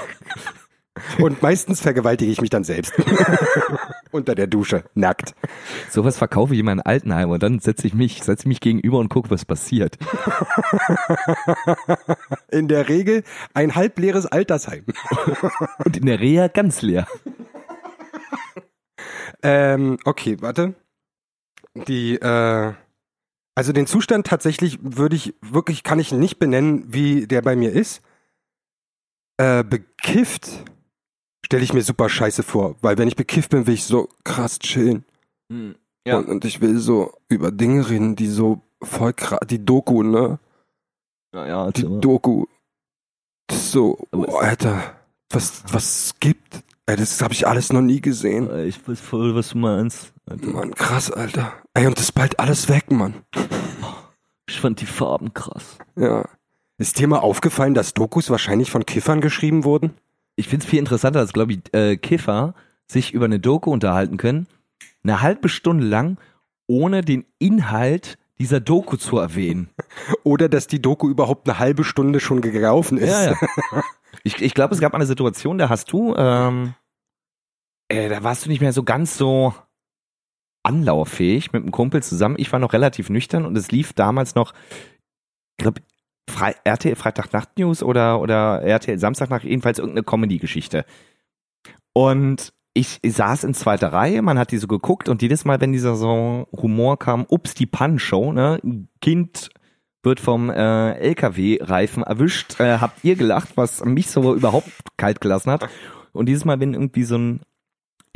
und 1.19 1.41
meistens 1.41 1.81
vergewaltige 1.81 2.31
ich 2.31 2.41
mich 2.41 2.49
dann 2.49 2.63
selbst. 2.63 2.93
Unter 4.11 4.35
der 4.35 4.47
Dusche, 4.47 4.83
nackt. 4.93 5.35
Sowas 5.89 6.17
verkaufe 6.17 6.53
ich 6.53 6.59
in 6.59 6.65
meinem 6.65 6.81
Altenheim 6.83 7.29
und 7.29 7.43
dann 7.43 7.59
setze 7.59 7.87
ich 7.87 7.93
mich, 7.93 8.23
setze 8.23 8.47
mich 8.47 8.61
gegenüber 8.61 8.99
und 8.99 9.09
gucke, 9.09 9.29
was 9.29 9.45
passiert. 9.45 9.97
In 12.49 12.67
der 12.67 12.89
Regel 12.89 13.23
ein 13.53 13.75
halbleeres 13.75 14.25
Altersheim. 14.25 14.85
Und 15.83 15.97
in 15.97 16.05
der 16.05 16.19
Reha 16.19 16.47
ganz 16.47 16.81
leer. 16.81 17.07
Ähm, 19.43 19.97
okay, 20.05 20.37
warte. 20.41 20.75
Die, 21.87 22.15
äh, 22.15 22.73
also 23.55 23.73
den 23.73 23.87
Zustand 23.87 24.27
tatsächlich 24.27 24.79
würde 24.81 25.15
ich 25.15 25.35
wirklich, 25.41 25.83
kann 25.83 25.99
ich 25.99 26.11
nicht 26.11 26.39
benennen, 26.39 26.85
wie 26.87 27.27
der 27.27 27.41
bei 27.41 27.55
mir 27.55 27.71
ist. 27.71 28.01
Äh, 29.37 29.63
bekifft 29.63 30.63
stelle 31.47 31.63
ich 31.63 31.71
mir 31.73 31.81
super 31.81 32.09
scheiße 32.09 32.43
vor, 32.43 32.75
weil 32.81 32.97
wenn 32.97 33.07
ich 33.07 33.15
bekifft 33.15 33.51
bin, 33.51 33.67
will 33.67 33.73
ich 33.73 33.85
so 33.85 34.09
krass 34.25 34.59
chillen. 34.59 35.05
Ja. 36.05 36.17
Und, 36.17 36.27
und 36.27 36.43
ich 36.43 36.59
will 36.59 36.77
so 36.77 37.13
über 37.29 37.51
Dinge 37.51 37.89
reden, 37.89 38.17
die 38.17 38.27
so 38.27 38.61
voll 38.83 39.13
krass, 39.13 39.39
die 39.49 39.63
Doku, 39.63 40.03
ne? 40.03 40.39
Ja, 41.33 41.47
ja, 41.47 41.71
Die 41.71 41.83
Doku. 41.83 42.47
Das 43.47 43.59
ist 43.59 43.71
so, 43.71 43.97
oh, 44.11 44.35
Alter, 44.35 44.95
was, 45.29 45.63
was 45.71 46.15
gibt. 46.19 46.63
Ey, 46.85 46.97
das 46.97 47.21
habe 47.21 47.33
ich 47.33 47.47
alles 47.47 47.71
noch 47.71 47.81
nie 47.81 48.01
gesehen. 48.01 48.53
Ich 48.65 48.85
weiß 48.85 48.99
voll, 48.99 49.33
was 49.33 49.49
du 49.51 49.59
meinst. 49.59 50.11
Mann, 50.25 50.75
krass, 50.75 51.09
Alter. 51.09 51.53
Ey, 51.73 51.87
und 51.87 51.95
das 51.95 52.05
ist 52.05 52.11
bald 52.11 52.41
alles 52.41 52.67
weg, 52.67 52.91
Mann. 52.91 53.13
Ich 54.49 54.59
fand 54.59 54.81
die 54.81 54.85
Farben 54.85 55.33
krass. 55.33 55.77
Ja. 55.95 56.25
Ist 56.77 56.99
dir 56.99 57.07
mal 57.07 57.19
aufgefallen, 57.19 57.73
dass 57.73 57.93
Dokus 57.93 58.29
wahrscheinlich 58.29 58.69
von 58.69 58.85
Kiffern 58.85 59.21
geschrieben 59.21 59.63
wurden? 59.63 59.93
Ich 60.37 60.47
finde 60.47 60.63
es 60.63 60.69
viel 60.69 60.79
interessanter, 60.79 61.19
dass, 61.19 61.33
glaube 61.33 61.53
ich, 61.53 61.73
äh, 61.73 61.97
Kiffer 61.97 62.53
sich 62.87 63.13
über 63.13 63.25
eine 63.25 63.39
Doku 63.39 63.71
unterhalten 63.71 64.17
können, 64.17 64.47
eine 65.03 65.21
halbe 65.21 65.49
Stunde 65.49 65.85
lang, 65.85 66.17
ohne 66.67 67.01
den 67.01 67.25
Inhalt 67.39 68.17
dieser 68.39 68.59
Doku 68.59 68.97
zu 68.97 69.17
erwähnen. 69.17 69.69
Oder 70.23 70.47
dass 70.47 70.67
die 70.67 70.81
Doku 70.81 71.09
überhaupt 71.09 71.49
eine 71.49 71.59
halbe 71.59 71.83
Stunde 71.83 72.19
schon 72.19 72.41
gelaufen 72.41 72.97
ist? 72.97 73.09
Ja, 73.09 73.31
ja. 73.31 73.83
Ich, 74.23 74.41
ich 74.41 74.53
glaube, 74.53 74.73
es 74.73 74.81
gab 74.81 74.93
eine 74.93 75.05
Situation, 75.05 75.57
da 75.57 75.69
hast 75.69 75.91
du, 75.91 76.15
ähm, 76.15 76.73
äh, 77.87 78.09
da 78.09 78.23
warst 78.23 78.45
du 78.45 78.49
nicht 78.49 78.61
mehr 78.61 78.73
so 78.73 78.83
ganz 78.83 79.17
so 79.17 79.53
anlauffähig 80.63 81.53
mit 81.53 81.61
einem 81.61 81.71
Kumpel 81.71 82.01
zusammen. 82.03 82.35
Ich 82.37 82.51
war 82.51 82.59
noch 82.59 82.73
relativ 82.73 83.09
nüchtern 83.09 83.45
und 83.45 83.57
es 83.57 83.71
lief 83.71 83.93
damals 83.93 84.35
noch, 84.35 84.53
ich 85.57 85.63
glaube, 85.63 85.81
Fre 86.29 86.55
RTL 86.63 86.95
Freitagnacht 86.95 87.57
News 87.57 87.83
oder, 87.83 88.21
oder 88.21 88.61
RTL 88.61 88.99
Samstagnacht, 88.99 89.43
jedenfalls 89.43 89.79
irgendeine 89.79 90.03
Comedy-Geschichte. 90.03 90.85
Und 91.93 92.53
ich 92.73 92.99
saß 93.03 93.43
in 93.43 93.55
zweiter 93.55 93.91
Reihe, 93.91 94.21
man 94.21 94.37
hat 94.37 94.51
die 94.51 94.57
so 94.57 94.67
geguckt 94.67 95.09
und 95.09 95.21
jedes 95.23 95.45
Mal, 95.45 95.59
wenn 95.59 95.71
dieser 95.71 95.95
so 95.95 96.47
Humor 96.51 96.99
kam, 96.99 97.25
ups, 97.27 97.55
die 97.55 97.65
Pannenshow, 97.65 98.31
ne, 98.31 98.59
Kind 99.01 99.49
wird 100.03 100.19
vom 100.19 100.49
äh, 100.49 100.93
LKW-Reifen 100.93 102.03
erwischt, 102.03 102.59
äh, 102.59 102.77
habt 102.77 103.03
ihr 103.03 103.15
gelacht, 103.15 103.57
was 103.57 103.83
mich 103.83 104.09
so 104.09 104.35
überhaupt 104.35 104.69
kalt 104.95 105.21
gelassen 105.21 105.51
hat. 105.51 105.67
Und 106.13 106.27
dieses 106.27 106.45
Mal, 106.45 106.59
wenn 106.59 106.73
irgendwie 106.73 107.03
so 107.03 107.17
ein, 107.17 107.41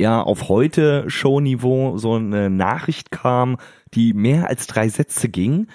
ja, 0.00 0.22
auf 0.22 0.48
heute 0.48 1.10
Show-Niveau 1.10 1.98
so 1.98 2.14
eine 2.14 2.48
Nachricht 2.48 3.10
kam, 3.10 3.58
die 3.94 4.14
mehr 4.14 4.48
als 4.48 4.66
drei 4.66 4.88
Sätze 4.88 5.28
ging, 5.28 5.66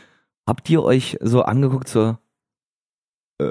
habt 0.47 0.69
ihr 0.69 0.81
euch 0.81 1.17
so 1.21 1.43
angeguckt, 1.43 1.89
so, 1.89 2.17
äh, 3.39 3.45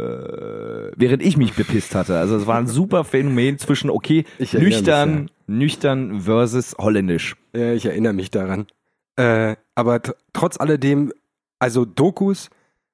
während 0.96 1.22
ich 1.22 1.36
mich 1.36 1.54
bepisst 1.54 1.94
hatte. 1.94 2.18
Also 2.18 2.36
es 2.36 2.46
war 2.46 2.58
ein 2.58 2.66
super 2.66 3.04
Phänomen 3.04 3.58
zwischen, 3.58 3.90
okay, 3.90 4.24
Ich 4.38 4.54
erinnere 4.54 4.68
mich, 4.68 4.78
nüchtern, 4.78 5.30
nüchtern 5.46 6.20
versus 6.22 6.76
holländisch. 6.78 7.36
Ja, 7.54 7.72
ich 7.72 7.86
erinnere 7.86 8.12
mich 8.12 8.30
daran. 8.30 8.66
Äh, 9.16 9.56
aber 9.74 9.96
tr- 9.96 10.16
trotz 10.32 10.58
alledem, 10.58 11.12
also 11.58 11.84
Dokus, 11.84 12.50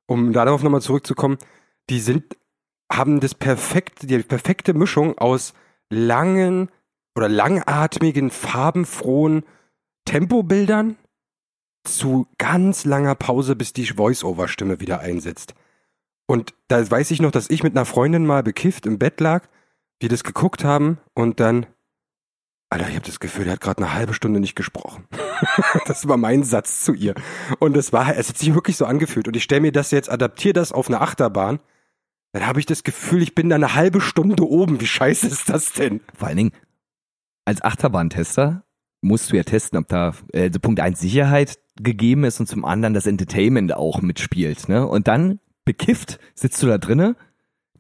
um 0.07 0.33
darauf 0.33 0.63
nochmal 0.63 0.83
zurückzukommen, 0.83 1.39
die 1.91 2.01
sind, 2.01 2.37
haben 2.93 3.21
das 3.21 3.35
perfekte, 3.35 4.07
die 4.07 4.19
perfekte 4.19 4.75
Mischung 4.75 5.19
aus 5.19 5.55
langen 5.91 6.71
oder 7.15 7.29
langatmigen, 7.29 8.31
farbenfrohen 8.31 9.45
Tempobildern 10.05 10.97
zu 11.85 12.27
ganz 12.39 12.85
langer 12.85 13.15
Pause, 13.15 13.57
bis 13.57 13.73
die 13.73 13.87
Voice-Over-Stimme 13.87 14.81
wieder 14.81 15.01
einsetzt. 15.01 15.55
Und 16.33 16.55
da 16.69 16.91
weiß 16.91 17.11
ich 17.11 17.21
noch, 17.21 17.31
dass 17.31 17.51
ich 17.51 17.63
mit 17.63 17.77
einer 17.77 17.85
Freundin 17.85 18.25
mal 18.25 18.43
bekifft 18.43 18.87
im 18.87 18.99
Bett 18.99 19.21
lag, 19.21 19.49
die 20.01 20.09
das 20.09 20.25
geguckt 20.25 20.65
haben 20.65 20.97
und 21.13 21.41
dann 21.41 21.67
Alter, 22.71 22.89
ich 22.89 22.95
habe 22.95 23.05
das 23.05 23.21
Gefühl, 23.21 23.49
er 23.49 23.53
hat 23.53 23.61
gerade 23.61 23.83
eine 23.83 23.93
halbe 23.93 24.15
Stunde 24.15 24.41
nicht 24.41 24.57
gesprochen. 24.57 25.05
das 25.87 26.09
war 26.09 26.17
mein 26.17 26.43
Satz 26.43 26.87
zu 26.87 26.95
ihr. 26.95 27.15
Und 27.59 27.77
es 27.77 27.93
war, 27.93 28.17
es 28.17 28.31
hat 28.31 28.39
sich 28.39 28.55
wirklich 28.55 28.79
so 28.79 28.87
angefühlt. 28.87 29.29
Und 29.29 29.37
ich 29.37 29.43
stelle 29.43 29.61
mir 29.61 29.73
das 29.73 29.91
jetzt, 29.91 30.11
adaptiere 30.11 30.55
das 30.55 30.73
auf 30.73 30.89
eine 30.89 31.03
Achterbahn. 31.03 31.61
Dann 32.33 32.47
habe 32.47 32.61
ich 32.61 32.65
das 32.65 32.83
Gefühl, 32.83 33.21
ich 33.21 33.35
bin 33.35 33.51
da 33.51 33.57
eine 33.57 33.75
halbe 33.75 34.01
Stunde 34.01 34.49
oben. 34.49 34.81
Wie 34.81 34.87
scheiße 34.87 35.27
ist 35.27 35.51
das 35.51 35.75
denn? 35.75 36.01
Vor 36.17 36.29
allen 36.29 36.39
Dingen, 36.39 36.53
als 37.45 37.61
Achterbahntester 37.61 38.65
musst 39.03 39.31
du 39.31 39.37
ja 39.37 39.43
testen, 39.43 39.79
ob 39.79 39.89
da 39.89 40.15
äh, 40.33 40.45
also 40.45 40.59
Punkt 40.61 40.81
eins 40.81 40.99
Sicherheit 40.99 41.59
gegeben 41.79 42.25
ist 42.25 42.41
und 42.41 42.47
zum 42.47 42.65
anderen 42.65 42.95
das 42.95 43.07
Entertainment 43.07 43.75
auch 43.75 44.01
mitspielt. 44.01 44.71
Ne? 44.71 44.87
Und 44.87 45.09
dann 45.09 45.41
bekifft 45.65 46.19
sitzt 46.35 46.63
du 46.63 46.67
da 46.67 46.79
drinne, 46.79 47.17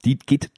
die 0.04 0.18
geht 0.18 0.50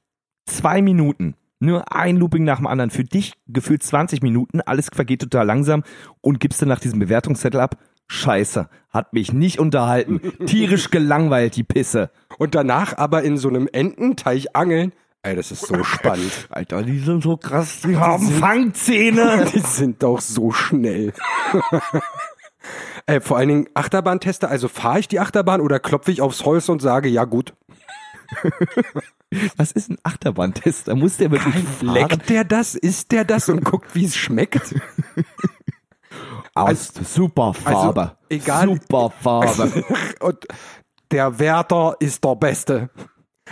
zwei 0.45 0.81
Minuten. 0.81 1.35
Nur 1.59 1.93
ein 1.93 2.17
Looping 2.17 2.43
nach 2.43 2.57
dem 2.57 2.67
anderen. 2.67 2.89
Für 2.89 3.03
dich 3.03 3.33
gefühlt 3.47 3.81
20 3.81 4.21
Minuten, 4.21 4.61
alles 4.61 4.89
vergeht 4.93 5.21
total 5.21 5.45
langsam 5.45 5.83
und 6.21 6.39
gibst 6.39 6.61
dann 6.61 6.69
nach 6.69 6.79
diesem 6.79 6.99
Bewertungszettel 6.99 7.59
ab. 7.59 7.77
Scheiße, 8.07 8.69
hat 8.89 9.13
mich 9.13 9.33
nicht 9.33 9.59
unterhalten. 9.59 10.21
Tierisch 10.45 10.91
gelangweilt, 10.91 11.55
die 11.55 11.63
Pisse. 11.63 12.11
Und 12.37 12.53
danach 12.53 12.97
aber 12.97 13.23
in 13.23 13.37
so 13.37 13.49
einem 13.49 13.67
Ententeich 13.71 14.55
angeln. 14.55 14.91
Ey, 15.23 15.35
das 15.35 15.51
ist 15.51 15.65
so 15.65 15.83
spannend. 15.83 16.31
Alter, 16.51 16.83
die 16.83 16.99
sind 16.99 17.23
so 17.23 17.35
krass, 17.35 17.81
die 17.81 17.97
haben 17.97 18.29
Fangzähne. 18.29 19.47
Die 19.53 19.59
sind 19.59 20.03
doch 20.03 20.21
so 20.21 20.51
schnell. 20.51 21.13
Ey, 23.05 23.21
vor 23.21 23.37
allen 23.37 23.49
Dingen 23.49 23.67
Achterbahntester, 23.73 24.49
also 24.49 24.67
fahre 24.67 24.99
ich 24.99 25.07
die 25.07 25.19
Achterbahn 25.19 25.61
oder 25.61 25.79
klopfe 25.79 26.11
ich 26.11 26.21
aufs 26.21 26.43
Holz 26.45 26.69
und 26.69 26.81
sage, 26.81 27.07
ja 27.09 27.25
gut. 27.25 27.53
Was 29.57 29.71
ist 29.71 29.89
ein 29.91 29.97
Achterbahntest? 30.03 30.87
Da 30.87 30.95
muss 30.95 31.17
der 31.17 31.29
wirklich 31.31 31.55
flecken. 31.63 31.93
Leckt 31.93 32.29
der 32.29 32.43
das? 32.43 32.73
Isst 32.75 33.11
der 33.11 33.23
das 33.25 33.49
und 33.49 33.63
guckt, 33.63 33.93
wie 33.93 34.05
es 34.05 34.15
schmeckt? 34.15 34.73
Aus 36.53 36.87
super 36.93 37.53
Farbe. 37.53 38.01
also, 38.01 38.11
egal- 38.29 38.67
Super 38.67 39.09
Farbe. 39.11 39.83
und 40.21 40.45
der 41.11 41.37
Wärter 41.39 41.97
ist 41.99 42.23
der 42.23 42.35
Beste. 42.35 42.89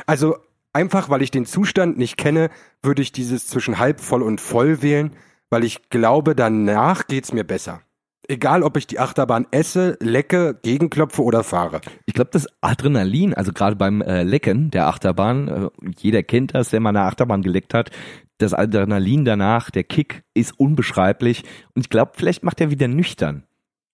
Also 0.05 0.37
einfach, 0.71 1.09
weil 1.09 1.21
ich 1.21 1.29
den 1.31 1.45
Zustand 1.45 1.97
nicht 1.97 2.17
kenne, 2.17 2.49
würde 2.81 3.01
ich 3.01 3.11
dieses 3.11 3.47
zwischen 3.47 3.77
halb 3.77 3.99
voll 3.99 4.23
und 4.23 4.39
voll 4.41 4.81
wählen, 4.81 5.11
weil 5.49 5.63
ich 5.63 5.89
glaube, 5.89 6.33
danach 6.35 7.07
geht's 7.07 7.33
mir 7.33 7.43
besser. 7.43 7.81
Egal, 8.29 8.63
ob 8.63 8.77
ich 8.77 8.87
die 8.87 8.99
Achterbahn 8.99 9.45
esse, 9.51 9.97
lecke, 10.01 10.57
gegenklopfe 10.63 11.21
oder 11.23 11.43
fahre. 11.43 11.81
Ich 12.05 12.13
glaube, 12.13 12.29
das 12.31 12.47
Adrenalin, 12.61 13.33
also 13.33 13.51
gerade 13.51 13.75
beim 13.75 14.01
äh, 14.01 14.23
Lecken 14.23 14.71
der 14.71 14.87
Achterbahn, 14.87 15.47
äh, 15.47 15.69
jeder 15.97 16.23
kennt 16.23 16.53
das, 16.55 16.69
der 16.69 16.79
mal 16.79 16.89
eine 16.89 17.01
Achterbahn 17.01 17.41
geleckt 17.41 17.73
hat, 17.73 17.91
das 18.37 18.53
Adrenalin 18.53 19.25
danach, 19.25 19.69
der 19.71 19.83
Kick 19.83 20.23
ist 20.33 20.57
unbeschreiblich 20.57 21.43
und 21.75 21.81
ich 21.81 21.89
glaube, 21.89 22.13
vielleicht 22.15 22.43
macht 22.43 22.61
er 22.61 22.71
wieder 22.71 22.87
nüchtern. 22.87 23.43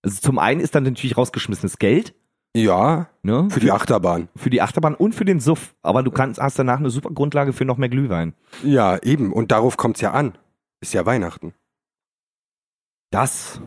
Also 0.03 0.21
zum 0.21 0.37
einen 0.39 0.61
ist 0.61 0.75
dann 0.75 0.83
natürlich 0.83 1.17
rausgeschmissenes 1.17 1.79
Geld, 1.79 2.13
Ja, 2.55 3.09
ne? 3.23 3.47
für 3.49 3.59
die 3.59 3.71
Achterbahn. 3.71 4.29
für 4.35 4.49
die 4.51 4.61
Achterbahn 4.61 4.93
und 4.95 5.13
für 5.15 5.25
den 5.25 5.39
Suff, 5.39 5.75
aber 5.81 6.03
du 6.03 6.11
kannst 6.11 6.39
hast 6.39 6.57
danach 6.59 6.77
eine 6.79 6.91
super 6.91 7.09
Grundlage 7.09 7.51
für 7.51 7.65
noch 7.65 7.77
mehr 7.77 7.89
Glühwein. 7.89 8.33
Ja, 8.63 8.97
eben. 9.01 9.33
Und 9.33 9.51
darauf 9.51 9.75
kommt's 9.75 10.01
ja 10.01 10.11
an. 10.11 10.37
Ist 10.81 10.93
ja 10.93 11.05
Weihnachten. 11.05 11.53
Das 13.11 13.59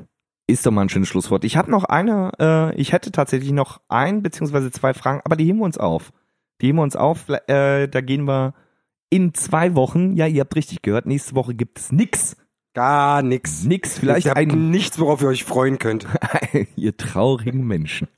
ist 0.53 0.67
doch 0.67 0.71
mal 0.71 0.83
ein 0.83 0.89
schönes 0.89 1.09
Schlusswort. 1.09 1.45
Ich 1.45 1.57
habe 1.57 1.71
noch 1.71 1.85
eine, 1.85 2.33
äh, 2.39 2.75
ich 2.81 2.93
hätte 2.93 3.13
tatsächlich 3.13 3.53
noch 3.53 3.81
ein 3.89 4.23
beziehungsweise 4.23 4.71
zwei 4.71 4.95
Fragen, 4.95 5.21
aber 5.25 5.37
die 5.37 5.45
heben 5.45 5.59
wir 5.59 5.65
uns 5.65 5.79
auf. 5.79 6.13
Die 6.61 6.67
heben 6.67 6.79
wir 6.79 6.83
uns 6.83 6.97
auf. 6.97 7.29
Äh, 7.29 7.89
da 7.89 8.01
gehen 8.01 8.25
wir 8.25 8.55
in 9.11 9.35
zwei 9.35 9.75
Wochen. 9.75 10.15
Ja, 10.15 10.27
ihr 10.27 10.41
habt 10.41 10.57
richtig 10.57 10.83
gehört. 10.83 11.07
Nächste 11.07 11.35
Woche 11.35 11.55
gibt 11.55 11.79
es 11.79 11.93
nix. 11.93 12.37
Gar 12.75 13.23
nix. 13.23 13.65
Nix. 13.65 13.99
Vielleicht 13.99 14.35
ein, 14.35 14.71
nichts, 14.71 14.99
worauf 14.99 15.21
ihr 15.21 15.29
euch 15.29 15.45
freuen 15.45 15.79
könnt. 15.79 16.07
ihr 16.77 16.97
traurigen 16.97 17.67
Menschen. 17.67 18.09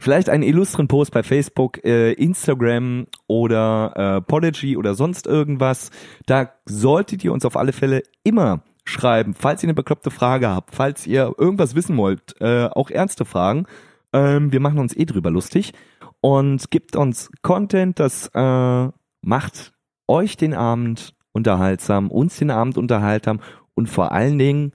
Vielleicht 0.00 0.30
einen 0.30 0.42
illustren 0.42 0.88
Post 0.88 1.12
bei 1.12 1.22
Facebook, 1.22 1.84
äh, 1.84 2.12
Instagram 2.12 3.06
oder 3.26 3.92
äh, 4.16 4.20
Podigy 4.22 4.78
oder 4.78 4.94
sonst 4.94 5.26
irgendwas. 5.26 5.90
Da 6.24 6.52
solltet 6.64 7.22
ihr 7.22 7.34
uns 7.34 7.44
auf 7.44 7.56
alle 7.56 7.74
Fälle 7.74 8.02
immer 8.24 8.62
schreiben, 8.88 9.34
falls 9.34 9.62
ihr 9.62 9.68
eine 9.68 9.74
bekloppte 9.74 10.10
Frage 10.10 10.48
habt, 10.48 10.74
falls 10.74 11.06
ihr 11.06 11.34
irgendwas 11.36 11.74
wissen 11.74 11.96
wollt, 11.96 12.40
äh, 12.40 12.66
auch 12.66 12.90
ernste 12.90 13.24
Fragen. 13.24 13.66
Ähm, 14.12 14.50
wir 14.52 14.60
machen 14.60 14.78
uns 14.78 14.96
eh 14.96 15.04
drüber 15.04 15.30
lustig 15.30 15.74
und 16.20 16.70
gibt 16.70 16.96
uns 16.96 17.30
Content, 17.42 18.00
das 18.00 18.30
äh, 18.34 18.88
macht 19.20 19.72
euch 20.08 20.36
den 20.36 20.54
Abend 20.54 21.14
unterhaltsam, 21.32 22.10
uns 22.10 22.38
den 22.38 22.50
Abend 22.50 22.78
unterhaltsam 22.78 23.40
und 23.74 23.88
vor 23.88 24.12
allen 24.12 24.38
Dingen 24.38 24.72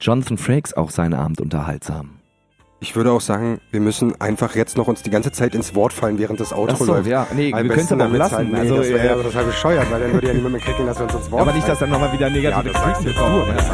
Jonathan 0.00 0.38
Frakes 0.38 0.74
auch 0.74 0.90
seinen 0.90 1.14
Abend 1.14 1.40
unterhaltsam. 1.40 2.13
Ich 2.84 2.94
würde 2.94 3.12
auch 3.12 3.22
sagen, 3.22 3.62
wir 3.70 3.80
müssen 3.80 4.20
einfach 4.20 4.54
jetzt 4.56 4.76
noch 4.76 4.88
uns 4.88 5.02
die 5.02 5.08
ganze 5.08 5.32
Zeit 5.32 5.54
ins 5.54 5.74
Wort 5.74 5.94
fallen, 5.94 6.18
während 6.18 6.38
das 6.38 6.52
Outro 6.52 6.84
so, 6.84 6.92
läuft. 6.92 7.06
ja, 7.08 7.26
nee, 7.34 7.50
Am 7.50 7.62
wir 7.62 7.70
können's 7.70 7.88
besten 7.88 8.00
aber 8.02 8.18
lassen. 8.18 8.50
Nee, 8.52 8.58
Also, 8.58 8.76
das 8.76 8.88
wäre 8.90 9.06
ja 9.06 9.16
äh, 9.18 9.22
total 9.22 9.44
bescheuert, 9.46 9.90
weil 9.90 10.00
dann 10.02 10.12
würde 10.12 10.26
ja 10.26 10.34
niemand 10.34 10.52
mehr 10.56 10.60
kriegen, 10.62 10.86
dass 10.86 10.98
wir 10.98 11.04
uns 11.06 11.14
ins 11.14 11.30
Wort 11.30 11.40
Aber 11.40 11.52
nicht, 11.54 11.66
dass 11.66 11.78
dann 11.78 11.88
nochmal 11.88 12.12
wieder 12.12 12.28
Ja, 12.28 12.34
negative 12.34 12.74
sagst 12.74 12.84
Kritiken 12.84 13.06
jetzt 13.06 13.18
du, 13.18 13.24
aber 13.24 13.40
kommen. 13.40 13.56
das 13.56 13.68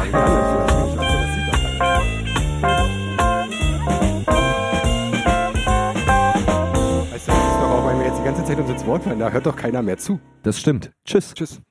wir 7.99 8.05
jetzt 8.07 8.19
die 8.19 8.23
ganze 8.23 8.45
Zeit 8.45 8.59
uns 8.59 8.69
ins 8.69 8.85
Wort 8.85 9.03
fallen, 9.03 9.19
da 9.19 9.29
hört 9.29 9.45
doch 9.45 9.57
keiner 9.57 9.81
mehr 9.81 9.97
zu. 9.97 10.21
Das 10.43 10.57
stimmt. 10.57 10.93
Tschüss. 11.05 11.33
Tschüss. 11.33 11.61